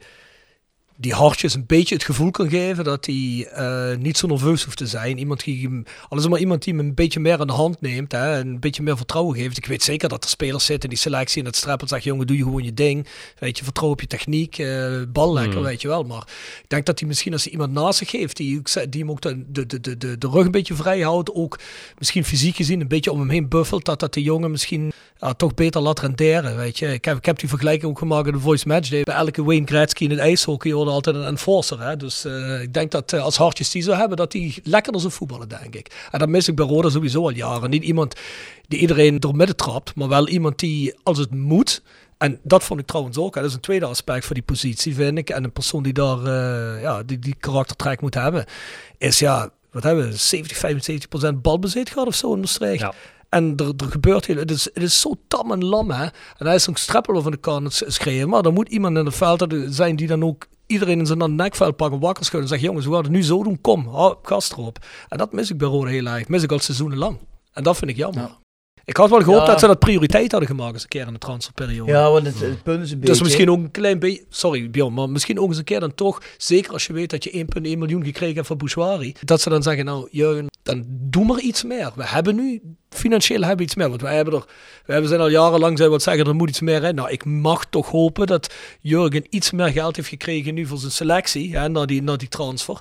[0.97, 4.77] die hartjes een beetje het gevoel kan geven dat hij eh, niet zo nerveus hoeft
[4.77, 5.19] te zijn.
[5.19, 7.53] Iemand die hem, al is het maar iemand die hem een beetje meer aan de
[7.53, 9.57] hand neemt hè, en een beetje meer vertrouwen geeft.
[9.57, 12.27] Ik weet zeker dat er spelers zitten in die selectie en het strappelt zegt, jongen,
[12.27, 13.07] doe je gewoon je ding.
[13.39, 15.65] Weet je, vertrouw op je techniek, eh, bal lekker, Mm.
[15.65, 16.03] weet je wel.
[16.03, 16.23] Maar
[16.63, 19.45] ik denk dat hij misschien als hij iemand naast zich heeft, die, hem ook de,
[19.53, 21.59] de, de, de, de, rug een beetje vrij houdt, ook
[21.99, 25.35] misschien fysiek gezien een beetje om hem heen buffelt, dat dat de jongen misschien ja,
[25.35, 26.93] toch beter laat renderen, weet je.
[26.93, 29.03] Ik heb, ik heb die vergelijking ook gemaakt in de Voice Match Day.
[29.03, 31.97] Bij elke Wayne Gretzky in het ijshockey altijd een enforcer, hè.
[31.97, 35.13] Dus eh, ik denk dat eh, als hartjes die zou hebben, dat die lekkerder zou
[35.13, 36.09] voetballen, denk ik.
[36.11, 37.71] En dat mis ik bij Roda sowieso al jaren.
[37.71, 38.15] Niet iemand
[38.69, 41.83] die iedereen door midden trapt, maar wel iemand die, als het moet...
[42.19, 43.35] En dat vond ik trouwens ook.
[43.35, 43.41] hè.
[43.41, 45.31] Dat is een tweede aspect voor die positie, vind ik.
[45.31, 48.45] En een persoon die daar eh, ja, die, die karaktertrek moet hebben,
[48.99, 52.81] is ja, wat hebben we, 70, 75 procent balbezit gehad of zo in Maastricht.
[52.81, 52.93] Ja.
[53.29, 56.05] En er, er gebeurt heel, het is, het is zo tam en lam, hè.
[56.37, 58.29] En hij is zo'n streppel over de kant schreeuwen.
[58.29, 61.77] Maar er moet iemand in het veld zijn die dan ook iedereen in zijn nekveld
[61.77, 64.51] pakken, wakker schudden en zeggen, jongens, we gaan het nu zo doen, kom, hou gas
[64.51, 64.79] erop.
[65.09, 66.29] En dat mis ik bij Rode heel erg.
[66.29, 67.19] Mis ik al seizoenen lang.
[67.53, 68.23] En dat vind ik jammer.
[68.23, 68.46] Ja.
[68.87, 69.47] Ik had wel gehoopt Ja.
[69.47, 71.93] dat ze dat prioriteit hadden gemaakt eens een keer in de transferperiode.
[71.93, 73.13] Ja, want het, het punt is een beetje...
[73.13, 75.95] Dus misschien ook een klein beetje, sorry Bjorn, maar misschien ook eens een keer dan
[75.95, 79.49] toch, zeker als je weet dat je 1,1 miljoen gekregen hebt van Bouchouari, dat ze
[79.49, 81.93] dan zeggen, nou Jurgen, dan doe maar iets meer.
[81.95, 82.61] We hebben nu,
[82.91, 84.45] financieel hebben we iets meer, want wij hebben er,
[84.87, 86.95] we hebben zijn al jarenlang zijn wat zeggen, er moet iets meer in.
[86.95, 90.93] Nou, ik mag toch hopen dat Jurgen iets meer geld heeft gekregen nu voor zijn
[90.93, 92.81] selectie, hè, na, die, na die transfer.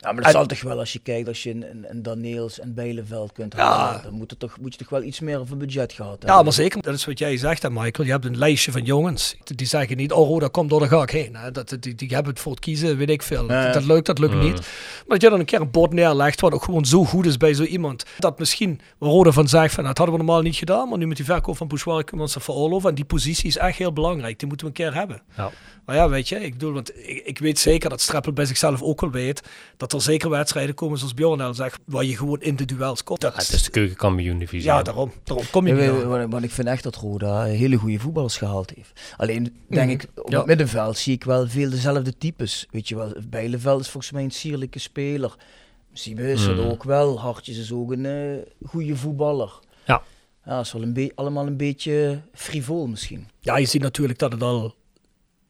[0.00, 2.60] Ja, maar dat zal toch wel als je kijkt, als je een, een, een Daniels
[2.60, 3.76] en Bijleveld kunt Ja.
[3.76, 6.34] halen, dan moet, het toch, moet je toch wel iets meer een budget gehad hebben.
[6.36, 6.82] Ja, maar zeker.
[6.82, 8.06] Dat is wat jij zegt, hè, Michael.
[8.06, 9.36] Je hebt een lijstje van jongens.
[9.44, 11.36] Die zeggen niet, oh, Roda komt door, daar ga ik heen.
[11.36, 11.50] Hè.
[11.50, 13.44] Dat, die, die hebben het voor het kiezen, weet ik veel.
[13.44, 13.64] Nee.
[13.64, 14.40] Dat, dat lukt, dat lukt Mm.
[14.40, 14.56] niet.
[14.56, 17.36] Maar dat je dan een keer een bord neerlegt, wat ook gewoon zo goed is
[17.36, 18.04] bij zo iemand.
[18.18, 20.88] Dat misschien waar Roda van zegt, van, nou, dat hadden we normaal niet gedaan.
[20.88, 22.88] Maar nu met die verkoop van Bouchouari kunnen we ons dat veroorloven.
[22.88, 24.38] En die positie is echt heel belangrijk.
[24.38, 25.22] Die moeten we een keer hebben.
[25.36, 25.50] Ja.
[25.84, 28.82] Maar ja, weet je, ik bedoel, want ik, ik weet zeker dat Streppel bij zichzelf
[28.82, 29.42] ook wel weet.
[29.76, 33.04] Dat er zeker wedstrijden komen, zoals Bjorn al zegt, waar je gewoon in de duels
[33.04, 33.20] komt.
[33.20, 34.68] Dat, ja, het is de keukenkampioen divisie.
[34.68, 35.12] ja, daarom.
[35.24, 39.00] Daarom kom je Ja, want ik vind echt dat Roda hele goede voetballers gehaald heeft.
[39.16, 39.90] Alleen denk Mhm.
[39.90, 40.36] ik, op Ja.
[40.38, 42.66] het middenveld zie ik wel veel dezelfde types.
[42.70, 45.34] Weet je wel, Bijleveld is volgens mij een sierlijke speler.
[45.92, 46.68] Siebe is dat Mhm.
[46.68, 47.20] ook wel.
[47.20, 49.52] Hartjes is ook een eh, goede voetballer.
[49.86, 50.02] Ja.
[50.44, 53.28] Ja, is wel een allemaal een beetje frivol misschien.
[53.40, 54.74] Ja, je ziet natuurlijk dat het al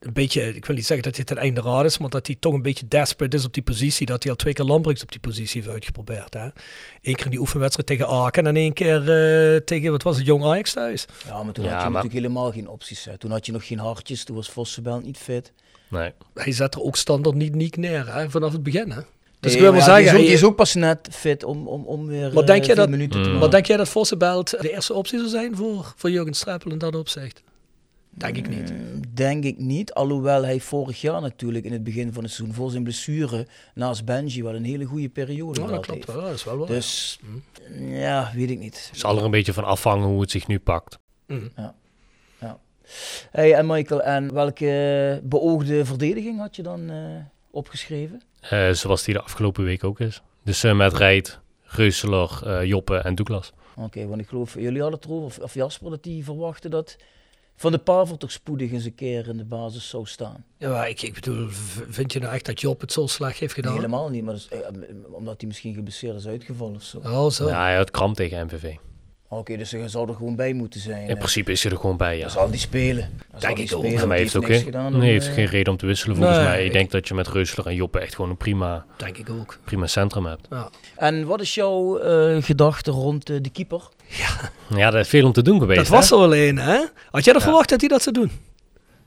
[0.01, 2.37] een beetje, ik wil niet zeggen dat hij ten einde raad is, maar dat hij
[2.41, 4.07] toch een beetje desperate is op die positie.
[4.07, 6.35] Dat hij al twee keer Lambrix op die positie heeft uitgeprobeerd.
[6.35, 6.45] Hè?
[7.03, 10.27] Eén keer in die oefenwedstrijd tegen Aken en één keer eh, tegen, wat was het,
[10.27, 11.07] Jong Ajax thuis.
[11.27, 13.05] Ja, maar toen Ja, had je maar- natuurlijk helemaal geen opties.
[13.05, 13.19] Hè.
[13.19, 15.53] Toen had je nog geen hartjes, toen was Vossenbelt niet fit.
[15.91, 16.13] Nee.
[16.35, 18.31] Hij zet er ook standaard niet niek neer hè?
[18.31, 18.91] vanaf het begin.
[18.91, 19.01] Hè?
[19.41, 20.75] Dus Nee, ik wil maar ja, zeggen, die, is ook, hij- die is ook pas
[20.75, 23.25] net fit om, om, om weer Maar denk eh, dat- minuten te Mm.
[23.25, 23.41] maken.
[23.41, 26.79] maar denk jij dat Vossenbelt de eerste optie zou zijn voor, voor Jurgen Streppel in
[26.79, 27.43] dat opzicht?
[28.19, 28.73] Denk ik niet.
[28.73, 29.93] Mm, Denk ik niet.
[29.95, 34.05] Alhoewel hij vorig jaar natuurlijk in het begin van het seizoen voor zijn blessure naast
[34.05, 36.13] Benji wel een hele goede periode Ja, dat klopt heeft.
[36.13, 36.67] wel, dat is wel waar.
[36.67, 37.21] Dus
[37.79, 38.87] ja, weet ik niet.
[38.91, 40.99] Het zal er een beetje van afhangen hoe het zich nu pakt.
[41.27, 41.51] Mm.
[43.31, 46.97] Hey, en Michael, en welke beoogde verdediging had je dan eh,
[47.51, 48.23] opgeschreven?
[48.41, 50.23] Eh, zoals die de afgelopen week ook is.
[50.45, 53.53] Dus eh, met Rijt, Reuseler, eh, Joppe en Douglas.
[53.77, 56.97] Oké, want ik geloof, jullie hadden het erover, of, of Jasper, dat die verwachtte dat
[57.61, 60.45] Van de Pavel toch spoedig eens een keer in de basis zou staan.
[60.57, 61.47] Ja, maar ik, ik bedoel,
[61.89, 63.75] vind je nou echt dat Job het zo slecht heeft Nee, gedaan?
[63.81, 64.59] helemaal niet, maar is, eh,
[65.11, 66.99] omdat hij misschien geblesseerd is uitgevallen of zo.
[66.99, 67.49] Oh, zo.
[67.49, 68.75] Ja, hij had kramp tegen MVV.
[69.31, 71.09] Oké, dus hij zou er gewoon bij moeten zijn.
[71.09, 72.23] In principe is hij er gewoon bij, ja.
[72.23, 73.11] Dan zal die spelen.
[73.39, 73.67] Dan ik ook.
[73.67, 75.87] spelen, Ja, maar hij heeft ook geen, gedaan nee, heeft eh, geen reden om te
[75.87, 76.59] wisselen volgens Nee, mij.
[76.61, 79.31] Ik ik- denk dat je met Reusler en Joppe echt gewoon een prima, Denk ik
[79.31, 79.59] ook.
[79.65, 80.47] prima centrum hebt.
[80.51, 80.71] Ja.
[80.97, 83.83] En wat is jouw eh, gedachte rond eh, de keeper?
[84.77, 85.79] Ja, er is veel om te doen geweest.
[85.81, 86.85] Dat was er alleen, hè?
[87.11, 87.45] Had jij er Ja.
[87.47, 88.31] verwacht dat hij dat zou doen?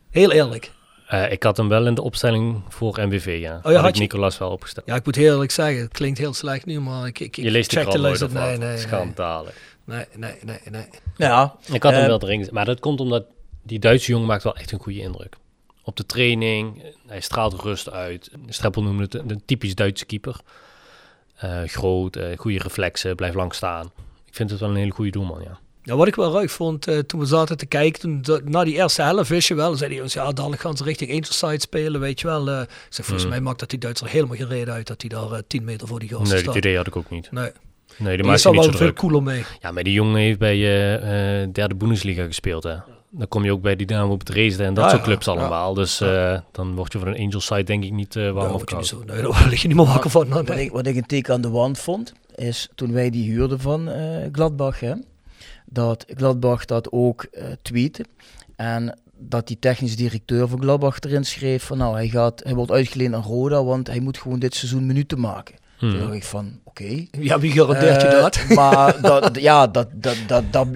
[0.10, 0.72] Heel eerlijk.
[1.08, 3.56] Eh, ik had hem wel in de opstelling voor MVV, ja.
[3.58, 4.86] Oh, ja, had had ik je- Nicolas wel opgesteld.
[4.86, 7.44] Ja, ik moet heel eerlijk zeggen, het klinkt heel slecht nu, maar ik, ik, ik
[7.44, 8.34] je leest de check nooit lijst.
[8.34, 9.54] Nee, nee, nee, Schandalig.
[9.86, 10.86] Nee, nee, nee, nee.
[11.18, 12.54] Ja, Ik had hem Eh, wel erin gezet.
[12.54, 13.26] Maar dat komt omdat
[13.64, 15.36] die Duitse jongen maakt wel echt een goede indruk.
[15.84, 18.32] Op de training, hij straalt rust uit.
[18.48, 20.40] Streppel noemde het een, typisch Duitse keeper.
[21.36, 23.92] Eh, groot, eh, goede reflexen, blijft lang staan.
[24.26, 25.60] Ik vind het wel een hele goede doelman, ja.
[25.84, 28.74] Ja, wat ik wel ruik vond eh, toen we zaten te kijken, toen, na die
[28.76, 31.60] eerste helft wist je wel, zei hij ons, ja, dadelijk gaan ze richting Angel Side
[31.60, 32.50] spelen, weet je wel.
[32.50, 33.30] eh zeg, volgens Mm.
[33.30, 35.88] mij maakt dat die Duitser helemaal geen reden uit dat hij daar eh, 10 meter
[35.88, 36.54] voor die gasten Nee, staat.
[36.54, 37.32] dat idee had ik ook niet.
[37.32, 37.52] Nee,
[37.98, 38.98] Nee, die die maakt is al niet wel zo veel druk.
[39.00, 39.44] cooler mee.
[39.60, 42.76] Ja, maar die jongen heeft bij eh eh derde Bundesliga gespeeld, hè.
[43.14, 45.32] Dan kom je ook bij die Dynamo op Dresden en dat Ja, soort clubs ja.
[45.32, 45.74] allemaal.
[45.74, 48.54] Dus eh, dan word je voor een Angel side denk ik niet eh warm Ja,
[48.54, 48.88] of koud.
[48.88, 50.28] zo, nee, daar lig je niet meer wakker van.
[50.30, 53.32] nou, wat ik, wat ik een teken aan de wand vond, is toen wij die
[53.32, 54.94] huurden van eh, Gladbach, hè,
[55.66, 57.26] dat Gladbach dat ook
[57.62, 58.06] tweette.
[58.56, 62.72] En dat die technisch directeur van Gladbach erin schreef van nou, hij, gaat, hij wordt
[62.72, 65.56] uitgeleend aan Roda, want hij moet gewoon dit seizoen minuten maken.
[65.82, 65.90] Hmm.
[65.92, 67.06] Toen dacht ik van, oké.
[67.12, 68.46] Ja, wie garandeert je Eh, dat?
[68.56, 70.68] Maar dat, ja, dat, dat, dat, dat,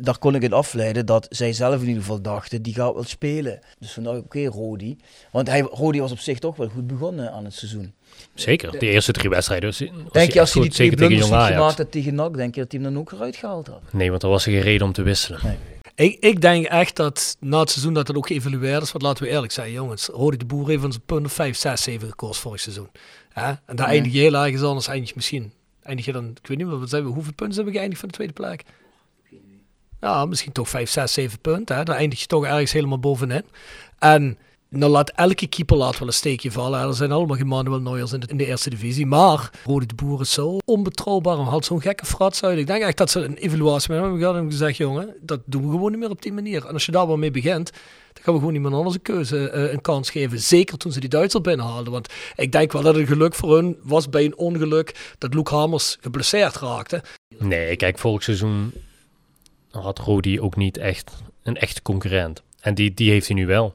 [0.00, 3.04] daar kon ik het afleiden dat zij zelf in ieder geval dachten, die gaat wel
[3.04, 3.58] spelen.
[3.78, 4.96] Dus dacht ik, oké, Rodi.
[5.32, 7.92] Want hij, Rodi was op zich toch wel goed begonnen aan het seizoen.
[8.34, 9.68] Zeker, de eerste drie wedstrijden.
[9.68, 11.56] was- was Denk je als hij die twee zeker tegen blunders Ajax.
[11.56, 13.80] gemaakt had tegen NAC, denk je dat hij hem dan ook eruit gehaald had?
[13.92, 15.40] Nee, want er was er geen reden om te wisselen.
[15.96, 18.92] Ik, ik denk echt dat na het seizoen dat het ook geëvalueerd is.
[18.92, 20.06] Want laten we eerlijk zijn, jongens.
[20.06, 22.88] Rode de Boer heeft ons een punt of 5, 6, 7 gekost vorig seizoen.
[23.34, 23.52] Hè?
[23.66, 24.88] En daar eindig je heel ergens anders.
[24.88, 25.52] Eindig je misschien.
[25.82, 28.00] Eindig je dan, ik weet niet meer, wat zijn we, hoeveel punten hebben we geëindigd
[28.00, 28.64] van de tweede plek?
[30.00, 31.76] Ja, misschien toch 5, 6, 7 punten.
[31.76, 31.82] Hè?
[31.82, 33.44] Dan eindig je toch ergens helemaal bovenin.
[33.98, 34.38] En
[34.76, 36.80] nou laat elke keeper laat wel een steekje vallen.
[36.80, 39.06] Er zijn allemaal geen Manuel Neuers in de, in de eerste divisie.
[39.06, 42.58] Maar Rode de Boer is zo onbetrouwbaar en haalt zo'n gekke frats uit.
[42.58, 45.40] Ik denk echt dat ze een evaluatie met hem hebben gehad en gezegd, jongen, dat
[45.44, 46.66] doen we gewoon niet meer op die manier.
[46.66, 47.70] En als je daar wel mee begint,
[48.12, 50.40] dan gaan we gewoon iemand anders een keuze, eh, een kans geven.
[50.40, 51.92] Zeker toen ze die Duitser binnenhaalden.
[51.92, 55.54] Want ik denk wel dat het geluk voor hun was bij een ongeluk dat Luke
[55.54, 57.02] Hamers geblesseerd raakte.
[57.38, 58.72] Nee, kijk, vorig seizoen
[59.70, 61.12] had Rodi ook niet echt
[61.42, 62.42] een echte concurrent.
[62.60, 63.74] En die, die heeft hij nu wel.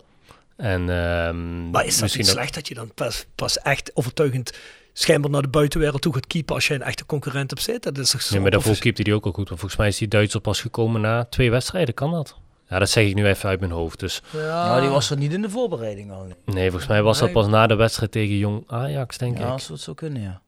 [0.60, 4.58] En, ehm, Maar is dat misschien niet slecht dat je dan pas, pas echt overtuigend
[4.94, 7.94] schijnbaar naar de buitenwereld toe gaat keepen als je een echte concurrent hebt zitten?
[7.94, 9.48] Dat is toch zo Nee, maar daarvoor profes- keepte hij ook al goed.
[9.48, 11.94] Want volgens mij is die Duitser pas gekomen na twee wedstrijden.
[11.94, 12.38] Kan dat?
[12.70, 14.00] Ja, dat zeg ik nu even uit mijn hoofd.
[14.00, 16.28] Dus Ja, Nou, die was er niet in de voorbereiding al.
[16.46, 16.68] nee.
[16.70, 19.52] volgens mij was dat pas na de wedstrijd tegen Jong Ajax, denk Ja, ik.
[19.52, 20.42] als het zou kunnen, ja.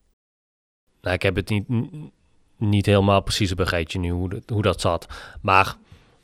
[1.01, 1.66] Nou, ik heb het niet,
[2.57, 5.07] niet helemaal precies op een rijtje nu hoe, dat- hoe dat zat.
[5.41, 5.76] Maar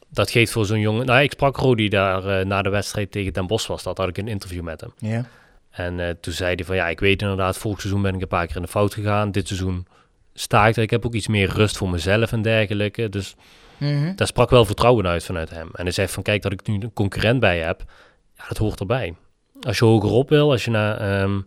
[0.10, 1.06] dat geeft voor zo'n jongen...
[1.06, 3.84] Nou, ik sprak Rodi daar eh, na de wedstrijd tegen Den Bosch was.
[3.84, 4.94] Dat had ik een interview met hem.
[4.98, 5.26] Ja.
[5.70, 8.28] En eh, toen zei hij van ja, ik weet inderdaad, vorig seizoen ben ik een
[8.28, 9.32] paar keer in de fout gegaan.
[9.32, 9.88] Dit seizoen
[10.34, 10.82] sta ik er.
[10.82, 13.10] Ik heb ook iets meer rust voor mezelf en dergelijke.
[13.10, 13.36] Dus
[13.78, 14.16] Mhm.
[14.16, 15.70] daar sprak wel vertrouwen uit vanuit hem.
[15.74, 17.84] En hij zegt van kijk, dat ik nu een concurrent bij heb,
[18.38, 19.16] ja, dat hoort erbij.
[19.62, 21.40] Als je hogerop wil, als je naar ehm,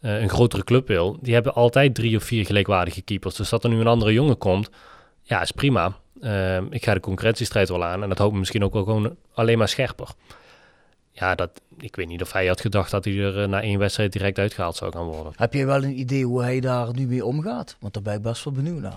[0.00, 3.34] eh, een grotere club wil, die hebben altijd drie of vier gelijkwaardige keepers.
[3.34, 4.70] Dus dat er nu een andere jongen komt,
[5.22, 5.96] ja, is prima.
[6.20, 9.16] Ehm, ik ga de concurrentiestrijd wel aan en dat houdt me misschien ook wel gewoon
[9.34, 10.08] alleen maar scherper.
[11.12, 13.78] Ja, dat, ik weet niet of hij had gedacht dat hij er eh, na één
[13.78, 15.32] wedstrijd direct uitgehaald zou gaan worden.
[15.36, 17.76] Heb je wel een idee hoe hij daar nu mee omgaat?
[17.80, 18.96] Want daar ben ik best wel benieuwd naar.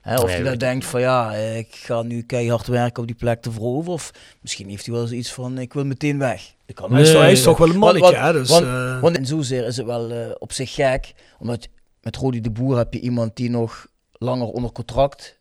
[0.00, 3.00] Hè, of Nee, hij weet dan ik denkt van ja, ik ga nu keihard werken
[3.02, 3.92] op die plek te veroveren.
[3.92, 6.54] Of misschien heeft hij wel zoiets van ik wil meteen weg.
[6.66, 7.20] Dat kan Hij is, ook.
[7.20, 8.32] hij is toch wel een mannetje, want- hè?
[8.32, 11.14] Dus, want, eh, want in zozeer is het wel eh, op zich gek.
[11.38, 11.68] Omdat
[12.02, 15.38] met Rodi de Boer heb je iemand die nog langer onder contract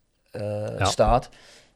[0.77, 0.85] Ja.
[0.85, 1.29] staat.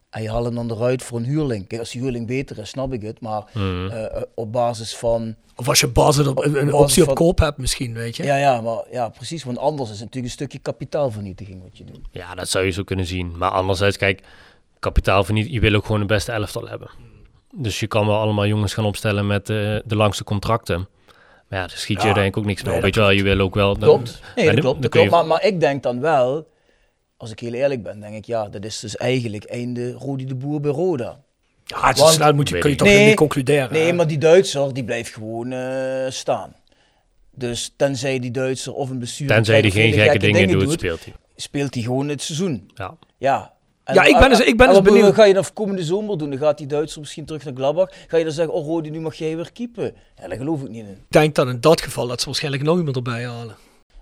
[0.09, 1.67] En je haalt hem dan eruit voor een huurling.
[1.67, 3.21] Kijk, als die huurling beter is, snap ik het.
[3.21, 3.87] Maar Mhm.
[3.89, 5.35] eh, eh, op basis van...
[5.55, 8.23] of als je basis op, een optie op van- koop hebt misschien, weet je.
[8.23, 9.43] Ja, ja, maar, ja, precies.
[9.43, 11.99] Want anders is het natuurlijk een stukje kapitaalvernietiging wat je doet.
[12.11, 13.37] Ja, dat zou je zo kunnen zien.
[13.37, 14.21] Maar anderzijds, kijk,
[14.79, 16.89] kapitaal verniet, je wil ook gewoon een beste elftal hebben.
[17.55, 19.55] Dus je kan wel allemaal jongens gaan opstellen met eh,
[19.85, 20.77] de langste contracten.
[21.49, 23.09] Maar ja, daar schiet je Ja, denk ik ook niks nee, dat Weet je wel,
[23.09, 23.75] je wil ook wel...
[23.75, 24.21] Klopt.
[24.35, 24.81] Nee, dat dan- klopt.
[24.81, 25.11] dan Dat je- klopt.
[25.11, 26.47] Maar, maar ik denk dan wel,
[27.18, 30.36] als ik heel eerlijk ben, denk ik ja, dat is dus eigenlijk einde Rodi de
[30.36, 31.20] Boer bij Roda.
[31.65, 33.05] Ja, het is Want- snel moet je, kun je toch niet.
[33.05, 33.74] niet concluderen.
[33.74, 33.93] Nee, hè?
[33.93, 36.55] maar die Duitser die blijft gewoon eh, staan.
[37.32, 41.13] Dus tenzij die Duitser of een bestuur Tenzij hij geen gekke dingen doet, speelt hij.
[41.36, 42.72] speelt hij gewoon het seizoen.
[42.76, 42.97] Ja.
[43.18, 43.53] Ja.
[43.84, 45.13] En- Ja, ik ben dus- ik ben en dus benieuwd.
[45.13, 46.30] ga je dan komende zomer doen?
[46.30, 47.89] Dan gaat die Duitser misschien terug naar Gladbach.
[48.07, 49.93] Ga je dan zeggen, oh Rodi, nu mag jij weer keepen?
[50.22, 50.91] Ja, daar geloof ik niet in.
[50.91, 53.55] Ik denk dat in dat geval dat ze waarschijnlijk nog iemand erbij halen.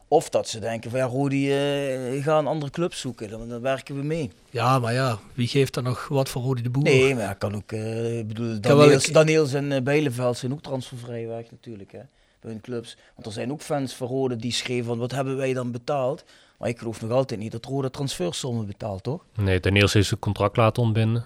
[0.07, 3.61] Of dat ze denken van ja, Rodi, eh ga een andere club zoeken, dan, dan
[3.61, 4.31] werken we mee.
[4.49, 6.83] Ja, maar ja, wie geeft dan nog wat voor Rodi de Boer?
[6.83, 10.61] Nee, maar kan ook, eh, ik bedoel, Daniels, ik- Daniels en uh, Bijleveld zijn ook
[10.61, 11.99] transfervrij weg natuurlijk, hè,
[12.41, 12.97] bij hun clubs.
[13.15, 16.23] Want er zijn ook fans van Rode die schreven van wat hebben wij dan betaald?
[16.57, 19.25] Maar ik geloof nog altijd niet dat Rode transfersommen betaalt, toch?
[19.35, 21.25] Nee, Daniels heeft zijn contract laten ontbinden.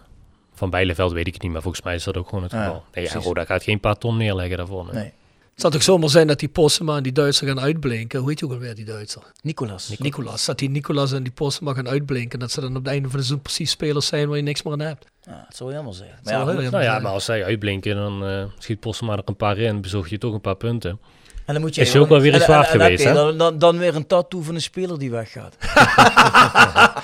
[0.53, 2.63] Van Bijleveld weet ik het niet, maar volgens mij is dat ook gewoon het Ja,
[2.63, 2.83] geval.
[2.93, 3.19] nee, ja.
[3.19, 4.85] Roda gaat geen paar ton neerleggen daarvoor.
[4.85, 4.93] nee.
[4.93, 5.11] Nee.
[5.59, 8.19] Het zou toch zomaar zijn dat die Postema en die Duitser gaan uitblinken.
[8.19, 9.21] Hoe heet je ook alweer die Duitser?
[9.41, 9.93] Nicolas.
[9.97, 10.45] Nicolas.
[10.45, 12.39] Dat die Nicolas en die Postema gaan uitblinken.
[12.39, 14.63] Dat ze dan op het einde van de seizoen precies spelers zijn waar je niks
[14.63, 15.05] meer aan hebt.
[15.21, 16.09] Ja, het zou jammer zijn.
[16.23, 17.01] Maar ja, Nou ja, zijn.
[17.01, 19.81] maar als zij uitblinken, dan eh, schiet Postema er een paar in.
[19.81, 20.99] Bezorg je toch een paar punten.
[21.45, 23.03] En dan moet je Is je ook wel weer eens en- en- waard en geweest,
[23.03, 23.13] hè?
[23.13, 25.55] Dan, dan, dan weer een tattoo van een speler die weggaat.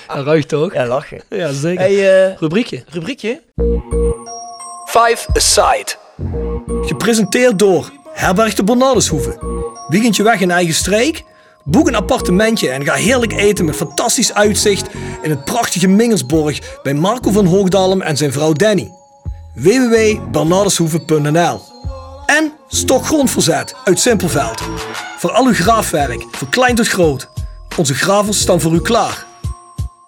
[0.08, 0.74] Dat ruikt toch?
[0.74, 1.22] Ja, lachen.
[1.30, 1.84] Ja, zeker.
[1.84, 2.84] Hey, eh, Rubriekje.
[2.90, 3.42] rubriekje?
[4.86, 5.92] Five Aside.
[6.82, 9.38] Gepresenteerd door Herberg de Bernardeshoeve.
[9.88, 11.24] Weekendje weg in eigen streek?
[11.64, 14.90] Boek een appartementje en ga heerlijk eten met fantastisch uitzicht
[15.22, 18.92] in het prachtige Mingersborg bij Marco van Hoogdalem en zijn vrouw Danny.
[19.54, 21.62] www.bernardeshoeve.nl
[22.26, 24.62] En Stokgrondverzet uit Simpelveld.
[25.18, 27.30] Voor al uw graafwerk, van klein tot groot.
[27.78, 29.26] Onze gravels staan voor u klaar.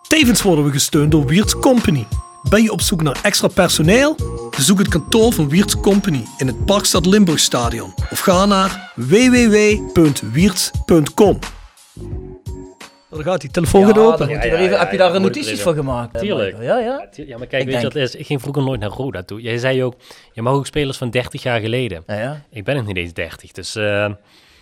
[0.08, 2.06] Tevens worden we gesteund door Wiert's Company.
[2.50, 4.16] Ben je op zoek naar extra personeel?
[4.56, 11.40] Bezoek het kantoor van Wiert's Company in het Parkstad Limburg Stadion of ga naar www.wierts.com.
[13.10, 14.18] Daar gaat die telefoon gaat Ja, open.
[14.18, 16.20] dan moet je Ja, er ja, even, ja, heb je daar een notities van gemaakt?
[16.20, 16.56] Tuurlijk.
[16.62, 17.08] Ja, ja.
[17.16, 18.16] Ja, maar kijk, Ik weet je denk- wat is?
[18.16, 19.42] Ik ging vroeger nooit naar Roda toe.
[19.42, 19.94] Jij zei ook,
[20.34, 22.04] je mag ook spelers van 30 jaar geleden.
[22.08, 22.42] Ja, ja.
[22.52, 24.10] Ik ben nog niet eens 30, dus eh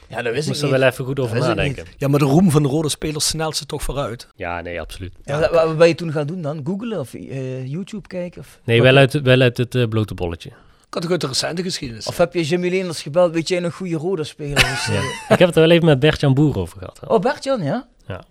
[0.09, 1.85] ja dat ik wist ik moest er wel even goed over nadenken.
[1.97, 4.27] Ja, maar de roem van de rode spelers snelt ze toch vooruit.
[4.35, 5.13] Ja, nee, absoluut.
[5.23, 6.61] Ja, wat, wat ben je toen gaan doen dan?
[6.63, 8.41] Googlen of eh, YouTube kijken?
[8.41, 10.49] Of, Nee, wel uit, wel uit het eh, blote bolletje.
[10.87, 12.07] Ik had toch uit de recente geschiedenis.
[12.07, 13.33] of heb je Jimmy Leenders gebeld?
[13.33, 14.85] Weet jij nog goede rode spelers?
[14.87, 15.01] Ja.
[15.29, 16.99] ik heb het er wel even met Bert-Jan Boer over gehad.
[16.99, 17.07] hè.
[17.07, 17.87] Oh, Bert-Jan, ja?
[18.07, 18.23] Ja.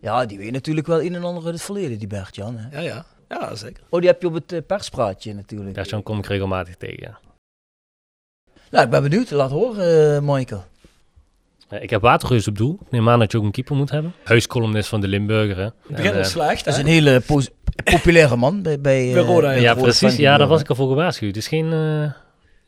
[0.00, 2.56] Ja, die weet natuurlijk wel een en ander uit het verleden, die Bert-Jan.
[2.56, 2.76] Hè?
[2.78, 3.04] Ja, ja.
[3.28, 3.82] Ja, zeker.
[3.88, 5.72] Oh, die heb je op het eh, perspraatje natuurlijk.
[5.72, 7.18] Bert-Jan kom ik regelmatig tegen, ja.
[8.70, 9.30] Nou, ik ben benieuwd.
[9.30, 10.64] Laat horen, eh, Michael.
[11.72, 12.78] Eh, Ik heb Waterreus op doel.
[12.84, 14.12] Ik neem aan dat je ook een keeper moet hebben.
[14.24, 15.68] Huiscolumnist van de Limburger, hè.
[15.88, 17.22] Begint al eh, slecht, Dat is een hele
[17.84, 19.56] populaire man bij, bij, eh, Bij Roda, ja.
[19.56, 20.16] de ja, precies.
[20.16, 21.28] Ja, daar was ik al voor gewaarschuwd.
[21.34, 21.72] Het is geen...
[21.72, 22.12] eh,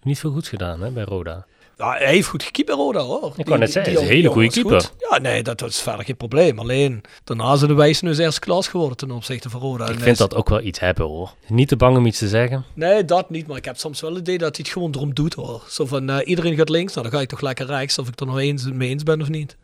[0.03, 1.47] niet veel goeds gedaan, hè, bij Roda.
[1.77, 3.33] Ja, hij heeft goed gekiept Roda, hoor.
[3.37, 4.93] Ik wou net zeggen, hij is een hele goede goed.
[5.11, 6.59] Ja, nee, dat is verder geen probleem.
[6.59, 9.85] Alleen, daarna zijn de wijzen dus eerste klas geworden ten opzichte van Roda.
[9.85, 11.35] Ik En vind dat ook wel iets hebben, hoor.
[11.47, 12.65] Niet te bang om iets te zeggen.
[12.75, 13.47] Nee, dat niet.
[13.47, 15.63] Maar ik heb soms wel het idee dat hij het gewoon erom doet hoor.
[15.69, 17.99] Zo van eh, iedereen gaat links, nou dan ga ik toch lekker rechts.
[17.99, 19.57] Of ik er nog eens mee eens ben of niet.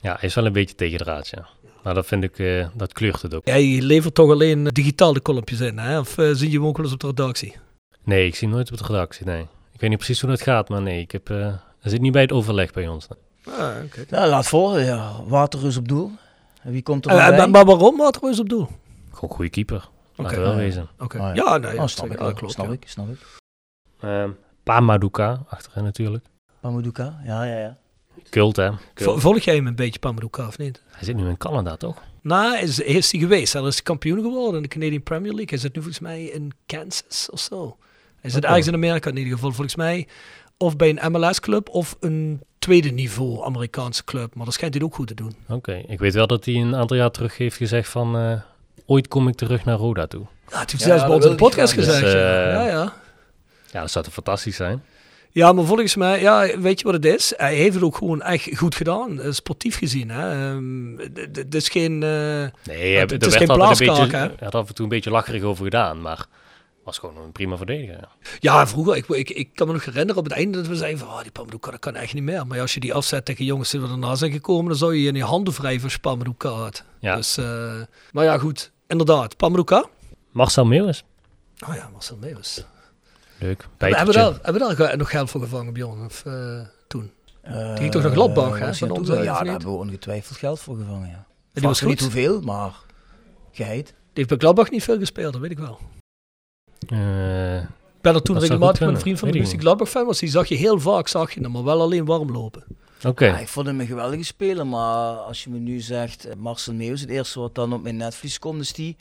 [0.00, 1.48] Ja, hij is wel een beetje tegendraads, ja.
[1.82, 3.46] Maar dat vind ik, eh, dat kleurt het ook.
[3.46, 5.98] Jij levert toch alleen eh, digitaal de kolompjes in, hè?
[5.98, 7.56] Of zie je hem ook wel eens op de redactie?
[8.04, 9.46] Nee, ik zie nooit op de redactie, nee.
[9.78, 11.36] Ik weet niet precies hoe dat gaat, maar nee, ik heb, eh
[11.80, 13.08] hij zit niet bij het overleg bij ons.
[13.44, 14.04] Ah, oké.
[14.10, 14.78] Nou, laat voor.
[14.80, 16.10] Ja, Waterrus op doel.
[16.62, 17.48] En wie komt er Eh, dan bij?
[17.48, 17.96] maar, waarom?
[17.96, 18.68] Wat er is op doel?
[19.12, 19.88] Gewoon goede keeper.
[20.14, 20.56] Laten we wel Ja.
[20.56, 20.88] wezen.
[20.98, 21.18] Oké.
[21.18, 21.44] Ah, ja.
[21.44, 22.32] Ja, nee, Oh, ja, snap ik ja, wel.
[22.34, 22.52] klopt.
[22.52, 22.72] snap ja.
[22.72, 23.18] ik, snap ik.
[24.00, 24.30] Ehm
[24.62, 26.24] Pamaduka, achterin natuurlijk.
[26.60, 27.76] Pamuduka, ja, ja, ja.
[28.30, 28.70] Kult, hè.
[28.94, 29.20] Kult.
[29.20, 30.82] Volg jij hem een beetje, Pamadouka, of niet?
[30.90, 32.02] Hij zit nu in Canada, toch?
[32.22, 33.52] Nou, is, is hij geweest.
[33.52, 35.48] Hij is kampioen geworden in de Canadian Premier League.
[35.48, 37.76] Hij zit nu volgens mij in Kansas of zo.
[38.20, 38.46] Hij zit Oké.
[38.48, 39.50] ergens in Amerika in ieder geval.
[39.52, 40.06] Volgens mij
[40.56, 44.34] of bij een MLS-club of een tweede niveau Amerikaanse club.
[44.34, 45.34] Maar dat schijnt hij ook goed te doen.
[45.48, 45.82] Oké.
[45.86, 48.16] Ik weet wel dat hij een aantal jaar terug heeft gezegd van...
[48.16, 48.32] eh,
[48.86, 50.26] ooit kom ik terug naar Roda toe.
[50.50, 52.00] Ja, het heeft Ja, zelfs bij dat ons in de podcast gezegd.
[52.00, 52.46] Dus, ja.
[52.46, 52.92] eh, ja, ja.
[53.72, 54.82] Ja, dat zou toch fantastisch zijn?
[55.30, 57.32] Ja, maar volgens mij, ja, weet je wat het is?
[57.36, 60.10] Hij heeft het ook gewoon echt goed gedaan, eh, sportief gezien.
[60.10, 60.50] Hè?
[60.50, 60.98] Ehm,
[61.32, 61.92] Het is geen...
[62.02, 62.08] eh,
[62.74, 65.42] Nee, het er is werd geen blaaskaak, hij had af en toe een beetje lacherig
[65.42, 66.26] over gedaan, maar
[66.88, 67.96] was gewoon een prima verdediger.
[67.96, 68.08] ja.
[68.40, 70.98] Ja, vroeger, ik, ik, ik kan me nog herinneren op het einde dat we zeiden
[70.98, 72.46] van, oh, die Pamadouka, dat kan echt niet meer.
[72.46, 75.02] Maar als je die afzet tegen jongens die er daarna zijn gekomen, dan zou je
[75.02, 76.84] je in je handen je Pamadouka had.
[77.00, 77.16] Ja.
[77.16, 77.72] Dus, eh,
[78.12, 78.70] maar ja, goed.
[78.86, 79.84] Inderdaad, Pamadouka.
[80.32, 81.04] Marcel Meeuwis.
[81.68, 82.64] Oh ja, Marcel Meeuwis.
[83.38, 83.66] Leuk.
[83.78, 86.04] Hebben we daar, hebben we daar nog geld voor gevangen, Bjorn?
[86.04, 87.12] Of eh, toen?
[87.42, 89.50] Eh, ging toch naar Gladbach, hè, van uit, Ja, daar niet?
[89.50, 91.26] hebben we ongetwijfeld geld voor gevangen, ja.
[91.52, 91.88] Die was goed.
[91.88, 92.72] niet hoeveel, maar
[93.52, 93.86] geheid.
[93.86, 95.78] Die heeft bij Gladbach niet veel gespeeld, dat weet ik wel.
[96.90, 99.60] Eh, Ik ben er toen Dat regelmatig met een vriend van de kunnen, Lucie weet
[99.60, 100.18] Gladbach fan was.
[100.18, 102.64] Die zag je heel vaak, zag je hem, maar wel alleen warm lopen.
[103.06, 103.26] Oké.
[103.26, 106.74] Ja, ik vond hem een geweldige speler, maar als je me nu zegt, eh, Marcel
[106.74, 108.96] Meeuws, het eerste wat dan op mijn netvlies komt, is die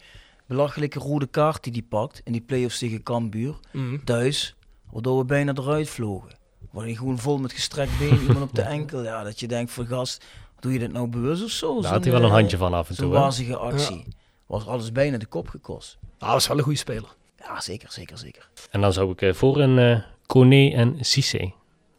[0.45, 3.55] belachelijke rode kaart die hij pakt in die play-offs tegen Cambuur,
[4.03, 4.55] thuis,
[4.91, 6.35] waardoor we bijna eruit vlogen.
[6.71, 9.85] Waarin gewoon vol met gestrekt been, iemand op de enkel, ja, dat je denkt van
[9.85, 10.25] gast,
[10.59, 11.81] doe je dit nou bewust of zo?
[11.81, 13.13] Daar had hij wel een eh, handje van af en toe.
[13.13, 13.19] hè?
[13.19, 14.05] wazige actie.
[14.45, 15.97] Was alles bijna de kop gekost.
[16.19, 17.15] Ah, was wel een goede speler.
[17.47, 18.49] Ja, zeker, zeker, zeker.
[18.71, 21.51] En dan zou ik eh, voor een eh Kone en Cisse.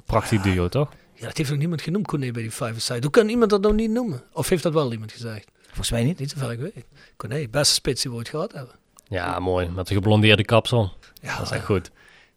[0.05, 0.89] Prachtig duo, toch?
[1.15, 3.01] Ja, dat heeft nog niemand genoemd, Corné, bij die five side.
[3.01, 4.23] Hoe kan iemand dat nou niet noemen?
[4.33, 5.51] Of heeft dat wel iemand gezegd?
[5.67, 6.19] Volgens mij niet.
[6.19, 6.85] Niet zover ik weet.
[7.17, 8.75] Corné, beste spits die we ooit gehad hebben.
[9.09, 9.69] Ja, mooi.
[9.69, 10.93] Met de geblondeerde kapsel.
[11.23, 11.91] Ja, Dat is echt goed.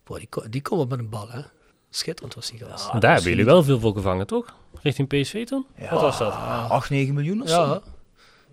[0.04, 1.42] Boy, die, die komt wel met een bal, hè.
[1.90, 2.90] Schitterend was die gast.
[2.94, 4.56] Ja, daar hebben jullie wel veel voor gevangen, toch?
[4.82, 5.66] Richting PSV toen?
[5.90, 6.34] Wat was dat?
[6.34, 7.62] 8, 9 miljoen of zo.
[7.62, 7.82] Ja, dat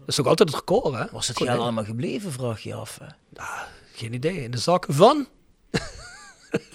[0.06, 1.04] is ook altijd het record, hè.
[1.12, 2.98] Was het geld allemaal gebleven, vraag je af.
[2.98, 3.06] Hè?
[3.98, 4.42] Geen idee.
[4.42, 5.26] In de zakken van?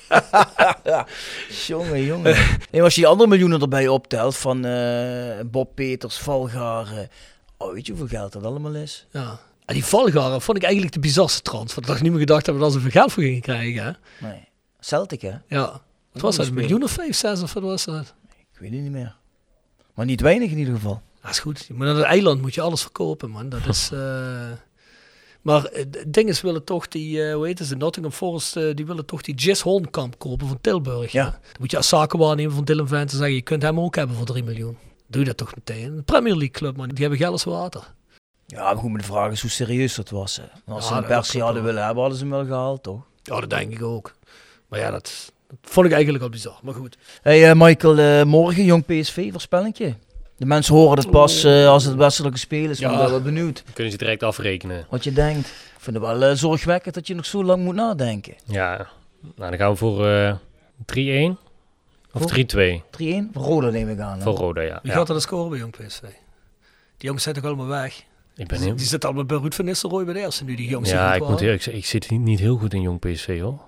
[1.67, 2.35] Jongen, jongen.
[2.71, 7.09] nee, als je die andere miljoenen erbij optelt van eh, Bob Peters, Valgaren.
[7.57, 9.07] Oh, weet je hoeveel geld dat allemaal is?
[9.11, 9.39] Ja.
[9.65, 11.81] En die Valgaren vond ik eigenlijk de bizarste transfer.
[11.81, 13.91] Dat ik niet meer gedacht dat ze veel geld voor gingen krijgen, hè.
[14.27, 14.47] Nee.
[14.79, 15.33] Celtic, hè?
[15.47, 15.81] Ja.
[16.13, 18.13] Het was dat, een miljoen of vijf, zes of wat was dat?
[18.37, 19.15] Ik weet het niet meer.
[19.93, 21.01] Maar niet weinig in ieder geval.
[21.21, 21.69] Dat is goed.
[21.69, 23.49] Maar naar het eiland moet je alles verkopen, man.
[23.49, 23.89] Dat is...
[23.93, 24.51] eh,
[25.43, 28.55] Maar eh, het ding is, willen toch die, eh hoe heet het, de Nottingham Forest,
[28.55, 31.11] eh, die willen toch die Jess Hornkamp kopen van Tilburg.
[31.11, 31.23] Ja.
[31.23, 34.25] Dan moet je als zakenwaarnemer van Dylan Vente zeggen, je kunt hem ook hebben voor
[34.25, 34.77] 3 miljoen.
[35.07, 35.97] Doe dat toch meteen.
[35.97, 36.87] Een Premier League club, man.
[36.89, 37.93] Die hebben geld als water.
[38.45, 40.35] Ja, maar goed, maar de vraag is hoe serieus dat was.
[40.35, 40.73] Hè.
[40.73, 42.45] Als ze Ja, hem dat per se klopt hadden willen hebben, hadden ze hem wel
[42.45, 43.01] gehaald, toch?
[43.23, 44.13] Ja, dat denk ik ook.
[44.67, 46.59] Maar ja, dat, dat vond ik eigenlijk al bizar.
[46.63, 46.97] Maar goed.
[47.21, 49.95] Hey eh, Michael, eh, morgen jong PSV, voorspellingje.
[50.43, 52.91] De mensen horen het pas eh, als het wedstrijdelijke spelen is, Ja.
[52.91, 54.85] ik ben wel benieuwd Kunnen ze direct afrekenen.
[54.89, 55.47] wat je denkt.
[55.47, 58.33] Ik vind het wel eh, zorgwekkend dat je nog zo lang moet nadenken.
[58.33, 58.87] 3-1 Ja,
[59.35, 60.35] nou dan gaan we voor eh
[61.31, 61.37] 3-1
[62.11, 62.31] of Voor?
[62.31, 64.17] 3-2 voor Roda neem ik aan.
[64.17, 64.23] hè?
[64.23, 64.79] voor Roda, ja.
[64.83, 66.01] Wie gaat er dan scoren bij Jong PSV?
[66.01, 66.11] Die
[66.97, 68.03] jongens zijn toch allemaal weg?
[68.35, 68.75] Ik ben heel...
[68.75, 70.89] die zitten allemaal bij Ruud van Nistelrooy bij de eerste nu, die jongens.
[70.91, 73.59] Ja, ik moet eerlijk zeggen, ik zit niet, niet heel goed in jong PSV hoor.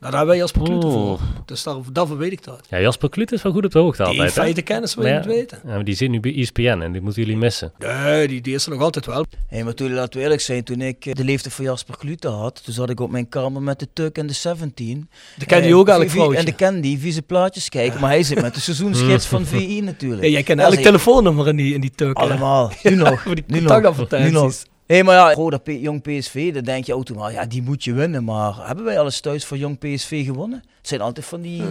[0.00, 1.20] Nou, daar hebben wij Jasper Klute voor.
[1.44, 2.66] Dus daar, daarvoor weet ik dat.
[2.70, 4.34] Ja, Jasper Kluut is wel goed op de hoogte Die altijd.
[4.34, 4.40] hè?
[4.40, 5.58] feiten kennis wil je ja, weten.
[5.64, 7.72] Ja, maar die zit nu bij ESPN en die moeten jullie missen.
[7.78, 9.24] Nee, die, die is er nog altijd wel.
[9.48, 12.28] Hey, maar toen, laten we eerlijk zijn, toen ik eh, de leeftijd van Jasper Klute
[12.28, 15.08] had, toen zat ik op mijn kamer met de Tuk en de 17.
[15.36, 16.38] Die ken je Eh, ook elk vi- vrouwtje.
[16.38, 20.22] En de Candy, vieze plaatjes kijken, maar hij zit met de seizoensgids van VI natuurlijk.
[20.22, 22.18] Ja, jij kent elk telefoonnummer in die, in die tuk.
[22.18, 22.24] hè?
[22.24, 23.22] Allemaal, nu nog.
[23.22, 24.10] Voor die nu nog.
[24.10, 24.52] Nu nog.
[24.90, 28.24] Hé, maar ja, Roda Jong PSV, dan denk je automatisch, ja, die moet je winnen.
[28.24, 30.62] Maar hebben wij alles thuis voor Jong PSV gewonnen?
[30.76, 31.62] Het zijn altijd van die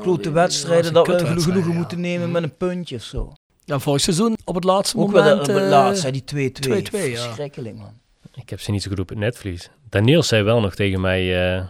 [0.00, 1.76] grote wedstrijden dat we geno- genoegen ja.
[1.76, 3.32] moeten nemen met een puntje of zo.
[3.64, 5.44] Ja, vorig seizoen op het laatste Ook wel moment.
[5.46, 6.82] de- op het eh, laatst, hè, die 2-2.
[6.82, 7.22] 2-2, ja.
[7.22, 7.92] Verschrikkelijk, man.
[8.34, 9.70] Ik heb ze niet zo goed op het netvlies.
[9.88, 11.64] Daniel zei wel nog tegen mij, eh,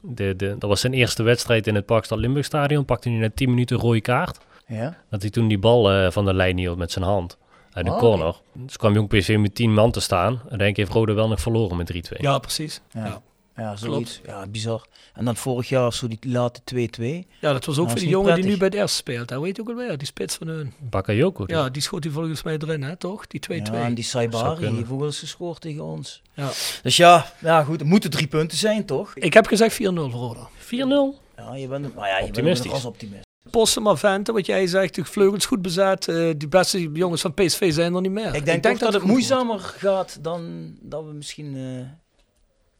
[0.00, 2.84] de, de, dat was zijn eerste wedstrijd in het Parkstad Limburg Stadion.
[2.84, 4.38] Pakte hij na 10 minuten rode kaart.
[4.66, 4.96] Ja?
[5.10, 7.38] Dat hij toen die bal eh, van de lijn hield met zijn hand.
[7.74, 8.34] Uit een Oh, corner.
[8.52, 10.40] Dus kwam Jong PSV met 10 man te staan.
[10.48, 12.16] En denk ik heeft Rode wel nog verloren met 3-2.
[12.16, 12.80] Ja, precies.
[12.90, 13.06] Ja.
[13.06, 13.22] Ja.
[13.56, 14.20] Ja, zoiets.
[14.26, 14.86] Ja, bizar.
[15.14, 17.26] En dan vorig jaar zo die late 2-2.
[17.40, 19.30] Ja, dat was ook Dat voor is die jongen die nu bij het eerste speelt.
[19.30, 20.72] Hij weet ook alweer, die spits van hun.
[20.80, 21.44] Bakayoko.
[21.46, 23.26] Ja, die schoot hij volgens mij erin, hè, toch?
[23.26, 23.54] Die 2-2.
[23.72, 26.22] Ja, en die Saibari die heeft ook wel eens gescoord tegen ons.
[26.32, 26.48] Ja.
[26.82, 29.12] Dus ja, ja goed, het moeten drie punten zijn, toch?
[29.14, 30.48] Ik heb gezegd 4-0 voor Roda.
[30.58, 31.20] 4-0.
[31.36, 32.62] Ja, je bent, maar ja, je Optimistisch.
[32.62, 33.22] bent als optimist.
[33.50, 36.08] Postema Vente, wat jij zegt, de vleugels goed bezet.
[36.08, 38.34] eh, die beste jongens van PSV zijn er niet meer.
[38.34, 41.56] Ik denk, dat, het moeizamer gaat dan dat we misschien...
[41.56, 41.86] eh,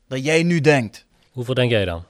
[0.08, 1.04] dat jij nu denkt.
[1.04, 1.06] 2-1.
[1.32, 2.04] Hoeveel denk jij dan?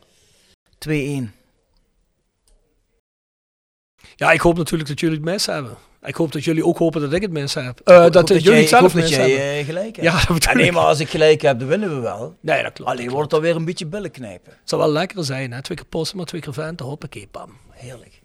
[4.17, 5.77] Ja, ik hoop natuurlijk dat jullie het mis hebben.
[6.03, 7.81] Ik hoop dat jullie ook hopen dat ik het mis heb.
[7.85, 9.37] Eh, Ik hoop dat, jullie jij, het zelf ik hoop mis dat hebben.
[9.39, 10.09] jij eh, gelijk hebt.
[10.09, 10.73] ja, dat bedoel Ja, nee, ik.
[10.73, 12.37] maar als ik gelijk heb, dan winnen we wel.
[12.41, 12.91] Nee, dat klopt.
[12.91, 14.53] Alleen dat wordt het alweer een beetje billen knijpen.
[14.53, 15.63] Het zou wel lekker zijn, hè?
[15.63, 17.57] Twee keer Postema, twee keer Vente, hoppakee, bam.
[17.71, 18.23] Heerlijk.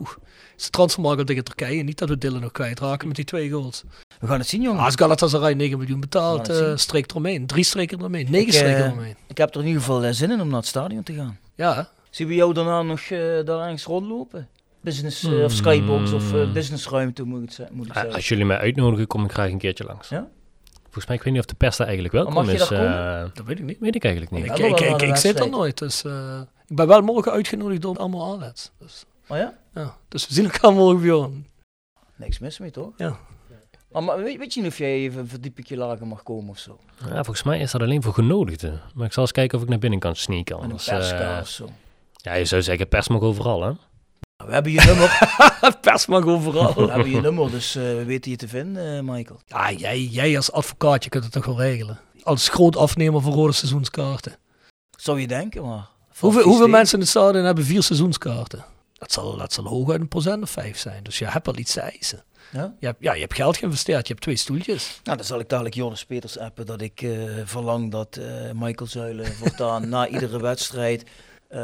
[0.00, 0.10] Oeh.
[0.10, 1.82] Het is de transfermarkt tegen Turkije.
[1.82, 3.82] Niet dat we Dillen nog kwijtraken met die twee goals.
[4.20, 4.78] We gaan het zien, jongen.
[4.78, 6.78] Ah, Als Galatasaray 9 miljoen betaalt, het eh zien.
[6.78, 7.46] streek eromheen.
[7.46, 8.26] Drie streken eromheen.
[8.30, 9.16] Negen Ik, streken eh, eromheen.
[9.26, 11.38] Ik heb er in ieder geval eh, zin in om naar het stadion te gaan.
[11.54, 11.88] Ja?
[12.10, 14.48] Zien we jou daarna nog eh, daar ergens rondlopen?
[14.80, 15.48] Business eh, of Hmm.
[15.50, 18.14] skybox of eh, businessruimte moet ik, ze- moet ik Ah, zeggen.
[18.14, 20.08] Als jullie mij uitnodigen, kom ik graag een keertje langs.
[20.08, 20.28] Ja?
[20.82, 22.70] Volgens mij, ik weet niet of de pers daar eigenlijk mag je is.
[22.70, 23.78] eh, Dat weet ik niet.
[23.80, 24.44] weet ik eigenlijk niet.
[24.44, 25.78] Ik, ik, wel zit er nooit.
[25.78, 28.70] Dus, eh, ik ben wel morgen uitgenodigd door allemaal aanlets.
[28.78, 29.54] Dus, Oh ja?
[29.74, 29.96] Ja.
[30.08, 31.28] dus we zien elkaar morgen weer.
[32.16, 32.92] Niks mis mee, toch?
[32.96, 33.18] Ja.
[33.92, 36.58] Maar, maar weet, weet je niet of jij even een verdiepingje lager mag komen of
[36.58, 36.78] zo?
[37.06, 38.80] Ja, volgens mij is dat alleen voor genodigden.
[38.94, 40.54] Maar ik zal eens kijken of ik naar binnen kan sneaken.
[40.54, 41.68] Met een Anders, perska eh, of zo.
[42.16, 43.72] ja, je zou zeggen, pers mag overal, hè?
[44.46, 45.38] We hebben je nummer,
[45.80, 46.74] pers mag overal.
[46.74, 49.40] we hebben je nummer dus eh, we weten je te vinden, eh, Michael.
[49.46, 52.00] Ja, jij, jij als advocaatje kunt het toch wel regelen.
[52.22, 54.36] Als groot afnemer van rode seizoenskaarten.
[54.96, 55.90] Zou je denken, maar...
[56.18, 58.64] Hoeveel, mensen in het stadion hebben vier seizoenskaarten?
[59.02, 61.02] Dat zal, dat zal hooguit een procent of vijf zijn.
[61.02, 62.24] Dus je hebt wel iets te eisen.
[62.52, 62.74] Ja?
[62.78, 64.06] Je hebt, ja, je hebt geld geïnvesteerd.
[64.06, 65.00] Je hebt twee stoeltjes.
[65.04, 67.10] Nou, dan zal ik dadelijk Jonas Peters appen dat ik eh,
[67.44, 71.04] verlang dat eh, Michael Zuilen voortaan na iedere wedstrijd
[71.48, 71.58] eh,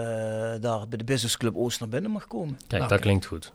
[0.60, 2.56] daar bij de Business Club Oost naar binnen mag komen.
[2.56, 3.52] Kijk, Nou, dat klinkt goed.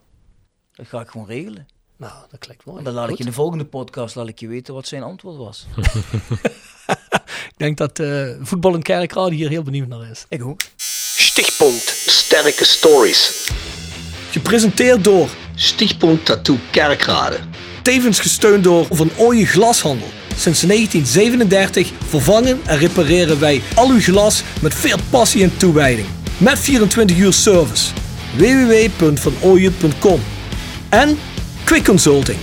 [0.72, 1.68] Dat ga ik gewoon regelen.
[1.98, 2.78] Nou, dat klinkt mooi.
[2.78, 3.20] En dan laat ik Goed.
[3.20, 5.66] in de volgende podcast laat ik je weten wat zijn antwoord was.
[7.54, 10.26] Ik denk dat eh voetbal en kerkraad hier heel benieuwd naar is.
[10.30, 10.62] Ik ook.
[11.34, 13.50] Stichtpunt Sterke Stories.
[14.32, 17.40] Gepresenteerd door Stichtpunt Tattoo Kerkrade.
[17.82, 20.08] Tevens gesteund door Van Ooyen Glashandel.
[20.38, 26.08] Sinds 1937 vervangen en repareren wij al uw glas met veel passie en toewijding.
[26.38, 27.86] Met 24 uur service.
[28.36, 30.22] www.vanooyen.com
[30.90, 31.20] En
[31.64, 32.40] Quick Consulting.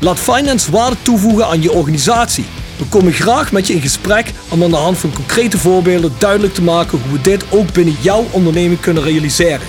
[0.00, 2.44] Laat finance waarde toevoegen aan je organisatie.
[2.78, 6.54] We komen graag met je in gesprek om aan de hand van concrete voorbeelden duidelijk
[6.54, 9.66] te maken hoe we dit ook binnen jouw onderneming kunnen realiseren.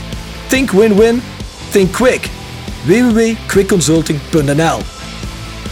[0.48, 1.22] Think win-win,
[1.72, 2.30] think quick.
[2.86, 4.80] www.quickconsulting.nl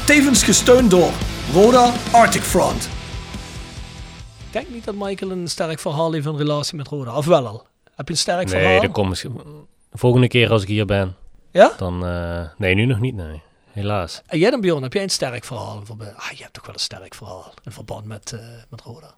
[0.05, 1.09] Tevens gesteund door
[1.53, 2.89] Roda Arctic Front.
[4.47, 7.15] Ik denk niet dat Michael een sterk verhaal heeft in relatie met Roda.
[7.17, 7.65] Of wel al?
[7.95, 8.81] Heb je een sterk Nee, verhaal?
[8.81, 9.41] dat komt misschien...
[9.91, 11.15] Volgende keer als ik hier ben,
[11.51, 11.71] Ja?
[11.77, 12.05] dan...
[12.05, 13.41] eh, nee, nu nog niet, nee.
[13.81, 14.21] Helaas.
[14.25, 15.85] En jij dan Bjorn, heb jij een sterk verhaal?
[15.85, 18.39] verba- Ah, je hebt toch wel een sterk verhaal in verband met, eh,
[18.69, 19.15] met Roda.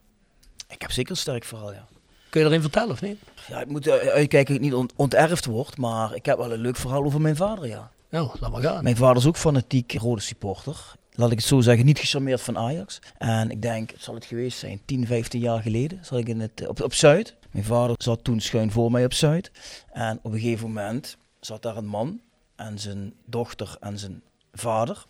[0.67, 1.87] Ik heb zeker een sterk verhaal, ja.
[2.29, 3.19] Kun je erin vertellen of niet?
[3.47, 6.53] Ja, ik moet eh, uitkijken dat ik niet ont- onterfd word, maar ik heb wel
[6.53, 7.91] een leuk verhaal over mijn vader, ja.
[8.09, 8.83] Nou, laat maar gaan.
[8.83, 10.95] Mijn vader is ook fanatiek rode supporter.
[11.13, 12.99] Laat ik het zo zeggen, niet gecharmeerd van Ajax.
[13.17, 16.39] En ik denk, het zal het geweest zijn, 10, 15 jaar geleden, zat ik in
[16.39, 17.35] het, op, op Zuid.
[17.51, 19.51] Mijn vader zat toen schuin voor mij op Zuid.
[19.91, 22.21] En op een gegeven moment zat daar een man
[22.55, 24.21] en zijn dochter en zijn
[24.53, 25.05] vader.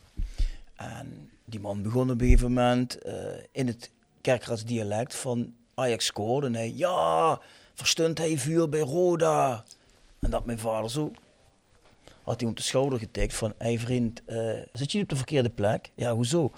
[0.75, 3.13] En die man begon op een gegeven moment eh,
[3.51, 3.91] in het
[4.21, 6.47] kerkraadsdialect van Ajax scoorde.
[6.47, 7.39] En hij, ja,
[7.73, 9.63] verstunt hij vuur bij Roda.
[10.19, 11.11] En dat mijn vader zo
[12.29, 14.37] had hij op de schouder getikt van, hé hey vriend, eh,
[14.73, 15.91] zit je op de verkeerde plek?
[15.95, 16.51] Ja, hoezo?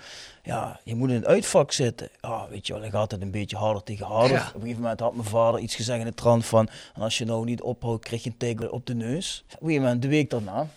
[0.43, 2.09] Ja, je moet in het uitvak zitten.
[2.21, 4.37] Ja, weet je wel, dan gaat het een beetje harder tegen harder.
[4.37, 4.47] Ja.
[4.47, 7.17] Op een gegeven moment had mijn vader iets gezegd in de trant van, en als
[7.17, 9.43] je nou niet ophoudt, krijg je een teken op de neus.
[9.45, 10.67] Op een gegeven moment, de week daarna,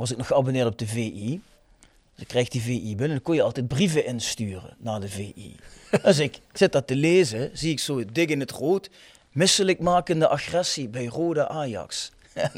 [0.00, 1.40] was ik nog geabonneerd op de VI.
[2.14, 5.56] Dus ik kreeg die VI binnen, dan kon je altijd brieven insturen naar de VI.
[6.02, 8.90] dus ik zit dat te lezen, zie ik zo dik in het rood,
[9.32, 12.12] misselijkmakende agressie bij Rode Ajax.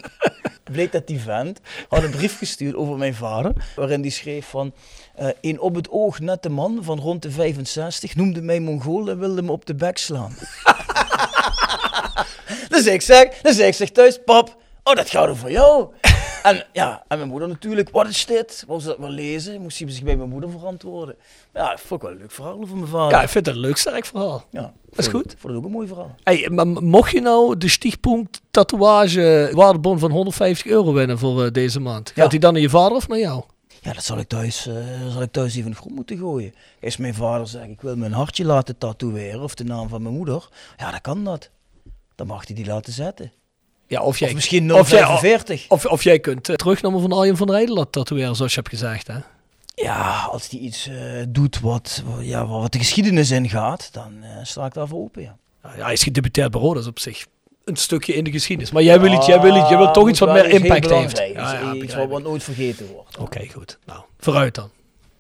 [0.73, 4.73] bleek dat die vent had een brief gestuurd over mijn vader, waarin die schreef van
[5.14, 9.19] eh, een op het oog nette man van rond de 65 noemde mij Mongool en
[9.19, 10.36] wilde me op de bek slaan.
[12.74, 15.93] dus ik zeg, dus ik zeg thuis, pap, oh dat gaat over jou.
[16.43, 18.64] En ja, en mijn moeder natuurlijk, wat is dit?
[18.66, 19.60] Wou ze dat wel lezen?
[19.60, 21.14] Moest hij zich bij mijn moeder verantwoorden.
[21.55, 23.16] Ja, dat vond ik wel een leuk verhaal over mijn vader.
[23.16, 24.44] Ja, ik vind het een leuk sterk verhaal.
[24.51, 25.35] Ja, is vond- goed.
[25.39, 26.14] Vond het ook een mooi verhaal.
[26.23, 31.51] Hey, maar mocht je nou de stichtpunt tatoeage waardebon van 150 euro winnen voor eh,
[31.52, 33.43] deze maand, gaat die dan naar je vader of naar jou?
[33.81, 34.74] Ja, dat zal ik thuis, eh,
[35.10, 36.55] zal ik thuis even in de moeten gooien.
[36.82, 40.14] Als mijn vader zegt, ik wil mijn hartje laten tatoeëren, of de naam van mijn
[40.14, 41.51] moeder, ja, dan kan dat.
[42.14, 43.32] Dan mag hij die laten zetten.
[43.93, 45.64] Ja, of jij, Of misschien of jij- 045.
[45.69, 49.06] Of, of jij kunt uh, van Arjen van Rijden laten tatoeëren, zoals je hebt gezegd.
[49.06, 49.14] Hè?
[49.74, 50.94] Ja, als hij iets eh,
[51.28, 55.36] doet wat, ja, wat de geschiedenis ingaat, dan eh, sta ik daarvoor open, ja.
[55.62, 57.27] Nou Ja, hij is gedebuteerd Roda, dat is op zich
[57.64, 58.73] een stukje in de geschiedenis.
[58.73, 61.19] Maar jij wil, iets, jij wil, jij wil toch iets wat meer impact heeft.
[61.19, 62.10] Ja, ja, iets wat, ik.
[62.10, 63.19] wat nooit vergeten wordt.
[63.19, 63.78] Oké, goed.
[63.86, 64.70] Nou, vooruit dan.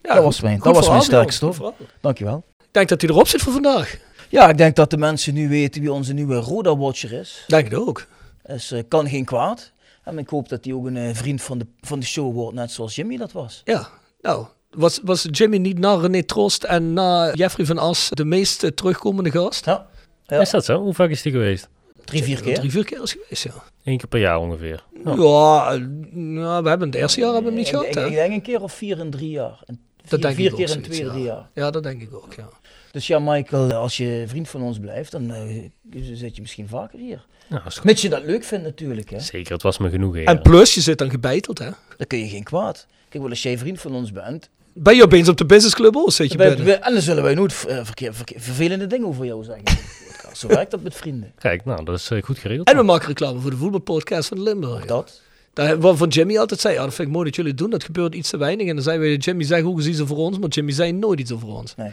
[0.02, 1.74] Ja, Dat was mijn- dat was mijn sterkste, hoor.
[2.00, 2.44] Dankjewel.
[2.60, 3.96] Ik denk dat hij erop zit voor vandaag.
[4.28, 7.44] Ja, ik denk dat de mensen nu weten wie onze nieuwe Roda-watcher is.
[7.46, 8.06] Denk het ook.
[8.42, 9.72] Dus eh, kan geen kwaad.
[10.04, 12.54] En ik hoop dat hij ook een eh, vriend van de, van de show wordt,
[12.54, 13.60] net zoals Jimmy dat was.
[13.64, 13.88] Ja,
[14.20, 18.62] nou, was, was Jimmy niet na René Trost en na Jeffrey van As de meest
[18.62, 19.64] eh, terugkomende gast?
[19.64, 19.86] Ja.
[20.26, 20.40] Ja.
[20.40, 20.80] Is dat zo?
[20.80, 21.68] Hoe vaak is die geweest?
[22.04, 22.54] Drie, vier keer.
[22.54, 23.52] Drie, vier keer is geweest, ja.
[23.84, 24.84] Eén keer per jaar ongeveer.
[25.04, 25.76] Ja, Ja.
[26.10, 28.42] nou, we hebben het eerste jaar hebben we hem niet ik, gehad, ik, denk een
[28.42, 29.62] keer of vier in drie jaar.
[29.66, 31.10] En vier, Dat denk vier ik ook keer in twee, ja.
[31.10, 31.48] drie jaar.
[31.54, 32.48] Ja, dat denk ik ook, ja.
[32.92, 35.70] Dus ja, Michael, als je vriend van ons blijft, dan eh,
[36.12, 37.26] zit je misschien vaker hier.
[37.52, 37.64] Nou.
[37.82, 39.20] Mits je dat leuk vindt natuurlijk, hè.
[39.20, 40.14] Zeker, het was me genoeg.
[40.14, 40.36] heren.
[40.36, 41.68] En plus, je zit dan gebeiteld, hè?
[41.96, 42.86] Dan kun je geen kwaad.
[43.08, 46.12] Kijk, wel als jij vriend van ons bent, Ben je opeens op de businessclub of
[46.12, 46.82] zit je dan ben- binnen?
[46.82, 49.64] en dan zullen wij nooit eh, verkeer, verkeer- vervelende dingen over jou zeggen.
[50.36, 51.32] Zo werkt dat met vrienden.
[51.38, 52.68] Kijk, nou, dat is eh, goed geregeld.
[52.68, 54.86] En we maken reclame voor de voetbalpodcast van Limburg.
[54.86, 55.20] Dat.
[55.52, 57.84] Daar, waarvan Jimmy altijd zei, ja, dat vind ik mooi dat jullie het doen, dat
[57.84, 58.66] gebeurt iets te weinig.
[58.66, 61.20] En dan zeiden we, Jimmy zegt ook eens iets over ons, maar Jimmy zei nooit
[61.20, 61.74] iets over ons.
[61.74, 61.90] Nee.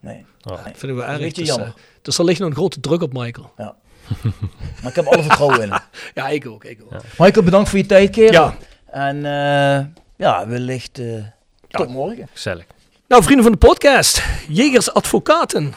[0.00, 0.24] Nee.
[0.42, 0.64] Oh.
[0.64, 1.32] Dat vinden we erg.
[1.32, 1.66] Dus, jammer.
[1.66, 1.72] eh,
[2.02, 3.52] dus er ligt nog een grote druk op Michael.
[3.56, 3.76] Ja.
[4.82, 5.80] Maar ik heb alle vertrouwen in hem.
[6.14, 7.00] Ja, ik ook, ik ook.
[7.18, 8.32] Michael, bedankt voor je tijd, kerel.
[8.32, 8.54] Ja.
[8.90, 11.06] En eh, ja, wellicht eh,
[11.68, 12.28] tot morgen.
[12.32, 12.64] Gezellig.
[13.08, 15.74] Nou, vrienden van de podcast, Jegers Advocaten, Ik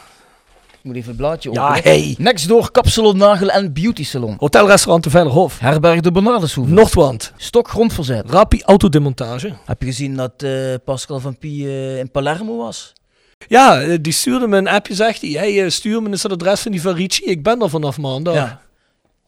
[0.82, 1.82] moet even het blaadje Ja, openen.
[1.82, 2.14] hey.
[2.18, 4.36] Next door Kapsalon, Nagel en Beauty Salon.
[4.38, 6.70] Hotelrestaurant de Vellerhof, Herberg de Bernardeshoeve.
[6.70, 8.30] Noordwand, Stok grondverzet.
[8.30, 9.54] Rapi Autodemontage.
[9.64, 12.92] Heb je gezien dat eh, Pascal van Pie in Palermo was?
[13.48, 15.30] Ja, eh, die stuurde me een appje, zegt hij.
[15.30, 17.24] Hey, eh, stuur me eens het adres van die Varici.
[17.24, 18.34] Ik ben er vanaf maandag.
[18.34, 18.62] Ja.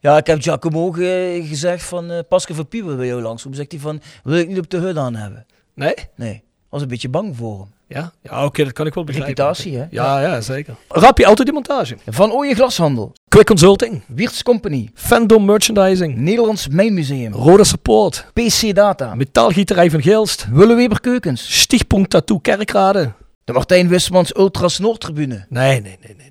[0.01, 3.43] Ja, ik heb Giacomo ge- gezegd van eh Pascal van Pie wil bij jou langs.
[3.43, 5.47] Toen zegt hij van, wil ik niet op de hut aan hebben?
[5.75, 5.95] Nee?
[6.17, 7.75] Nee, was een beetje bang voor hem.
[7.89, 9.35] Ja, ja oké, dat kan ik wel begrijpen.
[9.35, 9.85] Reputatie, hè?
[9.91, 10.75] Ja, ja, zeker.
[10.89, 11.97] Rapie Autodemontage.
[12.07, 13.13] Van Ooyen Glashandel.
[13.29, 14.03] Quick Consulting.
[14.07, 14.91] Wiertz Company.
[14.95, 16.17] Fandom Merchandising.
[16.17, 17.33] Nederlands Mijnmuseum.
[17.33, 18.27] Roda Support.
[18.33, 19.15] PC Data.
[19.15, 20.47] Metaalgieterij van Geelst.
[20.53, 21.61] Willeweber Keukens.
[21.61, 23.13] Stichtpunt Tattoo Kerkrade.
[23.47, 25.47] De Martijn Wismans Ultras Noordtribune.
[25.49, 26.17] Nee, nee, nee, nee.
[26.17, 26.31] nee.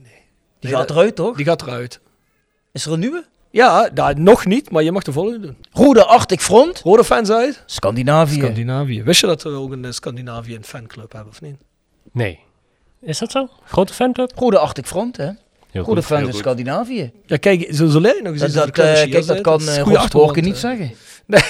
[0.59, 1.35] Die Nee, gaat dat- eruit, toch?
[1.37, 1.99] Die gaat eruit.
[2.71, 3.25] Is er een nieuwe?
[3.51, 5.57] Ja, nou, nog niet, maar je mag de volgende doen.
[5.71, 6.79] Rode Arctic Front.
[6.79, 7.63] Rode fans uit?
[7.65, 8.39] Scandinavië.
[8.39, 9.03] Scandinavië.
[9.03, 11.55] Wist je dat we ook een eh, Scandinavië een fanclub hebben of niet?
[12.11, 12.39] Nee.
[13.01, 13.49] Is dat zo?
[13.63, 14.31] Grote fanclub?
[14.35, 15.29] Rode Arctic Front, hè?
[15.71, 16.21] Heel Goede goed.
[16.23, 16.35] goed.
[16.35, 17.11] Scandinavië.
[17.25, 20.57] Ja, kijk, zo, zo nog eens Dat, dat, eh, kijk, dat kan Rob achtergrond, niet
[20.57, 20.91] zeggen.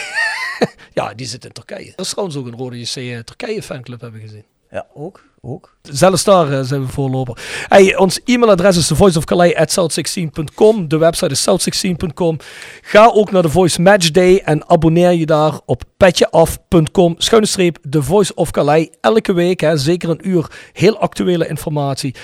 [0.94, 1.94] Ja, die zit in Turkije.
[1.96, 4.44] Dat is trouwens ook een Rode JC Turkije fanclub hebben we gezien.
[4.72, 5.24] Ja, ook.
[5.46, 5.78] Ook.
[5.82, 7.38] Zelfs daar eh, zijn we voorloper.
[7.68, 10.88] Hey, ons e-mailadres is thevoiceofcalais.south16.com.
[10.88, 12.38] De website is south16.com.
[12.82, 17.16] Ga ook naar de Voice Match Day en abonneer je daar op petjeaf.com.
[17.18, 18.88] Schuine streep Voice of Calais.
[19.02, 22.16] Elke week, hè, zeker een uur, heel actuele informatie.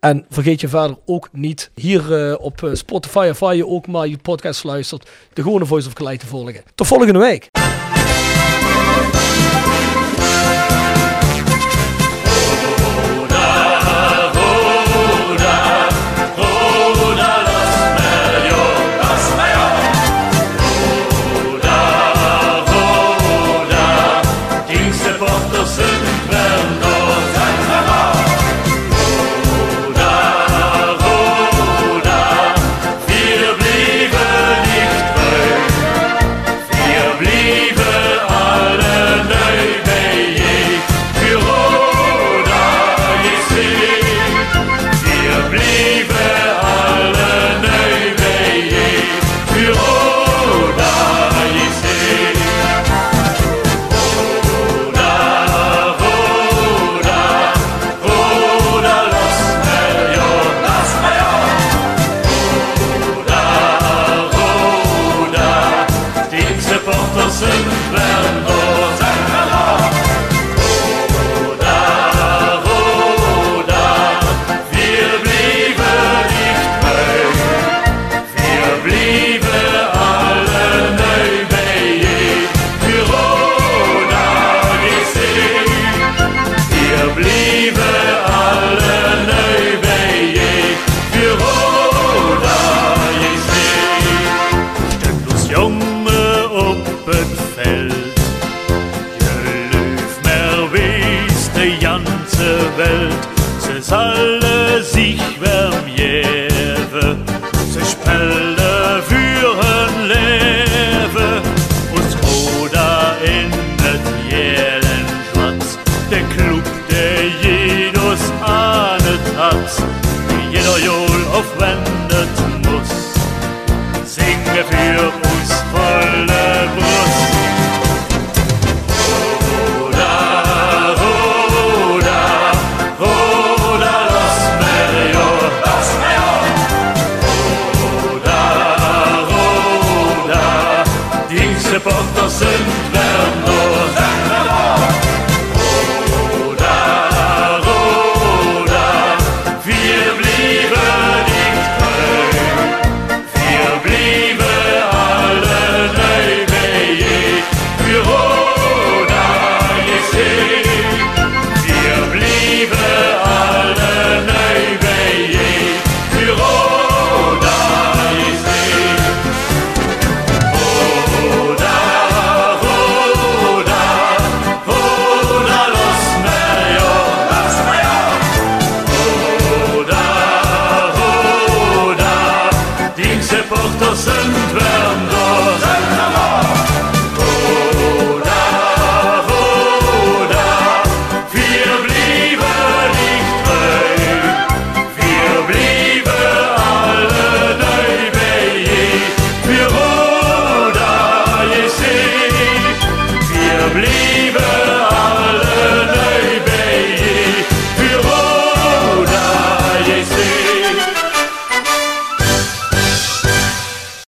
[0.00, 3.86] En vergeet je verder ook niet hier eh, op eh, Spotify of waar je ook
[3.86, 6.62] maar je podcast luistert, de gewone Voice of Calais te volgen.
[6.74, 7.48] Tot volgende week.